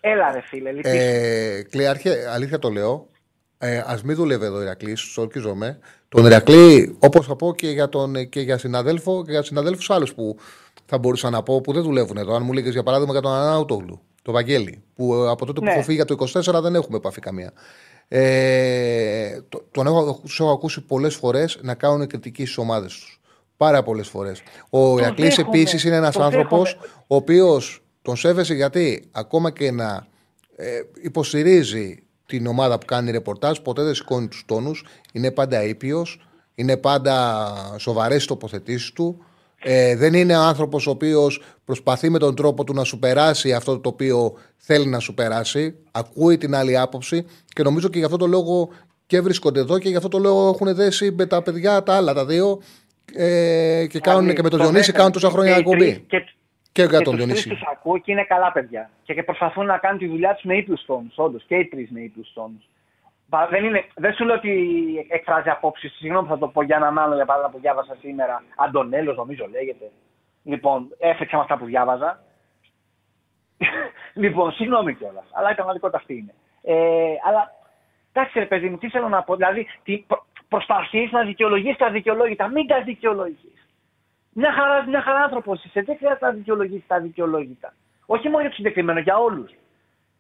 [0.02, 0.92] Έλα, ρε φίλε, λυπής.
[0.94, 3.08] Ε, Κλειάρχε, αλήθεια το λέω.
[3.68, 5.80] Ε, Α μην δουλεύει εδώ ο Ηρακλής, ορκίζομαι.
[6.10, 10.14] Τον Ηρακλή, όπως θα πω και για, τον, και για συναδέλφο και για συναδέλφους άλλους
[10.14, 10.38] που
[10.86, 12.36] θα μπορούσα να πω που δεν δουλεύουν εδώ.
[12.36, 15.66] Αν μου λέγες για παράδειγμα για τον Ανάουτογλου, τον Βαγγέλη, που ε, από τότε Ναι.
[15.68, 16.14] που έχω φύγει για το
[16.56, 17.52] 24 δεν έχουμε επαφή καμία.
[18.08, 23.20] Ε, το- τον έχω, τους έχω ακούσει πολλές φορές να κάνουν κριτική στις ομάδες τους.
[23.58, 24.42] Πάρα πολλές φορές.
[24.70, 26.92] Ο Ηρακλής δέχομαι, επίσης είναι ένας το άνθρωπος δέχομαι.
[27.08, 30.08] ο οποίος τον σέβεσαι γιατί ακόμα και να
[30.56, 30.66] ε,
[31.02, 34.86] υποστηρίζει την ομάδα που κάνει ρεπορτάζ, ποτέ δεν σηκώνει τους τόνους.
[35.14, 37.46] Είναι πάντα ήπιος, είναι πάντα
[37.78, 39.18] σοβαρές οι τοποθετήσεις του.
[39.68, 43.80] Ε, δεν είναι άνθρωπος ο οποίος προσπαθεί με τον τρόπο του να σου περάσει αυτό
[43.80, 45.76] το οποίο θέλει να σου περάσει.
[45.92, 48.70] Ακούει την άλλη άποψη και νομίζω και γι' αυτό το λόγο
[49.06, 52.14] και βρίσκονται εδώ και γι' αυτό το λόγο έχουν δέσει με τα παιδιά τα άλλα
[52.14, 52.62] τα δύο
[53.16, 54.98] ε, και κάνουν και με τον Το Διονύση δέχομαι.
[54.98, 55.86] κάνουν τόσα χρόνια Και οι εκπομπή.
[55.92, 56.34] τρεις- Και,
[56.76, 57.50] Και για και τον τους τρεις Διονύση.
[57.50, 58.90] τους ακούω και είναι καλά παιδιά.
[59.04, 61.14] Και, και προσπαθούν να κάνουν τη δουλειά τους με ύπλου τόνους.
[61.18, 62.64] Όντως και οι τρεις με ύπλου τόνους.
[63.50, 64.52] Δεν, είναι, δεν σου λέω ότι
[65.10, 65.94] εκφράζει απόψεις.
[65.94, 68.44] Συγγνώμη, θα το πω για έναν άλλο για παράδειγμα που διάβασα σήμερα.
[68.56, 69.92] Αντωνέλος, νομίζω λέγεται.
[70.44, 72.24] Λοιπόν, έφεξα με αυτά που διάβαζα.
[74.24, 75.26] λοιπόν, συγγνώμη κιόλας.
[75.32, 76.34] Αλλά η πραγματικότητα αυτή είναι.
[76.62, 77.52] Ε, αλλά
[78.14, 79.36] εντάξει, ρε παιδί μου, τι θέλω να πω.
[79.36, 79.68] Δηλαδή,
[80.08, 82.48] προ, προσπαθείς να δικαιολογήσει τα δικαιολόγητα.
[82.48, 83.55] Μην τα δικαιολογείς.
[84.38, 85.82] Μια χαρά, μια χαρά άνθρωπος είσαι.
[85.82, 87.74] Δεν χρειάζεται να δικαιολογήσει τα δικαιολόγητα.
[88.06, 89.52] Όχι μόνο για του συγκεκριμένο, για όλους.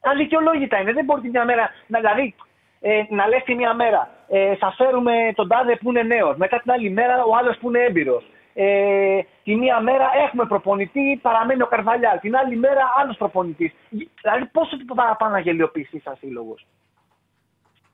[0.02, 0.94] Αδικαιολόγητα είναι.
[0.94, 2.36] Δεν μπορείς τη μια μέρα να, δηλαδή,
[2.80, 6.38] ε, να λες τη μια μέρα ε, θα φέρουμε τον τάδε που είναι νέος.
[6.38, 8.24] Μετά την άλλη μέρα ο άλλος που είναι έμπειρος.
[8.54, 12.20] Ε, τη μία μέρα έχουμε προπονητή, παραμένει ο Καρβαλιάς.
[12.20, 13.74] Την άλλη μέρα άλλος προπονητής.
[14.22, 16.66] Δηλαδή, πόσο παραπάνω να γελιοποιηθεί σαν σύλλογος.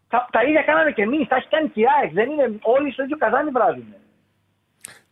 [0.09, 2.11] Τα, τα ίδια κάναμε και εμείς, τα έχει κάνει και η ΑΕΚ.
[2.11, 3.95] Δεν είναι όλοι στο ίδιο καζάνι βράζουν.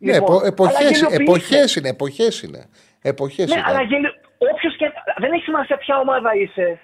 [0.02, 1.24] Ναι, Λοιπόν, επο, εποχές, αλλά γελιοποιήστε.
[1.24, 2.66] εποχές είναι, εποχές είναι.
[3.02, 3.64] Εποχές Ναι, είναι.
[3.68, 4.10] αλλά γελιο...
[4.38, 4.92] όποιος και...
[5.18, 6.80] δεν έχει σημασία ποια ομάδα είσαι.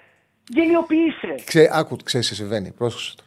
[0.48, 1.34] Γελιοποιείσαι.
[1.44, 3.22] Ξέ, άκου, ξέρεις τι συμβαίνει, πρόσεξε το.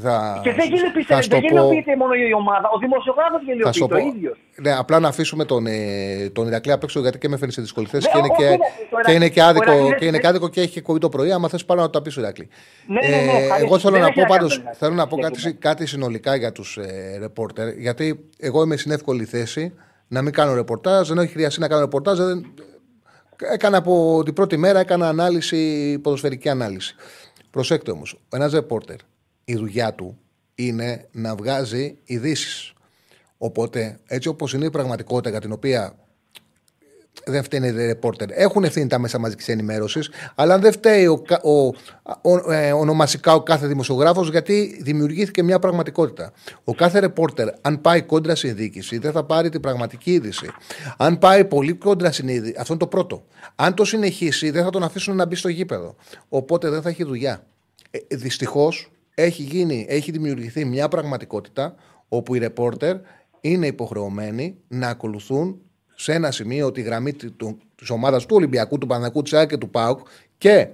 [0.00, 2.68] Θα, Και δεν γελιοποιείται, θα σου δεν το πω- γελιοποιείται μόνο η ομάδα.
[2.74, 4.38] Ο δημοσιογράφος θα γελιοποιείται σου το πω, ίδιος.
[4.56, 7.60] ναι, απλά να αφήσουμε τον, ε, τον Ηρακλή απ' έξω γιατί και με φέρνει σε
[7.60, 10.04] δύσκολη θέση Ναι, και, είναι όχι, και, όχι, το και είναι και άδικο, Ηρακλής- και
[10.06, 11.32] είναι και άδικο και έχει και κολλή το πρωί.
[11.32, 12.48] Άμα θες πάρα να το τα πεις ο Ηρακλή.
[12.86, 13.54] Ναι, ναι, ναι, ευχαρίστω.
[13.64, 15.38] εγώ θέλω Δεν να έχει πω να κάνει πάντως, τον Ηρακλή θέλω να πω κάτι,
[15.40, 15.74] συγκεκριμένα.
[15.74, 19.74] κάτι συνολικά για τους ε, ρεπόρτερ γιατί εγώ είμαι στην εύκολη θέση
[20.08, 22.54] να μην κάνω ρεπορτάζ, δεν έχει χρειαστεί να κάνω ρεπορτάζ, δεν,
[23.52, 26.94] Έκανα από την πρώτη μέρα έκανα ανάλυση, ποδοσφαιρική ανάλυση.
[27.50, 28.96] Προσέξτε όμως, ένας ρεπόρτερ,
[29.50, 30.18] η δουλειά του
[30.54, 32.72] είναι να βγάζει ειδήσεις.
[33.38, 35.94] Οπότε, έτσι όπως είναι η πραγματικότητα για την οποία
[37.26, 38.28] δεν φταίνει οι ρεπόρτερ.
[38.30, 41.66] Έχουν ευθύνη τα μέσα μαζικής ενημέρωσης, αλλά δεν φταίει ο, κα- ο,
[42.22, 46.32] ο- ε, ονομαστικά ο κάθε δημοσιογράφος, γιατί δημιουργήθηκε μια πραγματικότητα.
[46.64, 50.50] Ο κάθε ρεπόρτερ, αν πάει κόντρα στην διοίκηση, δεν θα πάρει την πραγματική είδηση.
[50.96, 53.24] Αν πάει πολύ κόντρα στην είδηση, αυτό είναι το πρώτο.
[53.56, 55.94] Αν το συνεχίσει, δεν θα τον αφήσουν να μπει στο γήπεδο.
[56.28, 57.46] Οπότε δεν θα έχει δουλειά.
[57.90, 58.90] Ε, Δυστυχώς
[59.22, 61.74] έχει, γίνει, έχει δημιουργηθεί μια πραγματικότητα
[62.08, 62.96] όπου οι ρεπόρτερ
[63.40, 65.60] είναι υποχρεωμένοι να ακολουθούν
[65.94, 67.12] σε ένα σημείο τη γραμμή
[67.74, 70.06] της ομάδας του Ολυμπιακού, του Παναγικού, τη ΑΕΚ και του ΠΑΟΚ
[70.38, 70.68] και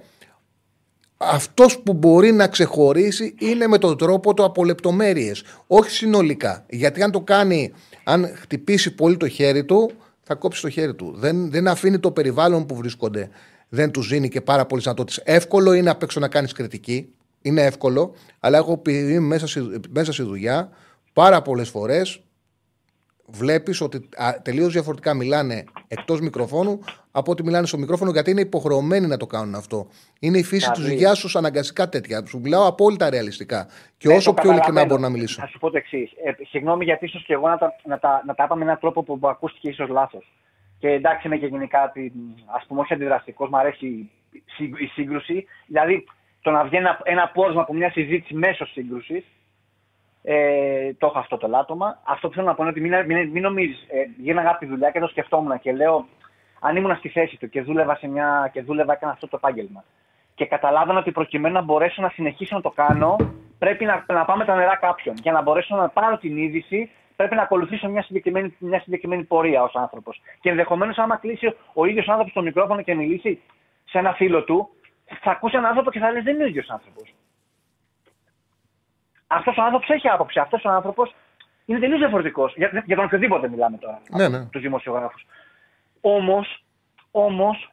[1.17, 5.43] αυτός που μπορεί να ξεχωρίσει είναι με τον τρόπο του από λεπτομέρειες.
[5.67, 6.65] Όχι συνολικά.
[6.69, 9.91] Γιατί αν το κάνει, αν χτυπήσει πολύ το χέρι του,
[10.23, 11.13] θα κόψει το χέρι του.
[11.15, 13.29] Δεν, δεν αφήνει το περιβάλλον που βρίσκονται.
[13.69, 15.23] Δεν τους δίνει και πάρα πολλέ δυνατότητες.
[15.25, 17.09] Εύκολο είναι απ' έξω να κάνεις κριτική.
[17.47, 18.13] Είναι εύκολο.
[18.39, 20.69] Αλλά έχω πει μέσα στη, μέσα στη δουλειά
[21.13, 22.21] πάρα πολλές φορές
[23.29, 24.09] βλέπεις ότι
[24.41, 26.79] τελείως διαφορετικά μιλάνε εκτός μικροφώνου
[27.11, 29.87] από ότι μιλάνε στο μικρόφωνο γιατί είναι υποχρεωμένοι να το κάνουν αυτό.
[30.19, 32.23] Είναι η φύση της Δηλαδή- δουλειάς τους αναγκαστικά τέτοια.
[32.27, 33.67] Σου μιλάω απόλυτα ρεαλιστικά.
[33.97, 34.87] Και Ναι, όσο το πιο ειλικρινά καταλαβαίνω.
[34.95, 35.41] μπορώ να μιλήσω.
[35.41, 36.11] Θα σου πω το εξής.
[36.11, 38.77] Ε, συγγνώμη γιατί ίσως και εγώ να τα, να, τα, να τα είπα με έναν
[38.79, 40.33] τρόπο που, που ακούστηκε ίσως λάθος.
[40.79, 41.91] Και εντάξει, είμαι και γενικά
[42.57, 45.45] ας πούμε όχι αντιδραστικός, μου αρέσει η, σύγκ- η σύγκρουση.
[45.67, 46.05] Δηλαδή
[46.41, 49.25] το να βγει ένα, ένα πόρισμα από μια συζήτηση μέσω σύγκρουσης.
[50.23, 51.99] Ε, το έχω αυτό το λάτωμα.
[52.03, 53.85] Αυτό που θέλω να πω είναι ότι μην, μην, μην νομίζεις.
[53.89, 56.05] Ε, γίναγα από τη δουλειά και το σκεφτόμουν και λέω,
[56.59, 59.83] αν ήμουν στη θέση του και δούλευα, σε μια, και δούλευα έκανα αυτό το επάγγελμα
[60.37, 63.15] και καταλάβαινα ότι προκειμένου να μπορέσω να συνεχίσω να το κάνω,
[63.57, 65.15] πρέπει να, να πάμε τα νερά κάποιον.
[65.21, 69.63] Για να μπορέσω να πάρω την είδηση, πρέπει να ακολουθήσω μια συγκεκριμένη, μια συγκεκριμένη πορεία
[69.63, 70.21] ως άνθρωπος.
[70.41, 73.41] Και ενδεχομένως, άμα κλείσει ο ίδιος άνθρωπος το μικρόφωνο και μιλήσει
[73.85, 74.69] σε ένα φίλο του,
[75.21, 77.13] θα ακούσει έναν άνθρωπο και θα λες: Δεν είναι ο ίδιος άνθρωπος.
[79.27, 80.39] Αυτός ο άνθρωπος έχει άποψη.
[80.39, 81.15] Αυτός ο άνθρωπος
[81.65, 82.53] είναι τελείως διαφορετικός.
[82.55, 84.01] Για, για τον οποιοδήποτε μιλάμε τώρα.
[84.09, 84.45] Ναι, ναι.
[84.45, 85.25] Τους δημοσιογράφους.
[86.01, 86.63] Όμως,
[87.11, 87.71] όμως,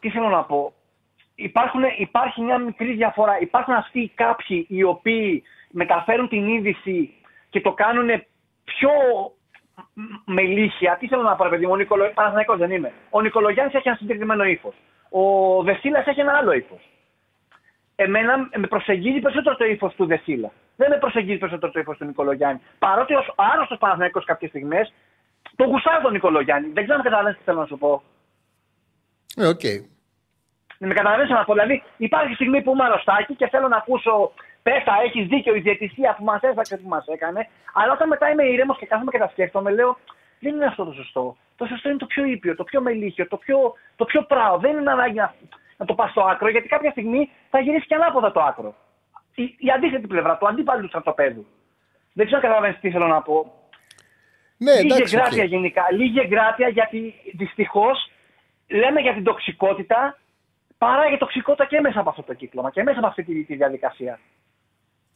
[0.00, 0.72] τι θέλω να πω,
[1.40, 3.40] Υπάρχουν, υπάρχει μια μικρή διαφορά.
[3.40, 7.14] Υπάρχουν αυτοί κάποιοι οι οποίοι μεταφέρουν την είδηση
[7.50, 8.08] και το κάνουν
[8.64, 8.90] πιο
[10.24, 10.96] μελίσια.
[10.96, 12.12] Τι θέλω να πω, παιδί μου, ο Νικολο...
[12.56, 12.92] δεν είμαι.
[13.10, 14.74] Ο Νικολογιάννης έχει ένα συγκεκριμένο ύφος.
[15.10, 15.22] Ο
[15.62, 16.88] Ντεσίλας έχει ένα άλλο ύφος.
[17.96, 20.50] Εμένα με προσεγγίζει περισσότερο το ύφος του Ντεσίλα.
[20.76, 22.60] Δεν με προσεγγίζει περισσότερο το ύφος του Νικολογιάννη.
[22.78, 24.92] Παρότι ως άρρωστος Παναθηναϊκός κάποιες στιγμές,
[25.56, 26.68] τον γουστάρω τον Νικολογιάννη.
[26.72, 28.02] Δεν ξέρω αν καταλαβαίνεις τι θέλω να σου πω.
[29.36, 29.60] Ε, OK.
[29.62, 29.78] Okay.
[30.78, 31.52] Με καταλαβαίνεις να πω.
[31.52, 34.32] Δηλαδή, υπάρχει στιγμή που είμαι αρρωστάκι και θέλω να ακούσω
[34.68, 37.48] Πες τα, έχεις δίκιο η διαιτησία που μας έσφαξε που μας έκανε.
[37.74, 39.98] Αλλά όταν μετά είμαι ήρεμος και κάθομαι και τα σκέφτομαι, λέω
[40.40, 41.36] δεν είναι αυτό το σωστό.
[41.58, 44.58] Το σωστό είναι το πιο ήπιο, το πιο μειλίχιο, το πιο, το πιο πράο.
[44.58, 45.34] Δεν είναι ανάγκη να,
[45.76, 48.74] να το πας στο άκρο, γιατί κάποια στιγμή θα γυρίσει και ανάποδα το άκρο.
[49.34, 51.46] Η, η αντίθετη πλευρά, το αντίπαλο του στρατοπέδου.
[52.12, 53.52] Δεν ξέρω αν καταλαβαίνεις τι θέλω να πω.
[54.56, 55.82] Ναι, Λίγη εγκράτεια γενικά.
[55.92, 58.10] Λίγη εγκράτεια γιατί δυστυχώς
[58.68, 60.18] λέμε για την τοξικότητα
[60.78, 63.54] παρά για τοξικότητα και μέσα από αυτό το κύκλωμα και μέσα από αυτή τη, τη
[63.54, 64.18] διαδικασία.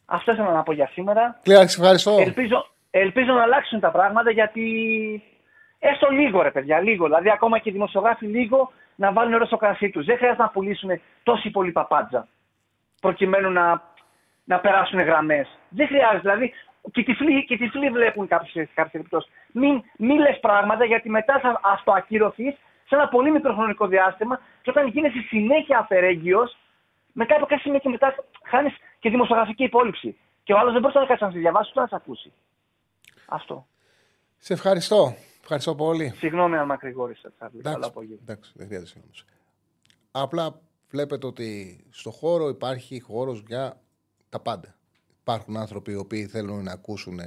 [0.05, 1.41] Αυτό ήθελα να πω για σήμερα.
[1.43, 2.17] Κλειάξε, ευχαριστώ.
[2.21, 4.63] Ελπίζω, ελπίζω να αλλάξουν τα πράγματα γιατί
[5.83, 7.05] έστω λίγο ρε παιδιά, λίγο.
[7.05, 10.05] Δηλαδή ακόμα και οι δημοσιογράφοι λίγο να βάλουν νερό στο κρασί τους.
[10.05, 10.91] Δεν χρειάζεται να πουλήσουν
[11.23, 12.29] τόση πολύ παπάντζα
[13.01, 13.83] προκειμένου να,
[14.45, 15.49] να περάσουν γραμμές.
[15.69, 16.21] Δεν χρειάζεται.
[16.21, 16.53] Δηλαδή
[16.93, 19.29] και οι τυφλοί, και τυφλοί βλέπουν κάποιες περιπτώσει.
[19.53, 22.51] Μην, μην λες πράγματα γιατί μετά θα αυτοακύρωθεί
[22.87, 26.51] σε ένα πολύ μικρό χρονικό διάστημα και όταν γίνεσαι συνέχεια αφαιρέγγυο,
[27.13, 28.15] με κάποια σημεία και μετά
[28.45, 30.17] χάνεις και δημοσιογραφική υπόλοιψη.
[30.45, 32.33] Και ο άλλος δεν μπορεί να κάτσει να σε διαβάσει ούτε να σε ακούσει.
[33.27, 33.67] Αυτό.
[34.39, 35.15] Σε ευχαριστώ.
[35.43, 36.13] Ευχαριστώ πολύ.
[36.17, 37.33] Συγγνώμη αν μακρηγόρησα.
[38.21, 39.15] Εντάξει, δεν χρειάζεται συγγνώμη.
[40.11, 40.61] Απλά
[40.91, 43.81] βλέπετε ότι στο χώρο υπάρχει χώρος για
[44.29, 44.75] τα πάντα.
[45.21, 47.21] Υπάρχουν άνθρωποι οι οποίοι θέλουν να ακούσουν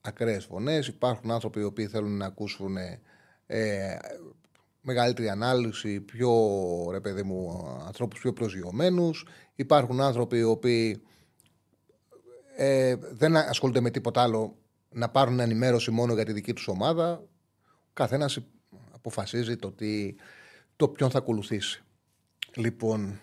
[0.00, 2.76] ακραίες φωνές, υπάρχουν άνθρωποι οι οποίοι θέλουν να ακούσουν
[3.46, 3.98] ε,
[4.80, 6.32] μεγαλύτερη ανάλυση, πιο
[6.90, 9.26] ρε παιδί μου, ανθρώπους πιο προσγειωμένους.
[9.54, 11.02] Υπάρχουν άνθρωποι οι οποίοι
[12.56, 14.56] ε, δεν ασχολούνται με τίποτα άλλο
[14.90, 17.12] να πάρουν ενημέρωση μόνο για τη δική τους ομάδα.
[17.66, 18.38] Ο καθένας
[18.94, 20.14] αποφασίζει το, τι,
[20.76, 21.82] το ποιον θα ακολουθήσει.
[22.54, 23.20] Λοιπόν,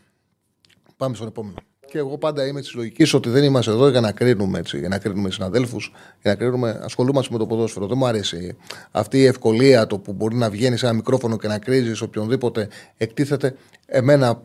[0.97, 1.57] πάμε στον επόμενο.
[1.85, 4.87] Και εγώ πάντα είμαι της λογικής ότι δεν είμαστε εδώ για να κρίνουμε, έτσι, για
[4.87, 6.79] να κρίνουμε συναδέλφους, για να κρίνουμε.
[6.83, 7.87] Ασχολούμαστε με το ποδόσφαιρο.
[7.87, 8.57] Δεν μου αρέσει
[8.91, 12.67] αυτή η ευκολία το που μπορεί να βγαίνει σε ένα μικρόφωνο και να κρίζεις οποιονδήποτε
[12.97, 13.55] εκτίθεται.
[13.85, 14.43] Εμένα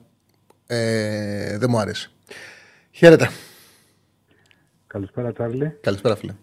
[0.67, 2.11] ε, δεν μου αρέσει.
[2.91, 3.31] Χαίρετε.
[4.87, 5.79] Καλησπέρα, Τσάρλι.
[5.81, 6.35] Καλησπέρα, φίλε.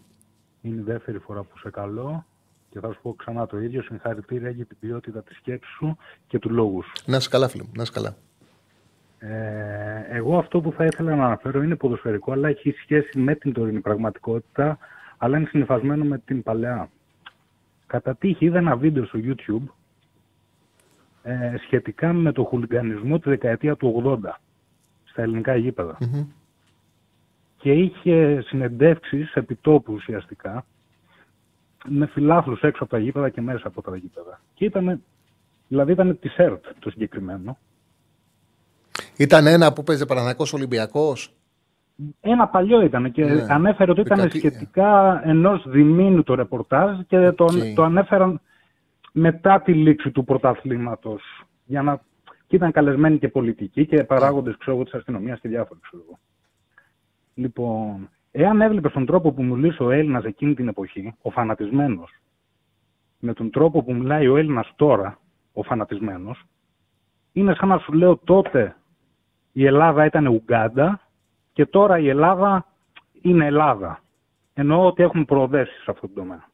[0.67, 2.25] Είναι η δεύτερη φορά που σε καλώ
[2.69, 3.81] και θα σου πω ξανά το ίδιο.
[3.81, 6.91] Συγχαρητήρια για την ποιότητα της σκέψης σου και του λόγου σου.
[7.05, 7.63] Να είσαι καλά, φίλε.
[7.75, 8.15] Να είσαι καλά.
[9.19, 13.53] Ε, εγώ αυτό που θα ήθελα να αναφέρω είναι ποδοσφαιρικό, αλλά έχει σχέση με την
[13.53, 14.77] τωρινή πραγματικότητα,
[15.17, 16.89] αλλά είναι συνεφασμένο με την παλαιά.
[17.87, 19.71] Κατά τύχη είδα ένα βίντεο στο YouTube
[21.23, 24.29] ε, σχετικά με το χουλιγκανισμό τη δεκαετία του 80
[25.03, 25.55] στα ελληνικά
[27.57, 30.65] Και είχε συνεντεύξεις επιτόπου ουσιαστικά
[31.85, 34.41] με φιλάθλους έξω από τα γήπεδα και μέσα από τα γήπεδα.
[34.53, 35.01] Και ήταν,
[35.67, 37.57] δηλαδή ήταν τη ΕΡΤ το συγκεκριμένο
[39.17, 41.33] ήταν ένα που παίζει Παναναναϊκό Ολυμπιακός;
[42.21, 43.45] Ένα παλιό ήταν και ναι.
[43.49, 48.41] ανέφερε ότι ήταν σχετικά ενός διμήνου το ρεπορτάζ και το, το ανέφεραν
[49.11, 51.45] μετά τη λήξη του πρωταθλήματος.
[51.65, 52.01] Για να...
[52.47, 56.03] Και ήταν καλεσμένοι και πολιτικοί και παράγοντες της αστυνομίας και διάφοροι ξέρω
[57.37, 62.11] Λοιπόν, εάν έβλεπες τον τρόπο που μιλούσε ο Έλληνας εκείνη την εποχή, ο φανατισμένος,
[63.19, 65.19] με τον τρόπο που μιλάει ο Έλληνας τώρα,
[65.53, 66.45] ο φανατισμένος,
[67.33, 68.75] είναι σαν να σου λέω τότε
[69.51, 71.01] η Ελλάδα ήταν Ουγγάντα
[71.53, 72.65] και τώρα η Ελλάδα
[73.21, 74.01] είναι Ελλάδα.
[74.53, 76.49] Εννοώ ότι έχουμε προοδεύσει σε αυτό το τομέα.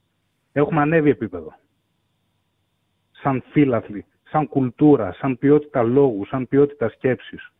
[0.51, 1.53] Έχουμε ανέβει επίπεδο.
[3.11, 7.51] Σαν φύλαθλοι, σαν κουλτούρα, σαν ποιότητα λόγου, σαν ποιότητα σκέψης.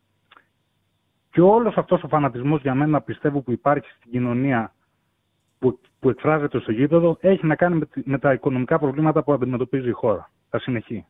[1.34, 4.74] Και όλος αυτός ο φανατισμός για μένα πιστεύω που υπάρχει στην κοινωνία
[5.60, 9.90] που, που εκφράζεται στο γήπεδο έχει να κάνει με, με τα οικονομικά προβλήματα που αντιμετωπίζει
[9.90, 10.30] η χώρα.
[10.50, 11.06] Θα συνεχεί.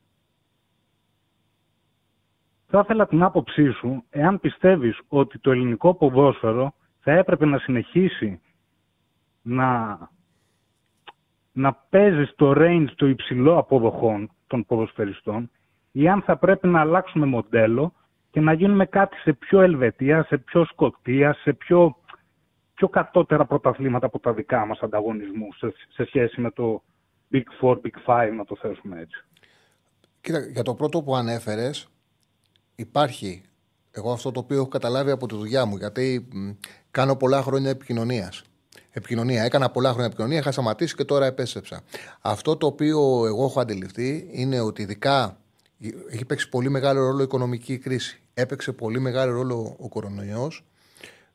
[2.67, 8.41] Θα ήθελα την άποψή σου, εάν πιστεύεις ότι το ελληνικό ποδόσφαιρο θα έπρεπε να συνεχίσει
[9.41, 9.97] να,
[11.51, 15.49] να παίζει στο range το υψηλό αποδοχών των ποδοσφαιριστών
[15.91, 17.93] ή αν θα πρέπει να αλλάξουμε μοντέλο
[18.33, 21.97] και να γίνουμε κάτι σε πιο Ελβετία, σε πιο Σκοτία, σε πιο,
[22.73, 26.83] πιο κατώτερα πρωταθλήματα από τα δικά μας ανταγωνισμούς σε, σε σχέση με το
[27.31, 29.23] Big Four, Big Five, να το θέσουμε έτσι.
[30.21, 31.87] Κοίτα, για το πρώτο που ανέφερες,
[32.75, 33.43] υπάρχει
[33.91, 36.27] εγώ αυτό το οποίο έχω καταλάβει από τη δουλειά μου, γιατί
[36.91, 38.43] κάνω πολλά χρόνια επικοινωνίας.
[38.91, 39.43] επικοινωνία.
[39.43, 41.81] Έκανα πολλά χρόνια επικοινωνία, είχα σταματήσει και τώρα επέστρεψα.
[42.21, 45.37] Αυτό το οποίο εγώ έχω αντιληφθεί είναι ότι ειδικά
[46.09, 48.21] έχει παίξει πολύ μεγάλο ρόλο η οικονομική κρίση.
[48.33, 50.65] Έπαιξε πολύ μεγάλο ρόλο ο κορονοϊός.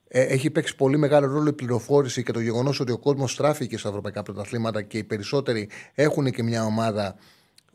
[0.09, 3.79] Ε, έχει παίξει πολύ μεγάλο ρόλο η πληροφόρηση και το γεγονός ότι ο κόσμος στράφηκε
[3.79, 7.17] στα ευρωπαϊκά πρωταθλήματα και οι περισσότεροι έχουν και μια ομάδα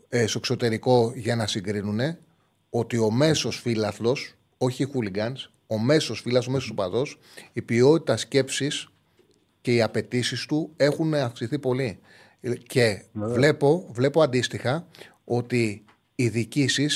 [0.08, 2.00] ε, στο εξωτερικό για να συγκρίνουν.
[2.70, 7.18] Ότι ο μέσος φύλαθλος, όχι οι hooligans, ο μέσος φύλαθλος, ο μέσος οπαδός,
[7.52, 8.88] η ποιότητα σκέψης
[9.60, 11.98] και οι απαιτήσεις του έχουν αυξηθεί πολύ.
[12.66, 14.86] Και βλέπω, βλέπω αντίστοιχα
[15.24, 15.84] ότι
[16.14, 16.88] οι διοικήσει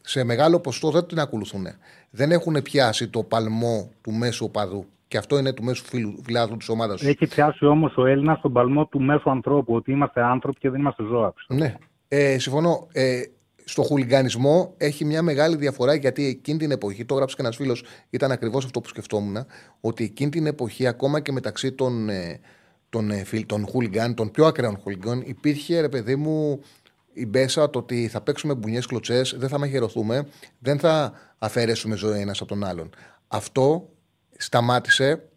[0.00, 1.66] σε μεγάλο ποσοστό δεν την ακολουθούν.
[2.10, 4.86] Δεν έχουν πιάσει το παλμό του μέσου οπαδού.
[5.08, 5.84] Και αυτό είναι του μέσου
[6.22, 7.08] φιλάθλου της ομάδας του.
[7.08, 10.80] Έχει πιάσει όμως ο Έλληνας τον παλμό του μέσου ανθρώπου, ότι είμαστε άνθρωποι και δεν
[10.80, 11.34] είμαστε ζώα.
[11.48, 11.74] Ναι.
[12.08, 12.88] Ε, συμφωνώ.
[12.92, 13.22] Ε,
[13.64, 17.84] στο χουλιγανισμό έχει μια μεγάλη διαφορά γιατί εκείνη την εποχή, το έγραψε και ένας φίλος,
[18.10, 19.36] ήταν ακριβώς αυτό που σκεφτόμουν,
[19.80, 22.40] ότι εκείνη την εποχή, ακόμα και μεταξύ των, ε,
[22.88, 26.60] των, ε, των χουλιγάν, των πιο ακραίων χουλιγάν, υπήρχε ρε παιδί μου
[27.14, 30.26] η μπέσα το ότι θα παίξουμε μπουνιές κλωτσές, δεν θα μαχαιρωθούμε,
[30.58, 32.90] δεν θα αφαιρέσουμε ζωή ένας από τον άλλον.
[33.28, 33.88] Αυτό
[34.36, 35.28] σταμάτησε.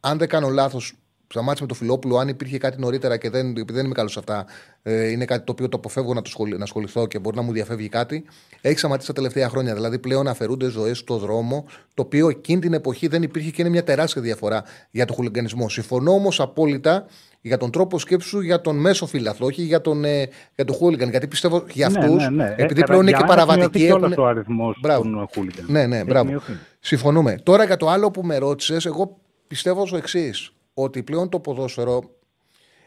[0.00, 0.94] Αν δεν κάνω λάθος,
[1.26, 2.16] σταμάτησε με το Φιλόπουλο.
[2.16, 4.46] Αν υπήρχε κάτι νωρίτερα και δεν, επειδή δεν είμαι καλός σε αυτά,
[4.82, 7.42] ε, είναι κάτι το οποίο το αποφεύγω να, το σχολ, να ασχοληθώ και μπορεί να
[7.42, 8.24] μου διαφεύγει κάτι.
[8.60, 9.74] Έχει σταματήσει τα τελευταία χρόνια.
[9.74, 11.64] Δηλαδή πλέον αφαιρούνται ζωές στο δρόμο,
[11.94, 15.68] το οποίο εκείνη την εποχή δεν υπήρχε και είναι μια τεράστια διαφορά για το χουλιγκανισμό.
[15.68, 17.06] Συμφωνώ όμως απόλυτα
[17.46, 21.10] για τον τρόπο σκέψου για τον μέσο φύλαθλο, όχι για τον, ε, για τον χούλιγκαν.
[21.10, 22.54] Γιατί πιστεύω για αυτού, ναι, ναι, ναι.
[22.56, 23.86] επειδή ε, πλέον είναι και παραβατικοί.
[23.86, 24.14] Έχουν...
[24.18, 25.66] ο αριθμός των χούλιγκαν.
[25.68, 26.42] Ναι, ναι, μπράβο.
[26.80, 27.38] Συμφωνούμε.
[27.42, 30.52] Τώρα για το άλλο που με ρώτησες, εγώ πιστεύω το εξής.
[30.74, 32.10] Ότι πλέον το ποδόσφαιρο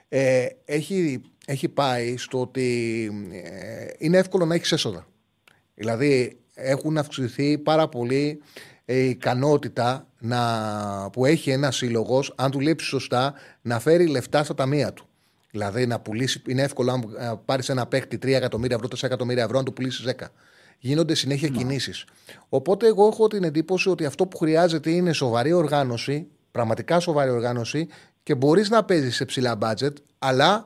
[0.09, 5.07] ε, έχει, έχει πάει στο ότι ε, είναι εύκολο να έχεις έσοδα.
[5.73, 8.41] Δηλαδή έχουν αυξηθεί πάρα πολύ
[8.85, 14.93] η ικανότητα να, που έχει ένα σύλλογος, αν δουλέψει σωστά, να φέρει λεφτά στα ταμεία
[14.93, 15.05] του.
[15.51, 17.03] Δηλαδή να πουλήσει, είναι εύκολο αν
[17.45, 20.25] πάρεις ένα παίκτη 3 εκατομμύρια ευρώ, 4 εκατομμύρια ευρώ, να το πουλήσεις 10.
[20.79, 21.57] Γίνονται συνέχεια ναι.
[21.57, 22.05] κινήσεις.
[22.49, 27.87] Οπότε εγώ έχω την εντύπωση ότι αυτό που χρειάζεται είναι σοβαρή οργάνωση, πραγματικά σοβαρή οργάνωση
[28.23, 30.65] και μπορείς να παίζεις σε ψηλά budget, αλλά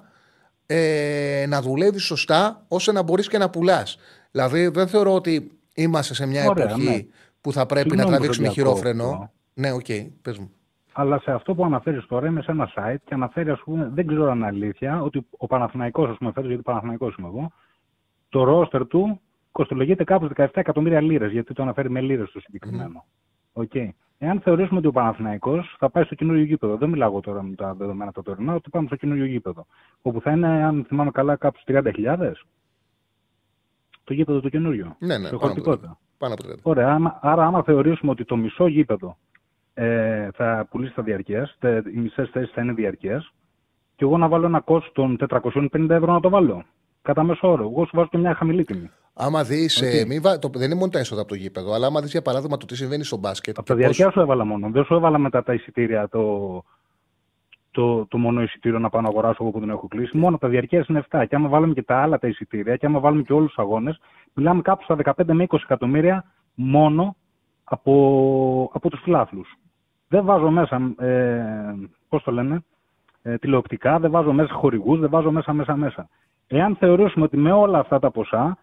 [0.65, 3.97] ε, να δουλεύεις σωστά ώστε να μπορείς και να πουλάς.
[4.31, 7.05] Δηλαδή δεν θεωρώ ότι είμαστε σε μια Ωραία, εποχή ναι
[7.41, 9.31] που θα πρέπει Συγγνώμη να τραβήξουμε χειρόφρενο.
[9.61, 10.51] Ναι, OK, okay, πες μου.
[10.93, 14.07] Αλλά σε αυτό που αναφέρεις τώρα είμαι σε ένα site και αναφέρει, ας πούμε, δεν
[14.07, 17.51] ξέρω αν είναι αλήθεια, ότι ο Παναθηναϊκός, ας πούμε, φέτος, γιατί Παναθηναϊκός είμαι εγώ,
[18.29, 19.21] το ρόστερ του
[19.51, 23.05] κοστολογείται κάπου 17 εκατομμύρια λίρες, γιατί το αναφέρει με λίρες το συγκεκριμένο.
[23.53, 23.61] Mm.
[23.61, 23.89] Okay.
[24.17, 27.73] Εάν θεωρήσουμε ότι ο Παναθηναϊκός θα πάει στο καινούριο γήπεδο, δεν μιλάω τώρα με τα
[27.73, 29.65] δεδομένα τα τωρινά, ότι πάμε στο καινούριο γήπεδο,
[30.01, 32.31] όπου θα είναι, αν θυμάμαι καλά, κάπου 30.000
[34.03, 34.95] το γήπεδο το καινούριο.
[34.99, 35.29] Ναι, ναι,
[36.17, 36.55] πάνω από 30.
[36.61, 39.17] Ωραία, άρα άμα θεωρήσουμε ότι το μισό γήπεδο
[39.73, 41.57] ε, θα πουλήσει τα διαρκείας,
[41.93, 43.33] οι μισές θέσεις θα είναι διαρκείας,
[43.95, 46.63] και εγώ να βάλω ένα κόστο των 450 ευρώ να το βάλω.
[47.01, 47.63] Κατά μέσο όρο.
[47.63, 48.89] Εγώ σου βάζω και μια χαμηλή τιμή.
[49.13, 49.81] Άμα δεις.
[49.81, 50.05] Ε,
[50.51, 52.75] δεν είναι μόνο τα έσοδα από το γήπεδο, αλλά άμα δεις για παράδειγμα το τι
[52.75, 53.57] συμβαίνει στο μπάσκετ.
[53.57, 54.13] Από τα διαρκεία πώς...
[54.13, 54.69] σου έβαλα μόνο.
[54.69, 56.63] Δεν σου έβαλα μετά τα εισιτήρια το,
[57.71, 60.17] το, το μόνο εισιτήριο να πάω να αγοράσω εγώ που δεν έχω κλείσει.
[60.17, 61.25] Μόνο τα διαρκεία είναι 7.
[61.29, 63.99] Και άμα βάλουμε και τα άλλα τα εισιτήρια, και άμα βάλουμε και όλους τους αγώνες,
[64.33, 67.15] μιλάμε κάπου στα 15 με 20 εκατομμύρια μόνο
[67.63, 69.57] από, από τους φιλάθλους.
[70.11, 71.75] Δεν βάζω μέσα, ε,
[72.09, 72.63] πώς το λένε,
[73.21, 76.09] ε, τηλεοπτικά, δεν βάζω μέσα χορηγούς, δεν βάζω μέσα μέσα μέσα.
[76.47, 78.57] Εάν θεωρήσουμε ότι με όλα αυτά τα ποσά,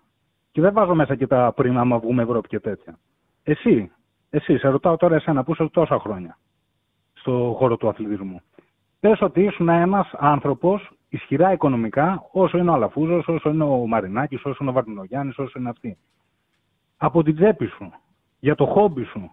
[0.51, 2.99] και δεν βάζω μέσα και τα πριν άμα βγούμε Ευρώπη και τέτοια.
[3.43, 3.91] Εσύ,
[4.31, 6.39] εσύ, σε ρωτάω τώρα εσένα που είσαι τόσα χρόνια
[7.13, 8.41] στο χώρο του αθλητισμού.
[9.01, 14.45] Πες ότι ήσουν ένας άνθρωπος ισχυρά οικονομικά, όσο είναι ο Αλαφούζος, όσο είναι ο Μαρινάκης,
[14.45, 15.99] όσο είναι ο Βαρτινογιάννη, όσο είναι αυτοί.
[16.97, 17.93] Από την τσέπη σου,
[18.39, 19.31] για το χόμπι σου,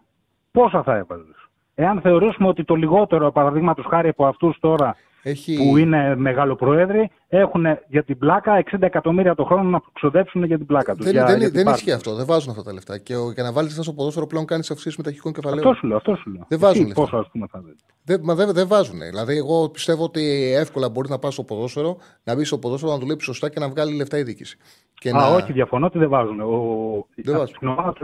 [0.51, 1.44] πόσα θα έβαζες;
[1.75, 4.95] Εάν θεωρήσουμε ότι το λιγότερο, παραδείγματος χάρη από αυτούς τώρα
[5.27, 5.55] έχει...
[5.55, 10.57] που είναι μεγάλο προέδροι, έχουν για την πλάκα 60 εκατομμύρια το χρόνο να ξοδέψουν για
[10.57, 11.05] την πλάκα τους.
[11.05, 12.15] Δεν, για, δεν, για δεν ισχύει αυτό.
[12.15, 12.97] Δεν βάζουν αυτά τα λεφτά.
[12.97, 15.67] Και για να βάλεις στο ποδόσφαιρο πλέον κάνεις αυξήσεις μεταχικών κεφαλαίων.
[15.67, 15.97] Αυτό σου λέω.
[15.97, 16.45] Αυτό σου λέω.
[16.47, 17.01] Δεν βάζουν λεφτά.
[17.01, 17.63] Πόσο, ας πούμε, θα
[18.03, 18.99] δεν, μα δεν, δεν βάζουν.
[18.99, 22.97] Δηλαδή, εγώ πιστεύω ότι εύκολα μπορεί να πας στο ποδόσφαιρο, να μπεις στο ποδόσφαιρο, να
[22.97, 24.57] δουλέψεις σωστά και να βγάλει λεφτά η διοίκηση.
[24.93, 25.27] Και Α, να...
[25.27, 26.39] όχι, διαφωνώ ότι δεν βάζουν.
[26.39, 27.55] Ο, δεν βάζουν.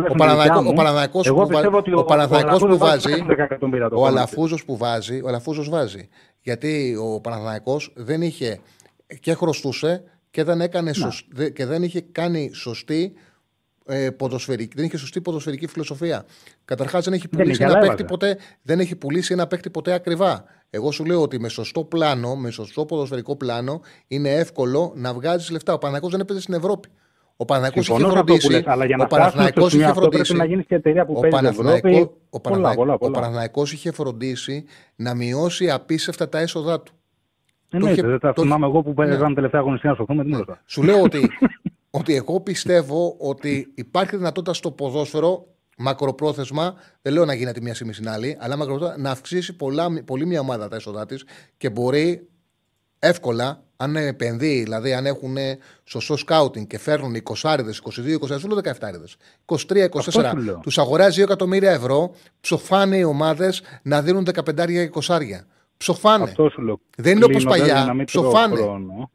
[0.10, 3.14] ο Παναναϊκό που, ο Παναθηναϊκός που βάζει.
[3.92, 5.22] Ο Αλαφούζος που βάζει.
[5.24, 6.10] Ο Αλαφούζος βάζει.
[6.42, 8.60] Γιατί ο Παναθηναϊκός δεν είχε
[9.20, 11.28] και χρωστούσε και δεν, έκανε σωσ...
[11.54, 13.14] και δεν είχε κάνει σωστή
[13.86, 16.26] ε, ποδοσφαιρική, δεν είχε σωστή ποδοσφαιρική φιλοσοφία.
[16.66, 20.44] Καταρχάς δεν έχει πουλήσει ένα παίκτη ποτέ, δεν έχει πουλήσει ένα παίκτη ποτέ ακριβά.
[20.70, 25.50] Εγώ σου λέω ότι με σωστό πλάνο, με σωστό ποδοσφαιρικό πλάνο, είναι εύκολο να βγάζεις
[25.50, 25.74] λεφτά.
[25.74, 26.90] Ο Παναγό δεν έπαιζε στην Ευρώπη.
[27.42, 28.52] Ο Ο Παναθηναϊκός είχε Συμφωνώ σε αυτό που φροντίσει.
[28.64, 30.36] λες, αλλά για να ο φτάσουμε στο Παναθηναϊκός σημείο είχε αυτό πρέπει φροντίσει.
[30.42, 32.12] να γίνεις και εταιρεία που ο παίζεις Παναθηναϊκός- Ευρώπη.
[32.30, 33.14] ο Πολλά, Παναθηναϊκός- πολλά, Ο πολλά.
[33.14, 34.66] Παναθηναϊκός είχε φροντίσει
[34.96, 36.94] να μειώσει απίστευτα τα έσοδά του.
[37.70, 38.96] Εννοείται, είχε- δεν τα το θυμάμαι είχε- εγώ που Ναι.
[39.08, 40.24] παίζαμε τελευταία αγωνιστική να σωθούμε.
[40.24, 40.58] Τι μου ρωτάς.
[40.66, 41.30] Σου λέω ότι,
[42.00, 45.46] ότι εγώ πιστεύω ότι υπάρχει δυνατότητα στο ποδόσφαιρο
[45.78, 49.88] μακροπρόθεσμα, δεν λέω να γίνει τη μία στιγμή στην άλλη, αλλά μακροπρόθεσμα να αυξήσει πολλά,
[50.06, 51.26] πολύ μια ομάδα τα έσοδά της
[51.58, 52.28] και μπορεί
[53.00, 55.36] εύκολα, αν επενδύει, δηλαδή αν έχουν
[55.84, 58.76] σωστό σκάουτινγκ και φέρνουν 20, 22, 24, δεν λέω 17,
[59.46, 60.60] 23, 24, σου λέω.
[60.62, 65.46] τους αγοράζει 2 εκατομμύρια ευρώ, ψοφάνε οι ομάδες να δίνουν 15 και 20.
[65.78, 66.24] Ψοφάνε.
[66.24, 66.80] Αυτό σου λέω.
[66.98, 67.76] Δεν είναι όπως Κλείνοντας, παλιά.
[67.76, 68.56] για να μην τρώω Ψοφάνε.
[68.56, 69.12] χρόνο.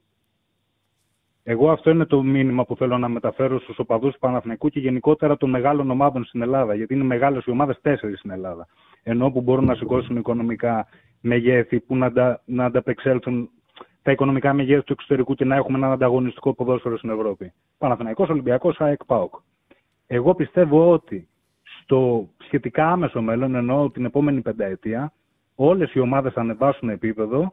[1.43, 5.37] Εγώ αυτό είναι το μήνυμα που θέλω να μεταφέρω στους οπαδούς του Παναθηναϊκού και γενικότερα
[5.37, 6.75] των μεγάλων ομάδων στην Ελλάδα.
[6.75, 8.67] Γιατί είναι μεγάλες οι ομάδες τέσσερις στην Ελλάδα.
[9.03, 10.87] Ενώ που μπορούν να σηκώσουν οικονομικά
[11.21, 13.51] μεγέθη που να, αντα, να ανταπεξέλθουν
[14.07, 17.53] τα οικονομικά μεγέθη του εξωτερικού και να έχουμε έναν ανταγωνιστικό ποδόσφαιρο στην Ευρώπη.
[17.79, 19.35] Παναθηναϊκός, Ολυμπιακός, ΑΕΚ, ΠΑΟΚ.
[20.07, 21.29] Εγώ πιστεύω ότι
[21.63, 25.13] στο σχετικά άμεσο μέλλον, ενώ την επόμενη πενταετία,
[25.55, 27.53] όλες οι ομάδες θα ανεβάσουν επίπεδο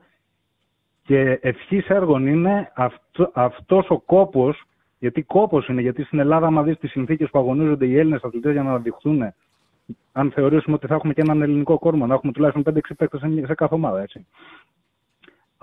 [1.04, 4.64] και ευχής έργων είναι αυτό, αυτός ο κόπος,
[5.00, 8.52] γιατί κόπος είναι, γιατί στην Ελλάδα, άμα δεις τις συνθήκες που αγωνίζονται οι Έλληνες αθλητές
[8.52, 9.34] για να αναδειχθούν,
[10.12, 13.46] αν θεωρήσουμε ότι θα έχουμε και έναν ελληνικό κόρμα, να έχουμε τουλάχιστον 5-6 παίκτες σε,
[13.46, 14.26] σε κάθε ομάδα, έτσι.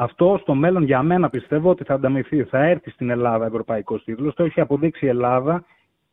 [0.01, 2.45] Αυτό στο μέλλον για μένα πιστεύω ότι θα ανταμυφθεί.
[2.45, 4.35] Θα έρθει στην Ελλάδα ευρωπαϊκός τίτλος.
[4.35, 5.65] Το έχει αποδείξει η Ελλάδα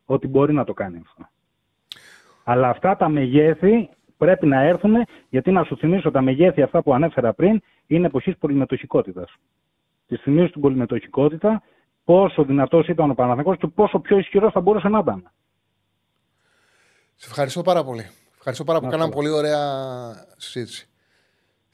[0.05, 1.29] ότι μπορεί να το κάνει αυτό.
[2.43, 4.93] Αλλά αυτά τα μεγέθη πρέπει να έρθουν,
[5.29, 9.35] γιατί να σου θυμίσω τα μεγέθη αυτά που ανέφερα πριν είναι εποχής πολυμετοχικότητας.
[10.07, 11.63] Τη στιγμή στην πολυμετοχικότητα,
[12.03, 15.31] πόσο δυνατός ήταν ο Παναθηναϊκός και πόσο πιο ισχυρός θα μπορούσε να ήταν.
[17.15, 18.09] Σε ευχαριστώ πάρα πολύ.
[18.35, 18.91] Ευχαριστώ πάρα πολύ.
[18.91, 19.59] Να Κάναμε πολύ ωραία
[20.37, 20.89] συζήτηση.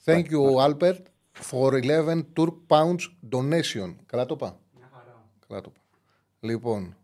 [0.06, 3.96] Thank you, Albert, for 11 Turk pounds donation.
[4.06, 4.60] Καλά το είπα.
[5.48, 5.82] Καλά το είπα.
[6.40, 6.96] Λοιπόν,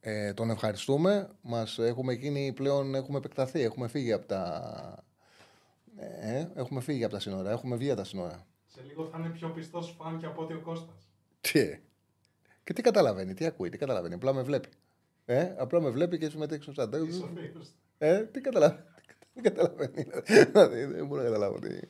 [0.00, 1.30] ε, τον ευχαριστούμε.
[1.42, 5.04] Μας έχουμε γίνει πλέον, έχουμε επεκταθεί, έχουμε φύγει από τα...
[5.96, 8.46] Ε, έχουμε φύγει από τα σύνορα, έχουμε βγει από τα σύνορα.
[8.66, 11.08] Σε λίγο θα είναι πιο πιστός φαν και από ότι ο Κώστας.
[11.40, 11.78] Τι.
[12.64, 14.14] Και τι καταλαβαίνει, τι ακούει, τι καταλαβαίνει.
[14.14, 14.68] Απλά με βλέπει.
[15.24, 16.92] Ε, απλά με βλέπει και συμμετέχει στο chat.
[16.92, 17.74] Είσαι ο φίλος του.
[17.98, 18.84] Ε, τι καταλαβαίνει.
[19.34, 20.06] Τι καταλαβαίνει.
[20.26, 21.80] Δηλαδή, δεν μπορώ να καταλάβω τι.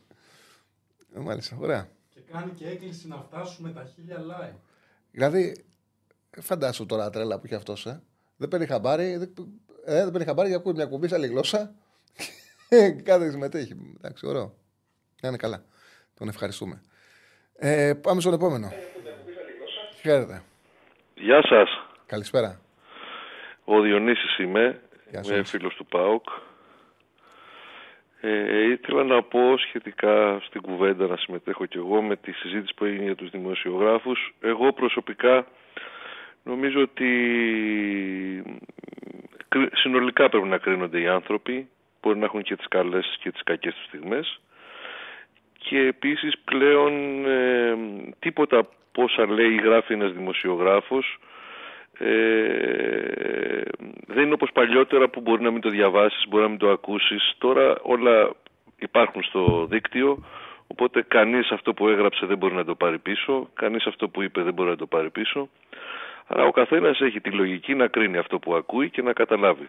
[1.16, 1.88] Ε, Μάλιστα, ωραία.
[2.14, 4.56] Και κάνει και έκκληση να φτάσουμε τα χίλια like.
[5.10, 5.64] Δηλαδή,
[6.40, 8.02] φαντάσου τώρα τρέλα που έχει αυτός, ε.
[8.36, 9.32] Δεν παίρνει χαμπάρι, δεν,
[9.84, 11.74] ε, δεν παίρνει χαμπάρι για ακούει μια κουμπί σε άλλη γλώσσα.
[12.68, 13.94] και Κάθε συμμετέχει.
[13.96, 14.54] Εντάξει, ωραίο.
[15.22, 15.64] Να είναι καλά.
[16.14, 16.82] Τον ευχαριστούμε.
[17.56, 18.72] Ε, πάμε στον επόμενο.
[20.00, 20.42] Χαίρετε.
[21.14, 21.68] Γεια σας.
[22.06, 22.60] Καλησπέρα.
[23.64, 24.80] Ο Διονύσης είμαι.
[25.10, 25.50] Γεια Είμαι σας.
[25.50, 26.24] φίλος του ΠΑΟΚ.
[28.20, 32.84] Ε, ήθελα να πω σχετικά στην κουβέντα να συμμετέχω κι εγώ με τη συζήτηση που
[32.84, 34.34] έγινε για τους δημοσιογράφους.
[34.40, 35.46] Εγώ προσωπικά
[36.44, 37.08] νομίζω ότι
[39.48, 41.68] κρι- συνολικά πρέπει να κρίνονται οι άνθρωποι.
[42.02, 44.40] Μπορεί να έχουν και τις καλές και τις κακές τους στιγμές.
[45.58, 47.76] Και επίσης πλέον ε,
[48.18, 51.29] τίποτα από όσα λέει ή γράφει ένας δημοσιογράφος ε,
[54.06, 57.34] δεν είναι όπως παλιότερα που μπορεί να μην το διαβάσεις, μπορεί να μην το ακούσεις.
[57.38, 58.30] Τώρα όλα
[58.78, 60.24] υπάρχουν στο δίκτυο,
[60.66, 64.42] οπότε κανείς αυτό που έγραψε δεν μπορεί να το πάρει πίσω, κανείς αυτό που είπε
[64.42, 65.48] δεν μπορεί να το πάρει πίσω.
[66.26, 69.68] Αλλά ο καθένας έχει τη λογική να κρίνει αυτό που ακούει και να καταλάβει.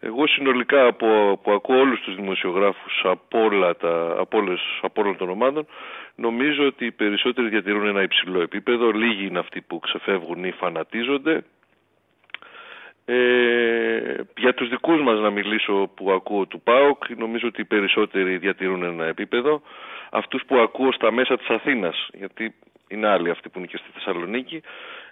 [0.00, 5.16] Εγώ συνολικά από, που ακούω όλους τους δημοσιογράφους από, όλα τα, από, όλες, από όλων
[5.16, 5.66] των ομάδων
[6.14, 11.44] νομίζω ότι οι περισσότεροι διατηρούν ένα υψηλό επίπεδο, λίγοι είναι αυτοί που ξεφεύγουν ή φανατίζονται
[13.04, 18.36] ε, για τους δικούς μας να μιλήσω που ακούω του ΠΑΟΚ, νομίζω ότι οι περισσότεροι
[18.36, 19.62] διατηρούν ένα επίπεδο.
[20.10, 22.54] Αυτούς που ακούω στα μέσα της Αθήνας, γιατί
[22.88, 24.62] είναι άλλοι αυτοί που είναι και στη Θεσσαλονίκη,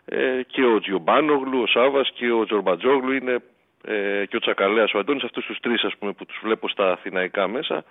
[0.04, 3.42] ε, και ο Τζιομπάνογλου, ο Σάβας και ο Τζορμπατζόγλου είναι
[3.84, 6.92] ε, και ο Τσακαλέας, ο Αντώνης, αυτούς τους τρεις ας πούμε που τους βλέπω στα
[6.92, 7.84] αθηναϊκά μέσα,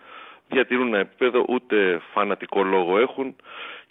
[0.51, 3.35] διατηρούν ένα επίπεδο, ούτε φανατικό λόγο έχουν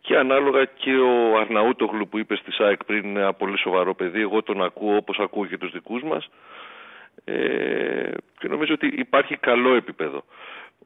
[0.01, 4.20] και ανάλογα και ο Αρναούτογλου που είπε στη ΣΑΕΚ πριν είναι ένα πολύ σοβαρό παιδί,
[4.20, 6.28] εγώ τον ακούω όπως ακούω και τους δικούς μας
[7.24, 10.24] ε, και νομίζω ότι υπάρχει καλό επίπεδο.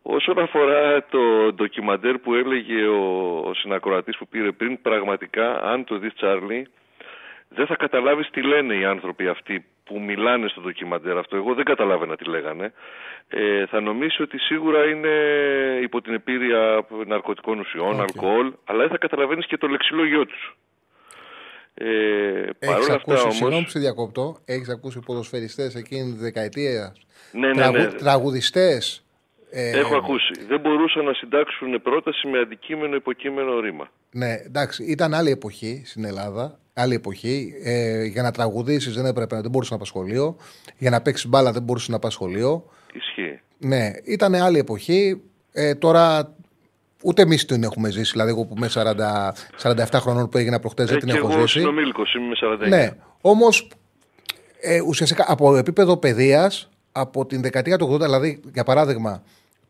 [0.03, 5.99] Όσον αφορά το ντοκιμαντέρ που έλεγε ο, ο συνακροατής που πήρε πριν, πραγματικά αν το
[5.99, 6.69] δεις Τσάρλι,
[7.55, 11.37] δεν θα καταλάβεις τι λένε οι άνθρωποι αυτοί που μιλάνε στο ντοκιμαντέρ αυτό.
[11.37, 12.73] Εγώ δεν καταλάβαινα τι λέγανε.
[13.29, 15.09] Ε, θα νομίσει ότι σίγουρα είναι
[15.83, 20.57] υπό την επίρρεια ναρκωτικών ουσιών, αλκοόλ, αλλά δεν θα καταλαβαίνεις και το λεξιλόγιο τους.
[21.75, 23.65] Ε, Έχεις παρόλα ακούσει, αυτά συγγνώμη όμως...
[23.65, 26.95] που σε διακόπτω, έχεις ακούσει ποδοσφαιριστές εκείνη τη δεκαετία.
[27.33, 27.87] Ναι, ναι, ναι.
[27.87, 29.04] Τραγουδιστές;
[29.57, 30.33] Ε, Έχω ακούσει.
[30.49, 33.91] Δεν μπορούσαν να συντάξουν πρόταση με αντικείμενο υποκείμενο ρήμα.
[34.11, 36.59] Ναι, εντάξει, ήταν άλλη εποχή στην Ελλάδα.
[36.75, 37.53] Άλλη εποχή.
[37.65, 40.37] Ε, για να τραγουδήσεις δεν έπρεπε, δεν μπορούσε να πας σχολείο.
[40.79, 42.65] Για να παίξεις μπάλα δεν μπορούσε να πας σχολείο.
[42.93, 43.41] Ισχύει.
[43.59, 45.23] Ναι, ήταν άλλη εποχή.
[45.53, 46.35] Ε, τώρα
[47.03, 48.13] ούτε εμείς την έχουμε ζήσει.
[48.13, 51.31] Δηλαδή, εγώ που είμαι 40, 47 χρονών που έγινα προχτές δεν Ε, την και έχω
[51.31, 51.59] εγώ ζήσει.
[51.59, 52.69] συνομήλικος, είμαι με 49.
[52.69, 52.91] Ναι,
[53.21, 53.69] όμως
[54.61, 59.23] ε, ουσιαστικά από επίπεδο παιδείας, από την δεκαετία του 80, δηλαδή για παράδειγμα,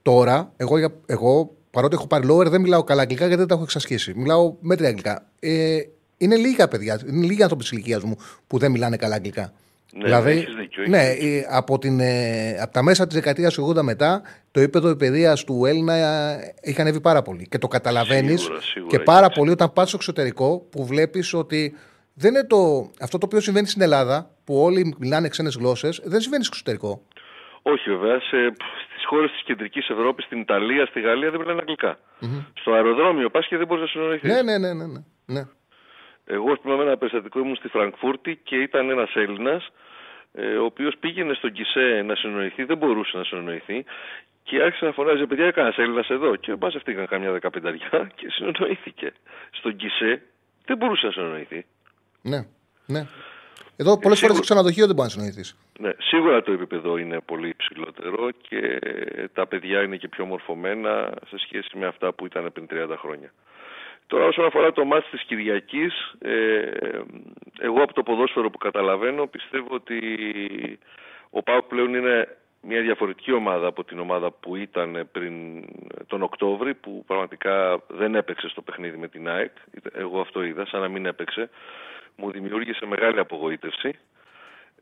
[0.04, 3.54] τώρα, εγώ, για- εγώ παρότι έχω πάρει lower, δεν μιλάω καλά αγγλικά γιατί δεν τα
[3.54, 4.12] έχω εξασκήσει.
[4.16, 5.26] Μιλάω μέτρια αγγλικά.
[5.40, 5.78] Ε,
[6.16, 8.16] είναι λίγα παιδιά, είναι λίγοι άνθρωποι της ηλικίας μου
[8.46, 9.52] που δεν μιλάνε καλά αγγλικά.
[9.96, 13.54] Ναι, δηλαδή, έχεις δίκιο, έχεις ναι, ε, από, την, ε, από τα μέσα της δεκαετίας
[13.54, 17.46] του 80 μετά, το επίπεδο παιδείας του Έλληνα ε, έχει ανέβει πάρα πολύ.
[17.48, 21.34] Και το καταλαβαίνεις Σίγουρα, σίγουρα και έχει πάρα πολύ όταν πας στο εξωτερικό που βλέπεις
[21.34, 21.74] ότι
[22.14, 26.20] δεν είναι το, αυτό το οποίο συμβαίνει στην Ελλάδα, που όλοι μιλάνε ξένες γλώσσες, δεν
[26.20, 27.02] συμβαίνει στο εξωτερικό.
[27.62, 28.20] Όχι βέβαια.
[28.20, 28.36] Σε,
[29.04, 31.98] στις χώρες της κεντρικής Ευρώπης, στην Ιταλία, στη Γαλλία δεν μιλάνε αγγλικά.
[32.60, 34.32] Στο αεροδρόμιο πας και δεν μπορείς να συνοηθείς.
[34.32, 34.86] Ναι, ναι, ναι, ναι.
[34.86, 35.00] ναι.
[35.26, 35.42] ναι.
[36.24, 39.68] Εγώ θυμάμαι ένα περιστατικό ήμουν στη Φραγκφούρτη και ήταν ένας Έλληνας,
[40.32, 43.84] ε, ο οποίος πήγαινε στον Κισέ να συνοηθεί, δεν μπορούσε να συνοηθεί
[44.42, 46.36] και άρχισε να φωνάζει: Παιδιά, έκανε Έλληνας εδώ.
[46.36, 49.12] Και μαζευτήκαν καμιά δεκαπενταριά και συνοηθηκε.
[49.50, 50.22] Στον Κισέ
[50.64, 51.66] δεν μπορούσε να συνοηθεί.
[52.22, 52.46] ναι,
[52.86, 53.06] ναι.
[53.76, 55.56] Εδώ πολλές φορές σίγουρα- στο ξενοδοχείο δεν μπορεί να συνοηθείς.
[55.78, 58.78] Ναι, σίγουρα το επίπεδο είναι πολύ υψηλότερο και
[59.32, 63.32] τα παιδιά είναι και πιο μορφωμένα σε σχέση με αυτά που ήταν πριν 30 χρόνια.
[64.06, 66.60] Τώρα όσον αφορά το μάτς της Κυριακής, ε,
[67.58, 69.98] εγώ από το ποδόσφαιρο που καταλαβαίνω πιστεύω ότι
[71.30, 75.34] ο ΠΑΟΚ πλέον είναι μια διαφορετική ομάδα από την ομάδα που ήταν πριν
[76.06, 79.50] τον Οκτώβρη που πραγματικά δεν έπαιξε στο παιχνίδι με την ΑΕΚ.
[79.92, 81.50] Εγώ αυτό είδα, σαν να μην έπαιξε.
[82.16, 83.98] Μου δημιούργησε μεγάλη απογοήτευση.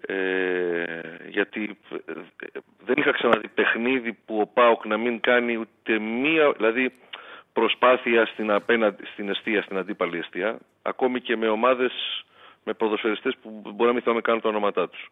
[0.06, 0.84] Ε,
[1.28, 2.12] γιατί ε,
[2.84, 6.92] δεν είχα ξαναδεί παιχνίδι που ο ΠΑΟΚ να μην κάνει ούτε μία, δηλαδή
[7.52, 11.92] προσπάθεια στην, απέναντι, στην αιστεία, στην αντίπαλη αιστεία, ακόμη και με ομάδες,
[12.64, 15.10] με ποδοσφαιριστές που μπορεί να μην θυμάμαι καν τα ονόματά τους.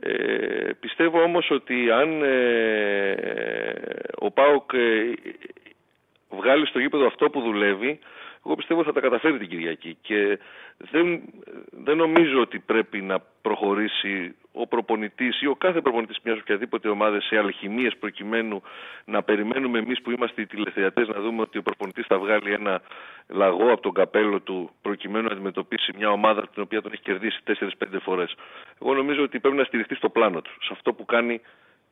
[0.00, 3.04] Ε, πιστεύω όμως ότι αν ε,
[4.18, 5.12] ο ΠΑΟΚ ε,
[6.30, 7.98] βγάλει στο γήπεδο αυτό που δουλεύει,
[8.44, 10.38] εγώ πιστεύω θα τα καταφέρει την Κυριακή και
[10.76, 11.22] δεν,
[11.70, 17.24] δεν νομίζω ότι πρέπει να προχωρήσει ο προπονητής ή ο κάθε προπονητής μιας οποιαδήποτε ομάδας
[17.24, 18.62] σε αλχημίες προκειμένου
[19.04, 22.82] να περιμένουμε εμείς που είμαστε οι τηλεθεατές να δούμε ότι ο προπονητής θα βγάλει ένα
[23.28, 27.40] λαγό από τον καπέλο του προκειμένου να αντιμετωπίσει μια ομάδα την οποία τον έχει κερδίσει
[27.46, 27.68] 4-5
[28.02, 28.34] φορές.
[28.80, 31.40] Εγώ νομίζω ότι πρέπει να στηριχτεί στο πλάνο του, σε αυτό που κάνει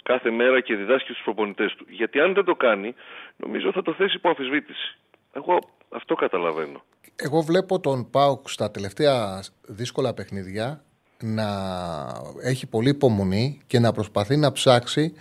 [0.03, 1.87] κάθε μέρα και διδάσκει στους προπονητές του.
[1.89, 2.95] Γιατί αν δεν το κάνει,
[3.37, 4.99] νομίζω θα το θέσει υπό αμφισβήτηση.
[5.33, 5.59] Εγώ
[5.93, 6.83] αυτό καταλαβαίνω.
[7.17, 10.85] Εγώ βλέπω τον Πάουκ στα τελευταία δύσκολα παιχνίδια
[11.23, 11.47] να
[12.43, 15.13] έχει πολύ υπομονή και να προσπαθεί να ψάξει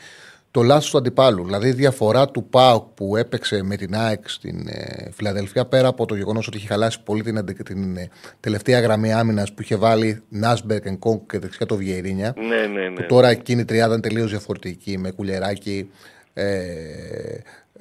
[0.52, 1.44] το λάθος του αντιπάλου.
[1.46, 6.06] Δηλαδή η διαφορά του ΠΑΟΚ που έπαιξε με την ΑΕΚ στην ε, Φιλαδελφία πέρα από
[6.06, 8.10] το γεγονός ότι είχε χαλάσει πολύ την, αντε- την ε,
[8.40, 12.94] τελευταία γραμμή άμυνας που είχε βάλει Νάσμπερκ, Ενκόγκ και δεξιά το Βιερίνια Ναι, ναι, ναι.
[12.96, 15.92] που τώρα εκείνη η τριάδα είναι τελείως διαφορετική με κουλεράκι
[16.34, 16.54] ε,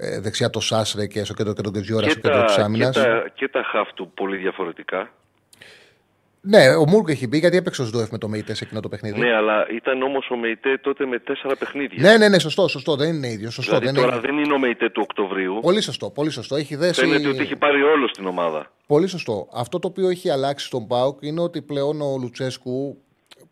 [0.00, 2.60] ε, δεξιά το Σάσρε και στο κέντρο και τον Κετζιόρα και, στο κέντρο της τα,
[2.60, 2.96] και, άμυνας.
[2.96, 5.10] τα, και τα χαφ του πολύ διαφορετικά.
[6.40, 8.88] Ναι, ο Μούρκ έχει μπει γιατί έπαιξε ο Σντόεφ με το Μεϊτέ σε εκείνο το
[8.88, 9.18] παιχνίδι.
[9.18, 12.02] Ναι, αλλά ήταν όμως ο Μεϊτέ τότε με τέσσερα παιχνίδια.
[12.02, 12.96] ναι, ναι, ναι, σωστό, σωστό.
[12.96, 13.50] Δεν είναι ίδιο.
[13.50, 14.26] Σωστό, δηλαδή δεν τώρα είναι...
[14.26, 15.58] δεν είναι ο Μεϊτέ του Οκτωβρίου.
[15.60, 16.56] Πολύ σωστό, πολύ σωστό.
[16.56, 17.00] Έχει δέσει.
[17.00, 18.72] Φαίνεται ότι έχει πάρει όλο στην ομάδα.
[18.86, 19.48] Πολύ σωστό.
[19.52, 23.02] Αυτό το οποίο έχει αλλάξει στον Πάουκ είναι ότι πλέον ο Λουτσέσκου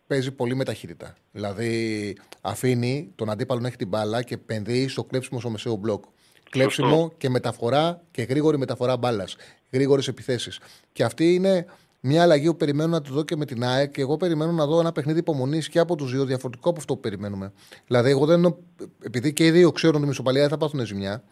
[0.07, 1.15] παίζει πολύ με ταχύτητα.
[1.31, 6.03] Δηλαδή αφήνει τον αντίπαλο να έχει την μπάλα και επενδύει στο κλέψιμο στο μεσαίο μπλοκ.
[6.49, 9.35] Κλέψιμο και μεταφορά και γρήγορη μεταφορά μπάλας.
[9.71, 10.59] Γρήγορες επιθέσεις.
[10.93, 11.65] Και αυτή είναι
[11.99, 14.65] μια αλλαγή που περιμένω να τη δω και με την ΑΕΚ και εγώ περιμένω να
[14.65, 17.51] δω ένα παιχνίδι υπομονής και από τους δύο διαφορετικό από αυτό που περιμένουμε.
[17.87, 18.57] Δηλαδή, εγώ δεν.
[19.03, 21.23] Επειδή και οι δύο ξέρουν ότι η Μισοπαλία δεν θα πάθουν ζημιά,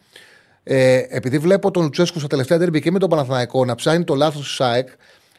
[0.62, 4.14] ε, επειδή βλέπω τον Λουτσέσκου στα τελευταία τέρμπι και με τον Παναθηναϊκό να ψάχνει το
[4.14, 4.88] λάθος της ΑΕΚ,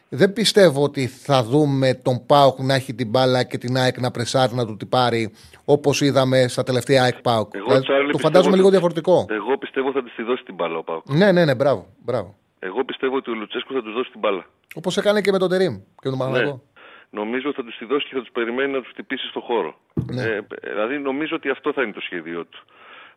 [0.09, 4.11] δεν πιστεύω ότι θα δούμε τον Πάουκ να έχει την μπάλα και την ΑΕΚ να
[4.11, 5.33] πρεσάρει να του την πάρει
[5.65, 7.53] όπως είδαμε στα τελευταία ΑΕΚ Πάουκ.
[7.55, 9.25] Εγώ, Δηλαδή, Τσάρλι, το πιστεύω φαντάζομαι ότι- λίγο διαφορετικό.
[9.29, 11.03] Εγώ πιστεύω θα της τη δώσει την μπάλα ο Πάουκ.
[11.09, 11.87] Ναι, ναι, ναι, μπράβο.
[12.05, 12.35] μπράβο.
[12.59, 14.45] Εγώ πιστεύω ότι ο Λουτσέσκου θα τους δώσει την μπάλα.
[14.75, 16.51] Όπως έκανε και με τον Τερήμ και με τον Παναθηναϊκό.
[16.53, 17.19] Ναι.
[17.21, 19.75] Νομίζω θα τους τη δώσει και θα τους περιμένει να τους χτυπήσει στο χώρο.
[19.93, 20.21] Ναι.
[20.23, 20.39] Ε,
[20.71, 22.59] δηλαδή νομίζω ότι αυτό θα είναι το σχέδιό του.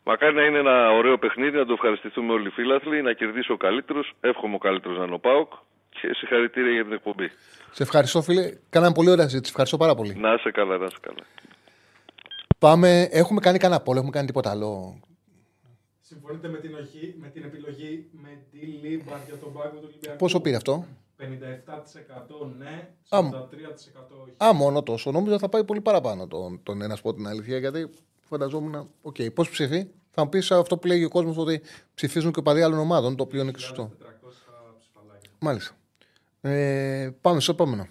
[0.05, 3.57] Μακάρι να είναι ένα ωραίο παιχνίδι, να το ευχαριστηθούμε όλοι οι φίλαθλοι, να κερδίσει ο
[3.57, 4.13] καλύτερος.
[4.21, 5.53] Εύχομαι ο καλύτερος να είναι ο Πάουκ
[6.01, 7.31] και συγχαρητήρια για την εκπομπή.
[7.73, 8.53] Σε ευχαριστώ, φίλε.
[8.71, 9.51] Κάναμε πολύ ωραία συζήτηση.
[9.51, 10.15] Ευχαριστώ πάρα πολύ.
[10.15, 11.25] Να είσαι καλά, να είσαι καλά.
[12.59, 13.09] Πάμε.
[13.11, 15.01] Έχουμε κάνει κανένα poll, έχουμε κάνει τίποτα άλλο.
[16.01, 20.57] Συμφωνείτε με την, οχή, με την επιλογή Μεντιλίμπαρ για τον πάγκο του Ολυμπιακού; Πόσο πήρε
[20.57, 20.87] αυτό;
[21.19, 21.23] 57%
[22.59, 23.25] ναι, Α, 43%
[24.23, 24.35] όχι.
[24.45, 25.11] Α, μόνο τόσο.
[25.11, 27.91] Νόμιζα θα πάει πολύ παραπάνω τον, τον ένα, σου πω την αλήθεια, γιατί
[28.21, 28.91] φανταζόμουν.
[29.03, 31.63] Οκ, πώς ψηφί; Θα μου πεις αυτό που λέγει ο κόσμος ότι
[31.95, 33.93] ψηφίζουν και παδί άλλων ομάδων, το οποίο είναι και σωστό.
[35.39, 35.75] Μάλιστα.
[36.41, 37.87] Ε, πάμε στο επόμενο.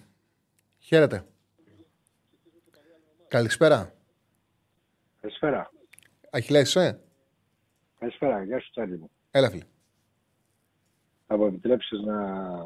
[0.78, 1.24] Χαίρετε.
[3.28, 3.92] Καλησπέρα.
[5.20, 5.70] Καλησπέρα.
[6.30, 7.00] Αχιλέα, είσαι.
[7.98, 8.42] Καλησπέρα.
[8.44, 9.10] Γεια σου, Τσάρλι μου.
[9.30, 9.62] Έλα, φίλε.
[11.26, 12.16] Θα μου επιτρέψεις να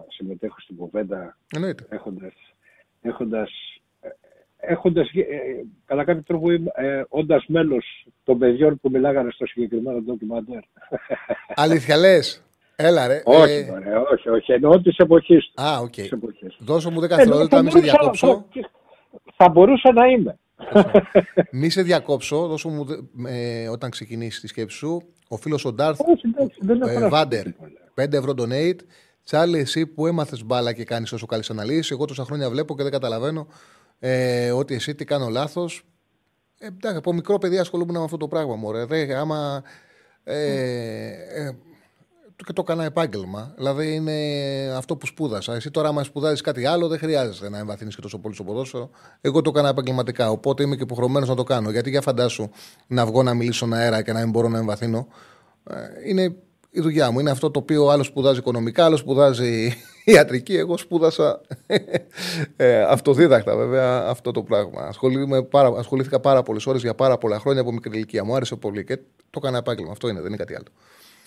[0.08, 1.86] συμμετέχω στην κουβέντα Εννοείται.
[1.88, 2.32] έχοντας,
[3.00, 3.50] έχοντας,
[4.00, 4.08] ε,
[4.56, 10.62] έχοντας ε, κατά κάποιο τρόπο ε, όντας μέλος των παιδιών που μιλάγανε στο συγκεκριμένο ντοκιμαντέρ.
[11.54, 12.42] Αλήθεια λες;
[12.76, 13.22] Έλα, ρε.
[13.24, 14.52] όχι, Ε, ωραία, όχι, όχι.
[14.52, 15.50] Εννοώ της εποχής.
[15.54, 15.62] του.
[15.62, 15.90] Α, οκ.
[15.90, 16.56] Της εποχής.
[16.58, 18.26] Δώσω μου 10 Ε, δευτερόλεπτα, θα μη σε μπορούσα- διακόψω.
[18.52, 18.70] θα-
[19.36, 20.38] Θα μπορούσα να είμαι.
[21.50, 22.46] Μη σε διακόψω.
[22.46, 22.96] Δώσω μου, δε-
[23.28, 26.98] ε, όταν ξεκινήσεις τη σκέψη σου, ο φίλος ο Darth Όχι, εντάξει, δεν έχω ε,
[26.98, 27.46] να Vader.
[27.94, 28.76] 5 ευρώ donate.
[29.24, 32.82] Τσάρλι, εσύ που έμαθες μπάλα και κάνεις τόσο καλές αναλύσεις, εγώ τόσα χρόνια βλέπω και
[32.82, 33.46] δεν καταλαβαίνω
[33.98, 35.82] ε, ότι εσύ τι κάνω λάθος.
[36.58, 38.54] Ε, εντάξει, από μικρό παιδί ασχολούμαι με αυτό το πράγμα.
[38.56, 38.84] Μωρέ.
[38.84, 39.62] Δε, άμα,
[40.24, 40.46] ε,
[41.34, 41.50] ε,
[42.36, 43.52] και το έκανα επάγγελμα.
[43.56, 44.12] Δηλαδή είναι
[44.76, 45.54] αυτό που σπούδασα.
[45.54, 48.90] Εσύ τώρα, άμα σπουδάζεις κάτι άλλο, δεν χρειάζεται να εμβαθύνεις και τόσο πολύ στο ποδόσφαιρο.
[49.20, 50.30] Εγώ το έκανα επαγγελματικά.
[50.30, 51.70] Οπότε είμαι και υποχρεωμένος να το κάνω.
[51.70, 52.50] Γιατί για φαντάσου
[52.86, 55.06] να βγω να μιλήσω αέρα και να μην μπορώ να εμβαθύνω.
[55.70, 55.76] Ε,
[56.08, 56.34] είναι
[56.70, 57.20] η δουλειά μου.
[57.20, 59.72] Είναι αυτό το οποίο άλλος σπουδάζει οικονομικά, άλλος σπουδάζει
[60.04, 60.56] ιατρική.
[60.56, 61.40] Εγώ σπούδασα
[62.56, 64.82] ε, αυτοδίδακτα βέβαια αυτό το πράγμα.
[64.82, 68.24] Ασχολούμαι πάρα, ασχολήθηκα πάρα πολλές ώρες για πάρα πολλά χρόνια από μικρή ηλικία.
[68.24, 68.96] Μου άρεσε πολύ και
[69.30, 69.92] το έκανα επάγγελμα.
[69.92, 70.66] Αυτό είναι, δεν είναι κάτι άλλο.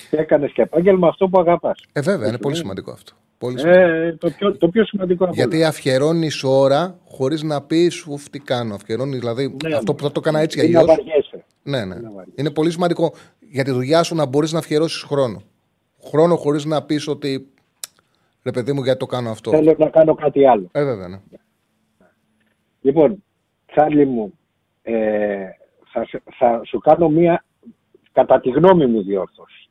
[0.10, 1.84] Και έκανες και επάγγελμα αυτό που αγαπάς.
[1.94, 3.14] Ε, βέβαια, είναι πολύ σημαντικό αυτό.
[3.38, 3.86] Πολύ σημαντικό.
[3.88, 5.68] Ε, το, πιο, το πιο σημαντικό από Γιατί όλα.
[5.68, 8.74] αφιερώνεις ώρα χωρίς να πεις σου τι κάνω.
[8.76, 10.96] Αφιερώνεις δηλαδή Ναι, αυτό που θα το έκανα έτσι κι Ή να αλλιώς.
[10.96, 11.44] βαριέσαι.
[11.64, 11.96] Ναι, ναι.
[12.36, 15.42] Είναι πολύ σημαντικό για τη δουλειά σου να μπορείς να αφιερώσεις χρόνο.
[16.10, 17.48] Χρόνο χωρίς να πεις ότι
[18.44, 19.52] ρε παιδί μου, γιατί το κάνω αυτό.
[19.52, 20.70] Θέλω να κάνω κάτι άλλο.
[20.72, 21.20] Ε, βέβαια, ναι.
[22.82, 23.24] Λοιπόν,
[23.66, 24.34] Τσάρλι μου,
[24.82, 25.38] ε,
[25.92, 27.46] θα, σε- θα σου κάνω μία,
[28.12, 29.67] κατά τη γνώμη μου, διόρθωση.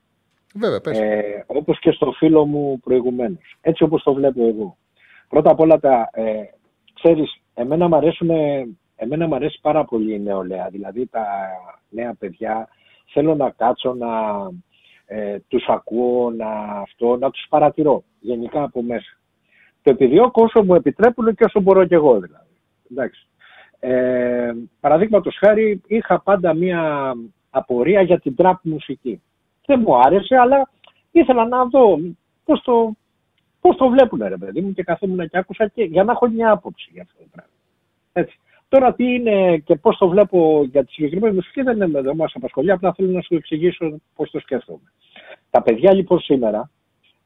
[0.57, 0.99] Βέβαια, πες.
[0.99, 3.57] Ε, όπως και στο φίλο μου προηγουμένως.
[3.61, 4.77] Έτσι όπως το βλέπω εγώ.
[5.29, 6.43] Πρώτα απ' όλα, τα, ε,
[6.95, 8.31] ξέρεις, εμένα μ' αρέσουν,
[8.97, 10.69] εμένα μ' αρέσει πάρα πολύ η νεολαία.
[10.71, 11.27] Δηλαδή τα
[11.89, 12.69] νέα παιδιά
[13.13, 14.09] θέλω να κάτσω να
[15.07, 16.49] ε, τους ακούω, να,
[16.81, 19.17] αυτό, να τους παρατηρώ γενικά από μέσα.
[19.83, 22.55] Το επιδιώκω όσο μου επιτρέπουν και όσο μπορώ κι εγώ δηλαδή.
[22.91, 23.27] Εντάξει.
[23.81, 27.13] Ε, Παραδείγματος χάρη, είχα πάντα μία
[27.51, 29.23] απορία για την τραπ μουσική.
[29.67, 30.71] Δεν μου άρεσε, αλλά
[31.11, 31.99] ήθελα να δω
[32.45, 32.93] πώς το,
[33.61, 36.51] πώς το βλέπουν, ρε παιδί μου, και καθόμουν και άκουσα και, για να έχω μια
[36.51, 37.53] άποψη για αυτό το πράγμα.
[38.13, 38.39] Έτσι.
[38.69, 42.33] Τώρα τι είναι και πώς το βλέπω για τη συγκεκριμένη μουσική δεν, είναι, δεν μας
[42.35, 44.93] απασχολεί, απλά θέλω να σου εξηγήσω πώς το σκέφτομαι.
[45.51, 46.71] Τα παιδιά λοιπόν σήμερα,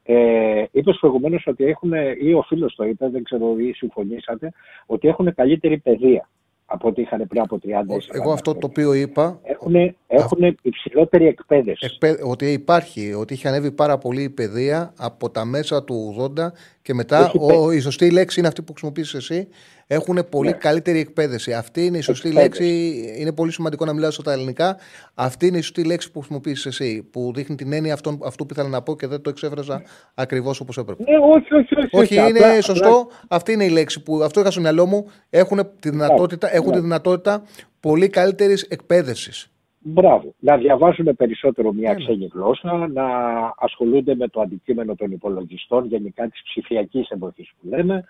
[0.03, 4.53] ε, είπες προηγουμένως ότι έχουν, ή ο φίλος το είπε, δεν ξέρω ή συμφωνήσατε,
[4.87, 6.29] ότι έχουν καλύτερη παιδεία
[6.73, 9.39] από ό,τι είχαν πριν από 30 Όχι, Εγώ αυτό το οποίο είπα.
[9.43, 9.75] Έχουν,
[10.07, 11.87] έχουν υψηλότερη εκπαίδευση.
[11.93, 16.53] εκπαίδε- Ότι υπάρχει, ότι είχε ανέβει πάρα πολύ η παιδεία από τα μέσα του 80
[16.83, 19.49] και μετά Έχει ο, η σωστή λέξη είναι αυτή που χρησιμοποιείς εσύ.
[19.93, 21.53] Έχουν πολύ καλύτερη εκπαίδευση.
[21.53, 22.41] Αυτή είναι η σωστή Ναι.
[22.43, 22.63] Εκπαίδευση.
[22.73, 23.21] λέξη.
[23.21, 24.77] Είναι πολύ σημαντικό να μιλάω στα ελληνικά.
[25.15, 27.09] Αυτή είναι η σωστή λέξη που χρησιμοποιείς εσύ.
[27.13, 29.83] Που δείχνει την έννοια αυτών, αυτού που ήθελα να πω και δεν το εξέφρασα
[30.15, 31.03] ακριβώς όπως έπρεπε.
[31.11, 31.89] Ναι, όχι, όχι, όχι.
[31.97, 32.89] Όχι, όχι, είναι απλά- σωστό.
[32.89, 35.07] απλά- Αυτή είναι η λέξη που αυτό είχα στο μυαλό μου.
[35.31, 36.75] Έχουν τη δυνατότητα, έχουν ναι.
[36.77, 37.43] τη δυνατότητα
[37.81, 39.51] πολύ καλύτερης εκπαίδευσης.
[39.79, 40.35] Μπράβο.
[40.39, 43.05] Να διαβάζουν περισσότερο Ναι, μια ξένη γλώσσα, να
[43.59, 48.05] ασχολούνται με το αντικείμενο των υπολογιστών, γενικά της ψηφιακής εποχής που λέμε,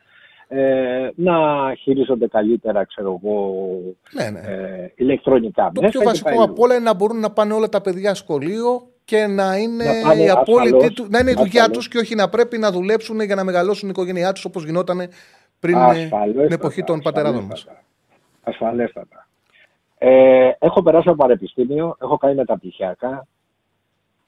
[0.52, 1.34] ε, να
[1.78, 3.54] χειρίζονται καλύτερα, ξέρω εγώ,
[4.12, 4.40] Ναι, ναι.
[4.40, 5.90] ε, ηλεκτρονικά Το μέσα.
[5.90, 8.86] πιο και βασικό πάει από όλα είναι να μπορούν να πάνε όλα τα παιδιά σχολείο
[9.04, 11.76] και να είναι Να πάνε η απόλυτη ασφαλώς, του, να είναι η δουλειά ασφαλώς.
[11.76, 15.08] τους και όχι να πρέπει να δουλέψουν για να μεγαλώσουν η οικογένειά τους όπως γινόταν
[15.60, 17.58] πριν ε, Ασφαλέστατα, την εποχή των πατεράδων μας.
[17.60, 17.84] ασφαλέστατα.
[18.42, 19.28] Ασφαλέστατα.
[19.98, 23.26] Ε, έχω περάσει από πανεπιστήμιο, έχω κάνει μεταπτυχιακά,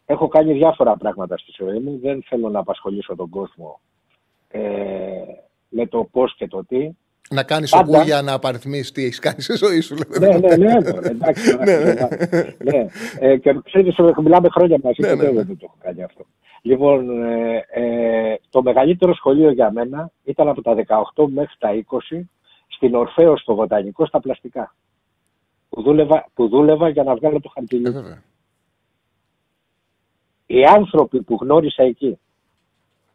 [0.07, 1.99] έχω κάνει διάφορα πράγματα στη ζωή μου.
[2.03, 3.81] Δεν θέλω να απασχολήσω τον κόσμο
[4.49, 4.61] ε,
[5.73, 6.91] με το πώς και το τι.
[7.31, 7.97] Να κάνεις Πάντα.
[7.97, 9.95] εγώ για να απαριθμίσεις τι έχεις κάνει στη ζωή σου.
[10.21, 11.57] ναι, ναι, ναι, μωρέ, εντάξει.
[11.65, 11.95] Ναι, ναι.
[12.59, 12.87] ναι.
[13.19, 15.43] Ε, και ξέρεις, μιλάμε χρόνια μαζί Ναι, και ναι, δεν ναι.
[15.43, 16.25] δεν το έχω κάνει αυτό.
[16.63, 20.75] Λοιπόν, ε, ε, το μεγαλύτερο σχολείο για μένα ήταν από τα
[21.15, 21.71] 18 μέχρι τα
[22.13, 22.21] 20
[22.69, 24.75] στην Ορφαίο στο Βοτανικό στα πλαστικά.
[25.69, 27.83] Που δούλευα, που δούλευα για να βγάλω το Ε, χαρτί.
[30.47, 32.19] Οι άνθρωποι που γνώρισα εκεί,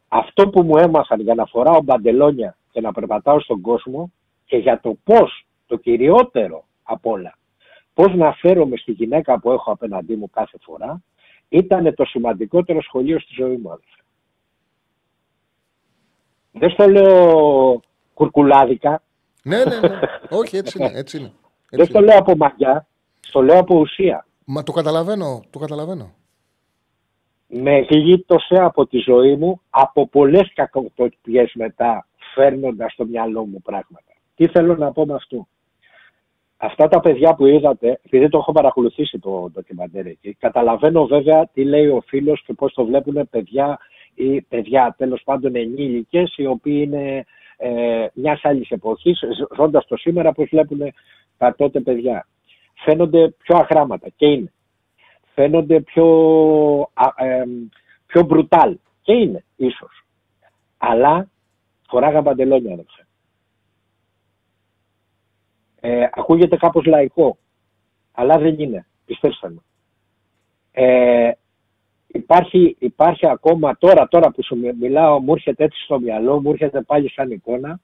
[0.08, 4.12] αυτό που μου έμαθαν για να φοράω μπαντελόνια και να περπατάω στον κόσμο
[4.44, 7.38] και για το πώς, το κυριότερο απ' όλα,
[7.94, 11.02] πώς να φέρομαι στη γυναίκα που έχω απέναντί μου κάθε φορά,
[11.48, 13.70] ήταν το σημαντικότερο σχολείο στη ζωή μου.
[13.70, 14.02] αδελφέ.
[16.52, 17.80] Δεν στο λέω
[18.14, 19.02] κουρκουλάδικα,
[19.48, 19.98] ναι, ναι, ναι.
[20.30, 20.92] Όχι, έτσι είναι.
[20.94, 21.32] Έτσι είναι.
[21.70, 22.86] δεν στο λέω από μαγιά,
[23.20, 24.26] στο λέω από ουσία.
[24.44, 26.14] Μα το καταλαβαίνω, το καταλαβαίνω.
[27.48, 34.12] Με γλίτωσε από τη ζωή μου από πολλές κακοποτιές μετά φέρνοντας στο μυαλό μου πράγματα.
[34.34, 35.46] Τι θέλω να πω με αυτό;
[36.60, 41.64] Αυτά τα παιδιά που είδατε, επειδή το έχω παρακολουθήσει το ντοκιμαντέρ εκεί, καταλαβαίνω βέβαια τι
[41.64, 43.78] λέει ο φίλος και πώς το βλέπουν παιδιά
[44.14, 47.24] ή παιδιά τέλος πάντων ενήλικες οι οποίοι είναι
[47.56, 49.20] ε, μιας άλλης εποχής,
[49.56, 50.80] ζώντας το σήμερα, πώς βλέπουν
[51.36, 52.26] τα τότε παιδιά.
[52.74, 54.52] Φαίνονται πιο αγράμματα και είναι.
[55.38, 56.06] Φαίνονται πιο,
[56.94, 57.44] α, ε,
[58.06, 60.04] πιο μπρουτάλ και είναι ίσως.
[60.78, 61.28] Αλλά
[61.88, 63.06] φοράγα παντελόνια αδερφέ.
[65.80, 67.38] Ε, ακούγεται κάπως λαϊκό,
[68.12, 69.60] αλλά δεν είναι, πιστέψτε με.
[70.72, 71.30] Ε,
[72.06, 76.80] υπάρχει, υπάρχει ακόμα τώρα, τώρα που σου μιλάω, μου έρχεται έτσι στο μυαλό, μου έρχεται
[76.82, 77.80] πάλι σαν εικόνα,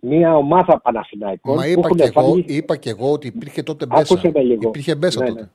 [0.00, 1.54] μια ομάδα Παναθηναϊκών.
[1.54, 4.00] Μα που είπα έχουν και, εγώ, βάλει- είπα και εγώ ότι υπήρχε τότε μπέσα.
[4.00, 4.68] Άκουσε με λίγο.
[4.68, 5.40] Υπήρχε μπέσα Ναι, τότε.
[5.40, 5.48] Ναι,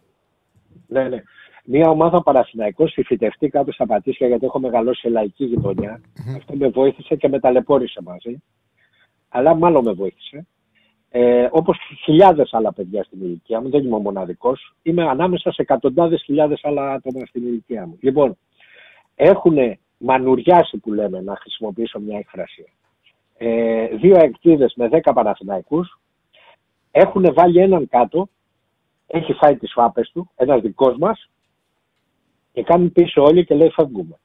[0.88, 1.22] ναι.
[1.66, 6.02] Μια ομάδα Παναθηναϊκός φυτευτεί κάτω στα Πατήσια γιατί έχω μεγαλώσει σε λαϊκή γειτονιά.
[6.36, 8.44] Αυτό με βοήθησε και με ταλαιπώρησε μαζί.
[9.30, 10.48] Αλλά μάλλον με βοήθησε.
[11.10, 14.76] Ε, Όπως χιλιάδες άλλα παιδιά στην ηλικία μου, δεν είμαι ο μοναδικός.
[14.82, 17.98] Είμαι ανάμεσα σε εκατοντάδες χιλιάδες άλλα άτομα στην ηλικία μου.
[18.02, 18.38] Λοιπόν,
[19.16, 19.58] έχουν
[19.98, 22.66] μανουριάσει που λέμε, να χρησιμοποιήσω μια έκφραση.
[23.38, 26.00] Ε, δύο εκτίδες με δέκα Παναθηναϊκούς
[26.92, 28.30] έχουν βάλει έναν κάτω
[29.08, 31.30] έχει φάει τις φάπες του, ένας δικός μας
[32.54, 34.20] και κάνουν πίσω όλοι και λέει φεύγουμε.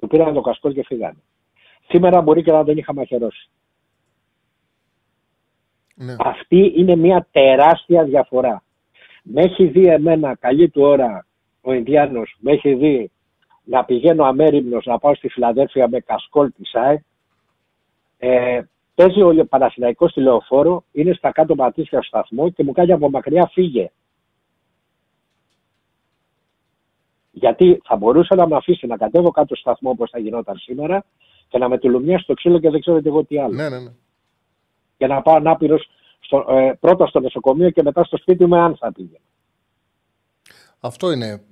[0.00, 1.22] Του πήραν το κασκόλ και φύγανε.
[1.88, 3.50] Σήμερα μπορεί και να τον είχα μαχαιρώσει.
[5.94, 6.14] Ναι.
[6.18, 8.62] Αυτή είναι μια τεράστια διαφορά.
[9.22, 11.26] Με έχει δει εμένα καλή του ώρα
[11.60, 13.10] ο Ινδιάνος, με έχει δει
[13.64, 17.04] να πηγαίνω αμέριμνος να πάω στη Φιλαδέλφια με κασκόλ της ΑΕ.
[18.18, 18.60] Ε,
[18.94, 23.10] παίζει ο Παναθηναϊκός στη λεωφόρο, είναι στα κάτω πατήσια στο σταθμό και μου κάνει από
[23.10, 23.90] μακριά φύγε.
[27.30, 31.04] Γιατί θα μπορούσε να με αφήσει να κατέβω κάτω στο σταθμό όπως θα γινόταν σήμερα
[31.48, 33.54] και να με τουλουμιάσει στο ξύλο και δεν ξέρω και εγώ τι άλλο.
[33.54, 33.90] Ναι, ναι, ναι.
[34.96, 35.90] Και να πάω ανάπηρος
[36.20, 39.20] στο, ε, πρώτα στο νοσοκομείο και μετά στο σπίτι μου αν θα πήγαινε.
[40.80, 41.42] Αυτό είναι.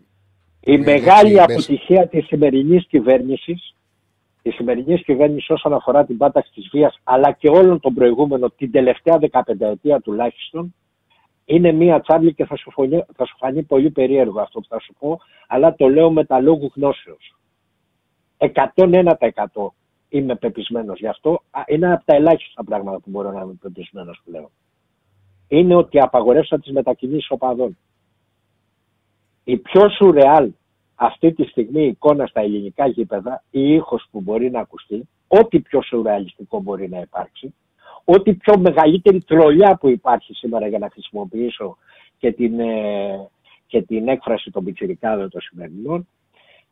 [0.60, 1.52] Η Είναι μεγάλη έτσι, μέσα.
[1.52, 3.74] αποτυχία της σημερινής κυβέρνησης,
[4.42, 8.70] της σημερινής κυβέρνησης όσον αφορά την πάταξη της βίας, αλλά και όλων των προηγούμενων, την
[8.70, 10.74] τελευταία 15 ετία τουλάχιστον,
[11.48, 14.80] είναι μία τσάρλι και θα σου, φωνεί, θα σου φανεί πολύ περίεργο αυτό που θα
[14.80, 17.36] σου πω, αλλά το λέω με τα λόγου γνώσεως.
[18.38, 19.14] 101%
[20.08, 21.42] είμαι πεπισμένος γι' αυτό.
[21.50, 24.50] Α, Είναι από τα ελάχιστα πράγματα που μπορώ να είμαι πεπισμένος πλέον.
[25.48, 27.76] Είναι ότι απαγορεύσαν τις μετακινήσεις οπαδών
[29.48, 30.52] η πιο σουρεάλ
[30.94, 35.82] αυτή τη στιγμή εικόνα στα ελληνικά γήπεδα, η ήχος που μπορεί να ακουστεί, ό,τι πιο
[35.82, 37.54] σουρεαλιστικό μπορεί να υπάρξει,
[38.04, 41.76] ό,τι πιο μεγαλύτερη τρολιά που υπάρχει σήμερα για να χρησιμοποιήσω
[42.18, 43.28] και την, ε,
[43.66, 46.08] και την έκφραση των πιτσιρικάδων των σημερινών,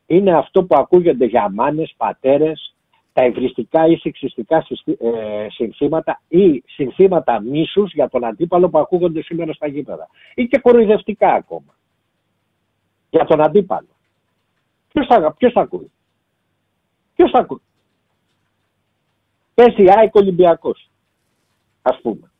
[0.07, 2.75] είναι αυτό που ακούγονται για μάνες, πατέρες,
[3.13, 9.23] τα ευριστικά ή σεξιστικά συστη- ε, συνθήματα ή συνθήματα μίσους για τον αντίπαλο που ακούγονται
[9.23, 10.09] σήμερα στα γήπεδα.
[10.35, 11.75] Ή και κοροϊδευτικά ακόμα
[13.11, 13.89] για τον αντίπαλο.
[14.93, 15.91] Ποιος θα, ποιος θα ακούει;
[17.15, 17.63] Ποιος θα ακούει;
[19.55, 20.91] Πέσει ΑΕΚ Ολυμπιακός,
[21.89, 22.31] ας πούμε.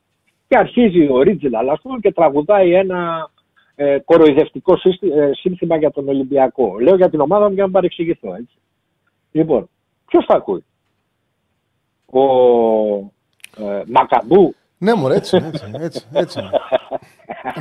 [0.49, 3.31] Και αρχίζει ο original, ας πούμε, και τραγουδάει ένα
[3.75, 6.79] ε, κοροϊδευτικό σύστη- ε, σύνθημα για τον Ολυμπιακό.
[6.81, 8.57] Λέω για την ομάδα μου για να μην παρεξηγηθώ, έτσι.
[9.33, 9.69] Λοιπόν,
[10.07, 10.65] ποιος θα ακούει;
[12.07, 12.21] Ο
[13.65, 14.55] ε, Μακαμπού.
[14.79, 16.41] Ναι, μωρέ, έτσι, έτσι, έτσι, έτσι.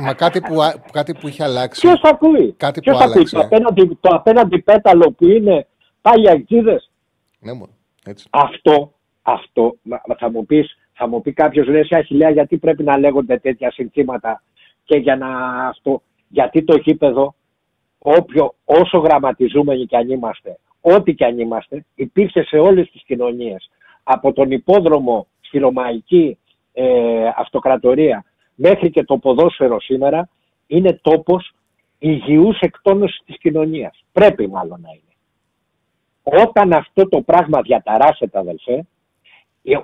[0.00, 1.80] Μα κάτι που, α- κάτι που είχε αλλάξει.
[1.80, 3.36] Ποιος θα ακούει; Κάτι Ποιος που θα ακούει; άλλαξε.
[3.36, 5.66] Το απέναντι, το απέναντι πέταλο που είναι
[6.02, 6.90] πάλι αεξίδες.
[7.38, 7.70] Ναι, μωρέ,
[8.04, 8.26] έτσι.
[8.30, 8.92] Αυτό,
[9.22, 12.82] αυτό, μα- μα θα μου πεις, θα μου πει κάποιος λέει σε Αχιλέα γιατί πρέπει
[12.82, 14.42] να λέγονται τέτοια συνθήματα
[14.84, 15.28] και για να
[15.68, 17.34] αυτό, γιατί το γήπεδο,
[17.98, 23.70] όποιο, όσο γραμματιζούμενοι κι αν είμαστε, ό,τι κι αν είμαστε, υπήρχε σε όλες τις κοινωνίες.
[24.02, 26.38] Από τον υπόδρομο στη Ρωμαϊκή
[26.72, 28.24] ε, Αυτοκρατορία
[28.54, 30.28] μέχρι και το ποδόσφαιρο σήμερα,
[30.66, 31.52] είναι τόπος
[31.98, 34.04] υγιούς εκτόνωσης της κοινωνίας.
[34.12, 36.42] Πρέπει μάλλον να είναι.
[36.46, 38.80] Όταν αυτό το πράγμα διαταράσσεται αδελφέ, ε,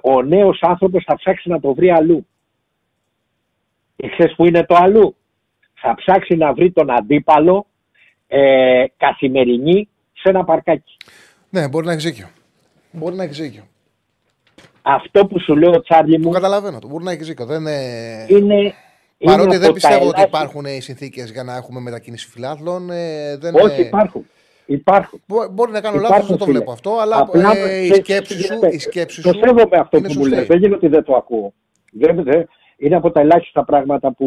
[0.00, 2.26] ο νέος άνθρωπος θα ψάξει να το βρει αλλού.
[3.96, 5.16] Και ξέρεις που είναι το αλλού;
[5.74, 7.66] Θα ψάξει να βρει τον αντίπαλο
[8.26, 10.96] ε, καθημερινή σε ένα παρκάκι.
[11.50, 12.28] Ναι, μπορεί να έχει δίκιο.
[12.90, 13.62] Μπορεί να έχει δίκιο.
[14.82, 16.78] Αυτό που σου λέω Τσάρλι μου Το καταλαβαίνω.
[16.78, 17.46] Το μπορεί να έχει δίκιο.
[17.46, 18.26] Δεν είναι...
[18.28, 18.74] είναι...
[19.18, 22.28] Παρότι είναι δεν από τα πιστεύω ότι ελάχιστα- υπάρχουν οι συνθήκες για να έχουμε μετακίνηση
[22.28, 22.90] φιλάθλων.
[22.90, 24.26] Ε, δεν Όχι ε, υπάρχουν.
[24.66, 25.22] Υπάρχουν.
[25.26, 26.56] μπο- Μπορεί να κάνω Υπάρχουν, λάθο, δεν το φίλες.
[26.58, 28.74] βλέπω αυτό, αλλά Απλά, ε, η ξέρεις, σκέψη σου, γίνεται.
[28.74, 30.36] η σκέψη Το σου σέβομαι αυτό είναι που μου σωστή.
[30.38, 30.46] λες.
[30.46, 31.52] Δεν είναι ότι δεν το ακούω.
[31.92, 34.26] Δεν, δεν, είναι από τα ελάχιστα πράγματα που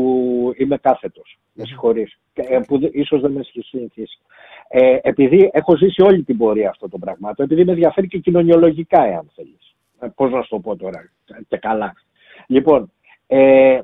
[0.57, 1.37] είμαι κάθετος.
[1.53, 2.19] Με συγχωρείς.
[2.33, 4.19] Και, ε, Που δε- ίσως δεν με έχει συνηθίσει.
[4.67, 9.03] Ε, επειδή έχω ζήσει όλη την πορεία αυτό το πραγμάτων, επειδή με ενδιαφέρει και κοινωνιολογικά,
[9.05, 9.75] εάν θέλεις.
[9.99, 11.11] Ε, πώς να σου το πω τώρα,
[11.47, 11.93] και καλά.
[12.47, 12.91] Λοιπόν,
[13.27, 13.79] ε,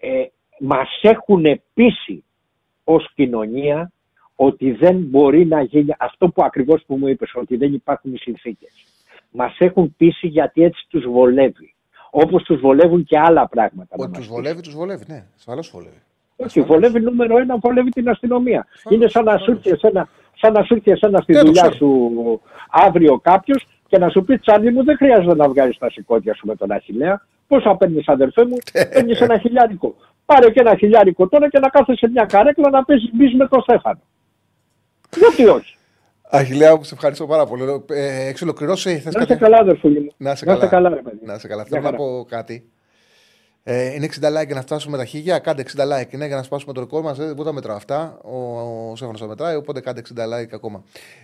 [0.00, 0.26] ε,
[0.58, 1.44] μας έχουν
[1.74, 2.24] πείσει
[2.84, 3.92] ως κοινωνία
[4.40, 8.16] ότι δεν μπορεί να γίνει αυτό που ακριβώς που μου είπες, ότι δεν υπάρχουν οι
[8.16, 8.70] συνθήκες.
[9.30, 11.74] Μας έχουν πείσει γιατί έτσι τους βολεύει.
[12.10, 13.96] Όπως τους βολεύουν και άλλα πράγματα.
[13.96, 15.04] να Ότι μας τους βολεύει, τους βολεύει.
[15.06, 16.02] Ναι, ασφαλώς βολεύει.
[16.36, 18.66] όχι, βολεύει νούμερο ένα, βολεύει την αστυνομία.
[18.88, 21.62] Είναι σαν να σου έρθει εσένα, σαν να σου έρθει εσένα στη Ναι, το δουλειά
[21.62, 21.76] ξέρω.
[21.76, 22.40] σου
[22.70, 26.46] αύριο κάποιος και να σου πει Τσάνι μου, δεν χρειάζεται να βγάλεις τα σηκώτια σου
[26.46, 27.26] με τον Αχηλέα.
[27.48, 28.56] Πόσα παίρνεις, αδερφέ μου,
[28.92, 29.94] παίρνεις ένα χιλιάρικο.
[30.26, 33.48] Πάρε και ένα χιλιάρικο τώρα και να κάθεσαι σε μια καρέκλα να παίζεις μπει με
[33.48, 34.00] το Στέφανο.
[35.16, 35.76] Γιατί όχι.
[36.30, 37.82] Αχιλέα μου, σε ευχαριστώ πάρα πολύ.
[37.90, 38.98] Ε, Έχεις ολοκληρώσει.
[38.98, 40.10] Θες Να είσαι κάτι; καλά, αδερφούλη μου.
[40.16, 40.88] Να είσαι Να είσαι καλά.
[40.88, 41.18] καλά, ρε παιδί.
[41.24, 41.62] Να είσαι καλά.
[41.62, 41.96] Μια Θέλω να χαρά.
[41.96, 42.68] πω κάτι.
[43.62, 45.38] Ε, είναι 60 like για να φτάσουμε τα χίλια.
[45.38, 46.12] Κάντε 60 like.
[46.12, 47.16] Είναι για να σπάσουμε το ρεκόρ μας.
[47.18, 48.18] Δεν τα μετράω αυτά.
[48.24, 48.60] Ο,
[48.90, 49.56] ο Σέφανο τα μετράει.
[49.56, 50.82] Οπότε κάντε 60 like ακόμα.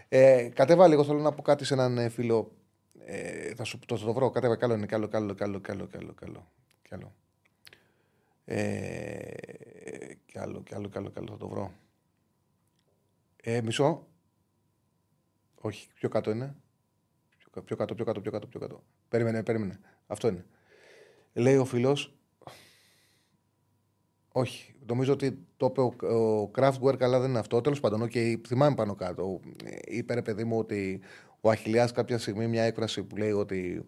[0.08, 1.04] Ε, κατέβα λίγο.
[1.04, 2.50] Θέλω να πω κάτι σε έναν ε, φίλο.
[3.06, 4.30] Ε, θα σου το, το βρω.
[4.30, 4.56] Κατέβα.
[4.56, 4.86] Καλό είναι.
[4.86, 6.14] Καλό, καλό, καλό, καλό, καλό.
[6.20, 6.46] καλό.
[6.88, 7.12] καλό.
[8.44, 8.56] Ε,
[10.26, 11.28] κι άλλο, κι άλλο, κι άλλο, κι άλλο.
[11.30, 11.70] Θα το βρω.
[13.46, 14.06] Ε, μισό.
[15.54, 16.56] Όχι, πιο κάτω είναι.
[17.38, 18.82] Πιο, κα- πιο κάτω, πιο κάτω, πιο κάτω, πιο κάτω.
[19.08, 19.80] Περίμενε, περίμενε.
[20.06, 20.44] Αυτό είναι.
[21.32, 22.14] Λέει ο φίλος.
[24.32, 24.74] Όχι.
[24.86, 27.60] Νομίζω ότι το είπε ο, ο Kraftwerk, αλλά δεν είναι αυτό.
[27.60, 29.40] Τέλος πάντων, okay, θυμάμαι πάνω κάτω.
[29.64, 31.00] Ε, Είπε ρε παιδί μου ότι
[31.40, 33.84] ο Αχηλιάς κάποια στιγμή μια έκφραση που λέει ότι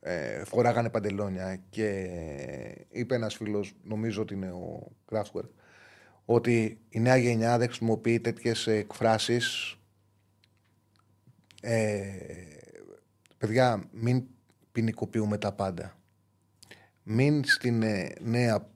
[0.00, 2.06] ε, φοράγανε παντελόνια και
[2.90, 5.48] είπε ένας φίλος, νομίζω ότι είναι ο Kraftwerk,
[6.34, 9.76] ότι η νέα γενιά δεν χρησιμοποιεί τέτοιες εκφράσεις
[11.60, 12.02] ε,
[13.38, 14.24] παιδιά, μην
[14.72, 15.98] ποινικοποιούμε τα πάντα.
[17.02, 18.70] Μην στην ε, νέα,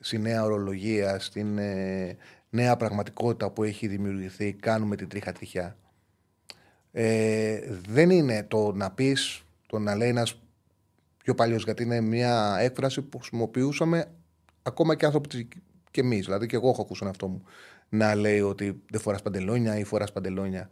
[0.00, 2.16] στη νέα ορολογία, στην ε,
[2.50, 5.76] νέα πραγματικότητα που έχει δημιουργηθεί, κάνουμε την τρίχα τριχιά.
[6.92, 10.40] Ε, δεν είναι το να πεις, το να λέει ένας
[11.16, 14.10] πιο παλιός, γιατί είναι μια έκφραση που χρησιμοποιούσαμε
[14.62, 15.48] ακόμα και άνθρωποι της-
[15.96, 16.24] και εμείς.
[16.24, 17.42] Δηλαδή και εγώ έχω ακούσει τον εαυτό μου
[17.88, 20.70] να λέει ότι δεν φοράς παντελόνια ή φοράς παντελόνια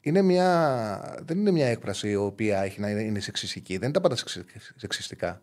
[0.00, 3.72] είναι μια, δεν είναι μια έκφραση η οποία έχει να είναι, είναι σεξιστική.
[3.72, 4.44] Δεν είναι τα πάντα σεξι-
[4.76, 5.42] σεξιστικά.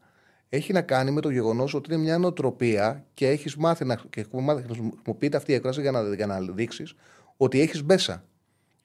[0.49, 4.19] Έχει να κάνει με το γεγονός ότι είναι μια νοοτροπία και έχεις μάθει να, και
[4.19, 6.95] έχουμε μάθει να χρησιμοποιείται αυτή η έκφραση για να, για να δείξεις
[7.37, 8.23] ότι έχεις μπέσα.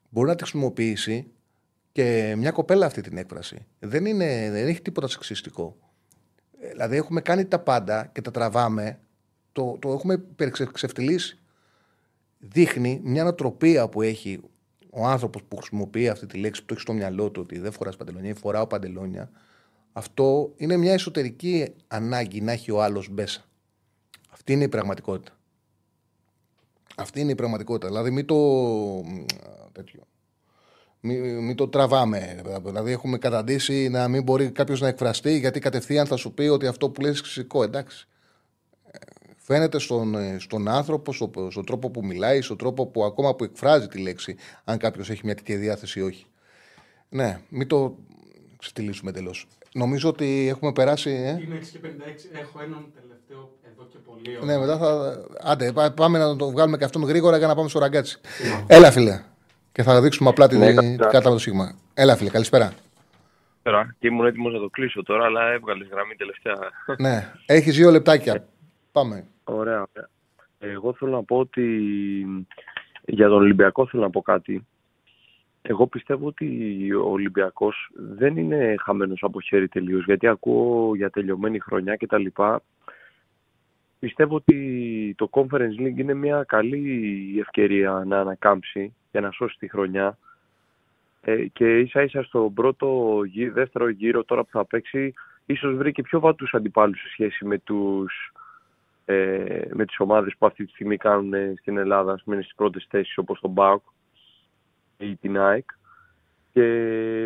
[0.09, 1.27] Μπορεί να τη χρησιμοποιήσει
[1.91, 3.65] και μια κοπέλα αυτή την έκφραση.
[3.79, 5.77] Δεν, είναι, δεν έχει τίποτα σεξιστικό.
[6.59, 8.99] Ε, Δηλαδή έχουμε κάνει τα πάντα και τα τραβάμε,
[9.57, 11.39] το, το έχουμε υπερξευτιλήσει.
[12.39, 14.39] Δείχνει μια νοοτροπία που έχει
[14.89, 17.71] ο άνθρωπος που χρησιμοποιεί αυτή τη λέξη που το έχει στο μυαλό του ότι δεν
[17.71, 19.29] φοράς παντελόνια ή φοράω παντελόνια.
[19.93, 23.45] Αυτό είναι μια εσωτερική ανάγκη να έχει ο άλλος μπέσα.
[24.29, 25.37] Αυτή είναι η πραγματικότητα.
[26.95, 27.87] Αυτή είναι η πραγματικότητα.
[27.87, 28.37] Δηλαδή μην το.
[29.71, 30.01] τέτοιο.
[30.99, 32.41] Μην, μην το τραβάμε.
[32.63, 36.67] Δηλαδή έχουμε καταντήσει να μην μπορεί κάποιος να εκφραστεί γιατί κατευθείαν θα σου πει ότι
[36.67, 37.63] αυτό που λέει είναι φυσικό.
[37.63, 38.07] Εντάξει.
[39.49, 43.35] Ε, Φαίνεται στον, ε, στον άνθρωπο, στο, στον τρόπο που μιλάει, στον τρόπο που ακόμα
[43.35, 46.25] που εκφράζει τη λέξη, αν κάποιος έχει μια τέτοια διάθεση ή όχι.
[47.09, 47.95] Ναι, μην το
[48.57, 49.47] ξετυλίσουμε εντελώς.
[49.73, 51.09] Νομίζω ότι έχουμε περάσει.
[51.09, 51.87] Ε; Είναι 6 και 56.
[52.41, 54.45] Έχω έναν τελευταίο εδώ και πολύ.
[54.45, 55.17] Ναι, μετά θα.
[55.41, 58.19] Άντε, πά- πάμε να το βγάλουμε και αυτόν γρήγορα για να πάμε στο ραγκάτσι.
[58.67, 59.21] Έλα, φίλε.
[59.71, 61.09] Και θα δείξουμε απλά την Ναι, καλησπέρα.
[61.09, 61.75] κάρτα με το σίγμα.
[61.93, 62.73] Έλα, φίλε, καλησπέρα.
[63.63, 66.53] Τώρα, και ήμουν έτοιμος να το κλείσω τώρα, αλλά έβγαλες γραμμή τελευταία.
[66.97, 68.47] ναι, έχεις δύο λεπτάκια.
[68.91, 69.25] Πάμε.
[69.49, 70.09] Ωραία, ωραία.
[70.59, 71.65] Εγώ θέλω να πω ότι
[73.05, 74.65] για τον Ολυμπιακό θέλω να πω κάτι.
[75.61, 81.59] Εγώ πιστεύω ότι ο Ολυμπιακός δεν είναι χαμένος από χέρι τελείως, γιατί ακούω για τελειωμένη
[81.59, 82.61] χρονιά και τα λοιπά.
[83.99, 89.69] Πιστεύω ότι το Conference League είναι μια καλή ευκαιρία να ανακάμψει για να σώσει τη
[89.69, 90.17] χρονιά.
[91.21, 95.13] Ε, και ίσα ίσα στον πρώτο γύ- δεύτερο γύρο τώρα που θα παίξει
[95.45, 98.31] ίσως βρει και πιο βατούς αντιπάλους σε σχέση με τους
[99.09, 102.43] ε, με τις ομάδες που αυτή τη στιγμή κάνουν ε, στην Ελλάδα, ας πούμε είναι
[102.45, 103.83] στις πρώτες θέσεις όπως τον ΠΑΟΚ
[104.97, 105.65] ή την ΑΕΚ.
[106.53, 106.63] Και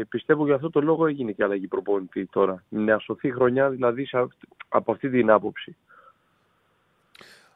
[0.10, 2.64] πιστεύω για αυτό το λόγο έγινε και αλλαγή προπονητή τώρα.
[2.70, 4.32] Να σωθεί η χρονιά δηλαδή σε αυ-
[4.70, 5.76] από αυτή την άποψη.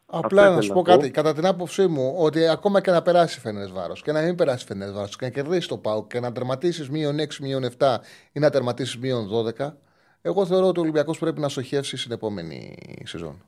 [0.07, 1.01] Απλά Αυτό να σου ήθελα πω να πω.
[1.01, 1.11] κάτι.
[1.11, 4.65] Κατά την άποψή μου, ότι ακόμα και να περάσει φαινέ βάρος και να μην περάσει
[4.65, 7.97] φαινέ βάρος και να κερδίσει το ΠΑΟΚ και να τερματίσεις μείον 6, μείον 7
[8.31, 9.73] ή να τερματίσεις μείον 12,
[10.21, 13.43] εγώ θεωρώ ότι ο Ολυμπιακός πρέπει να στοχεύσει στην επόμενη σεζόν.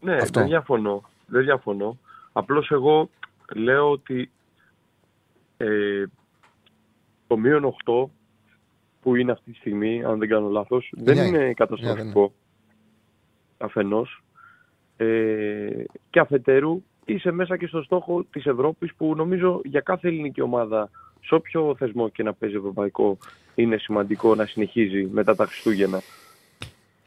[0.00, 0.40] Ναι, Αυτό.
[0.40, 1.02] δεν διαφωνώ.
[1.26, 1.98] Δεν διαφωνώ.
[2.32, 3.10] Απλώς εγώ
[3.54, 4.30] λέω ότι
[5.56, 6.04] ε,
[7.26, 8.04] το μείον 8
[9.02, 11.54] που είναι αυτή τη στιγμή, αν δεν κάνω λάθος, δεν Εννιά είναι είναι.
[11.54, 12.32] καταστροφικό.
[13.58, 14.22] αφενός
[14.96, 20.40] ε, και αφετέρου είσαι μέσα και στο στόχο της Ευρώπης που νομίζω για κάθε ελληνική
[20.40, 20.90] ομάδα
[21.24, 23.18] σε όποιο θεσμό και να παίζει ευρωπαϊκό
[23.54, 26.00] είναι σημαντικό να συνεχίζει μετά τα Χριστούγεννα.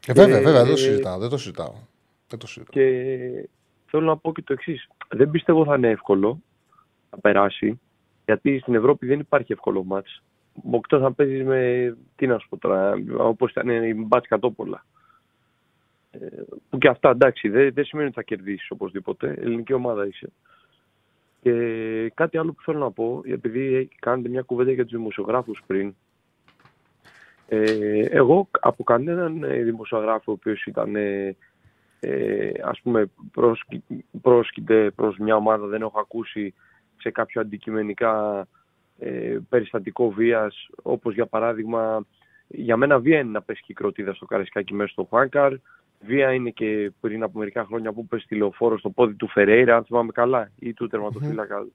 [0.06, 1.18] Ε, βέβαια, Ε, βέβαια, δεν το ε, συζητάω.
[1.18, 1.72] Δεν το συζητάω.
[2.34, 2.72] Δεν το συζητάω.
[2.72, 3.48] Και
[3.86, 4.88] θέλω να πω και το εξής.
[5.08, 6.42] Δεν πιστεύω θα είναι εύκολο
[7.10, 7.80] να περάσει,
[8.24, 10.22] γιατί στην Ευρώπη δεν υπάρχει εύκολο μάτς.
[10.54, 14.84] Μποκτό θα παίζεις με, τι να σου πω τώρα, όπως ήταν η μπάτς κατόπολα.
[16.10, 16.18] Ε,
[16.70, 19.34] που και αυτά εντάξει, δεν, δεν σημαίνει ότι θα κερδίσεις οπωσδήποτε.
[19.38, 20.32] Ελληνική ομάδα είσαι.
[21.40, 21.52] Και
[22.14, 25.94] κάτι άλλο που θέλω να πω, επειδή κάνετε μια κουβέντα για τους δημοσιογράφους πριν,
[27.48, 30.96] ε, εγώ από κανέναν ε, δημοσιογράφο ο οποίος ήταν
[32.04, 33.84] ε, ε, ας πούμε πρόσκει,
[34.22, 36.54] πρόσκειται προς μια ομάδα δεν έχω ακούσει
[36.96, 38.46] σε κάποιο αντικειμενικά
[38.98, 42.06] ε, περιστατικό βίας όπως για παράδειγμα
[42.48, 45.52] για μένα βία είναι να πέσει και η κροτίδα στο Καραϊσκάκι μέσα στο Χουάνκαρ.
[46.00, 49.84] Βία είναι και πριν από μερικά χρόνια που πέσει τηλεοφόρο στο πόδι του Φερέιρα αν
[49.84, 51.66] θυμάμαι καλά ή του τερματοφύλακα.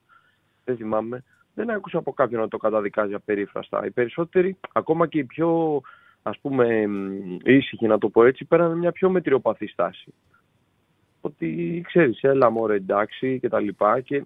[0.64, 1.24] Δεν θυμάμαι.
[1.54, 3.86] Δεν άκουσα από κάποιον να το καταδικάζει απερίφραστα.
[3.86, 5.80] Οι περισσότεροι, ακόμα και οι πιο
[6.22, 10.14] ας πούμε μ, ήσυχοι να το πω έτσι, πέραν μια πιο μετριοπαθή στάση.
[11.20, 14.24] Ότι ξέρεις, έλα μωρέ εντάξει και τα λοιπά και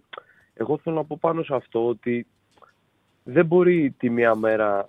[0.55, 2.27] εγώ θέλω να πω πάνω σε αυτό ότι
[3.25, 4.87] δεν μπορεί τη μία μέρα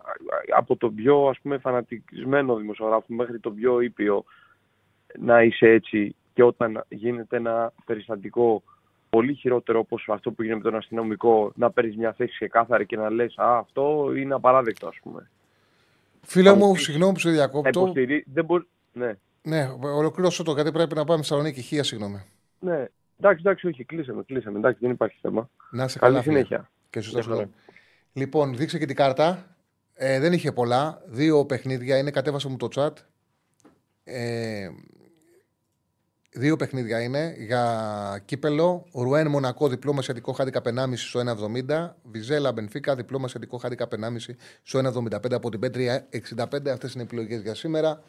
[0.55, 4.23] από τον πιο ας πούμε φανατισμένο δημοσιογράφο μέχρι τον πιο ήπιο
[5.19, 8.63] να είσαι έτσι και όταν γίνεται ένα περιστατικό
[9.09, 12.97] πολύ χειρότερο όπως αυτό που γίνεται με τον αστυνομικό να παίρνεις μια θέση ξεκάθαρη και
[12.97, 15.29] να λες «Α, αυτό είναι απαράδεκτο» ας πούμε.
[16.25, 16.83] Φίλε μου, Αποκλείς.
[16.85, 17.79] συγγνώμη που σε Να διακόπτω.
[17.81, 18.25] υποστηρί...
[18.33, 18.67] Δεν μπορεί...
[18.93, 19.13] Ναι.
[19.41, 21.61] Ναι, ολοκλήρωσω το γιατί πρέπει να πάμε στη Θεσσαλονίκη.
[21.61, 22.21] Χία, συγγνώμη.
[22.59, 22.85] ναι.
[23.19, 24.57] Εντάξει, εντάξει, όχι, κλείσαμε, κλείσαμε.
[24.57, 25.49] Εντάξει, δεν υπάρχει θέμα.
[25.71, 26.23] Να είσαι Καλή καλά.
[26.23, 26.35] φίλε.
[26.35, 26.69] συνέχεια.
[26.89, 27.41] Και σωστά Γεια σου χαρά.
[27.41, 27.51] λέω.
[28.13, 29.55] Λοιπόν, δείξε και την κάρτα.
[29.93, 31.01] Ε, δεν είχε πολλά.
[31.05, 32.11] Δύο παιχνίδια είναι.
[32.11, 32.91] Κατέβασε μου το chat.
[34.03, 34.67] Ε,
[36.35, 38.85] δύο παιχνίδια είναι για κύπελο.
[38.93, 41.19] Ρουέν Μονακό διπλό μεσιατικό χάντικα 1,5 στο
[41.67, 41.89] 1,70.
[42.11, 46.69] Βιζέλα Μπενφίκα διπλό μεσιατικό χάντικα 1,5 στο 1,75 από την Πέτρια 65.
[46.69, 48.01] Αυτές είναι οι επιλογές για σήμερα.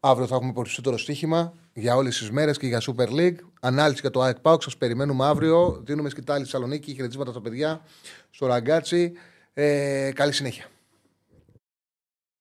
[0.00, 3.36] Αύριο θα έχουμε περισσότερο στοίχημα για όλες τις μέρες και για Super League.
[3.60, 4.62] Ανάλυση για το ΑΕΚ Πάουκ.
[4.62, 5.82] Σας περιμένουμε αύριο.
[5.84, 6.92] Δίνουμε σκητάλη στη Θεσσαλονίκη.
[6.92, 7.80] Χαιρετίσματα στα παιδιά.
[8.30, 9.12] Στο ραγκάτσι.
[9.54, 10.64] Ε, καλή συνέχεια.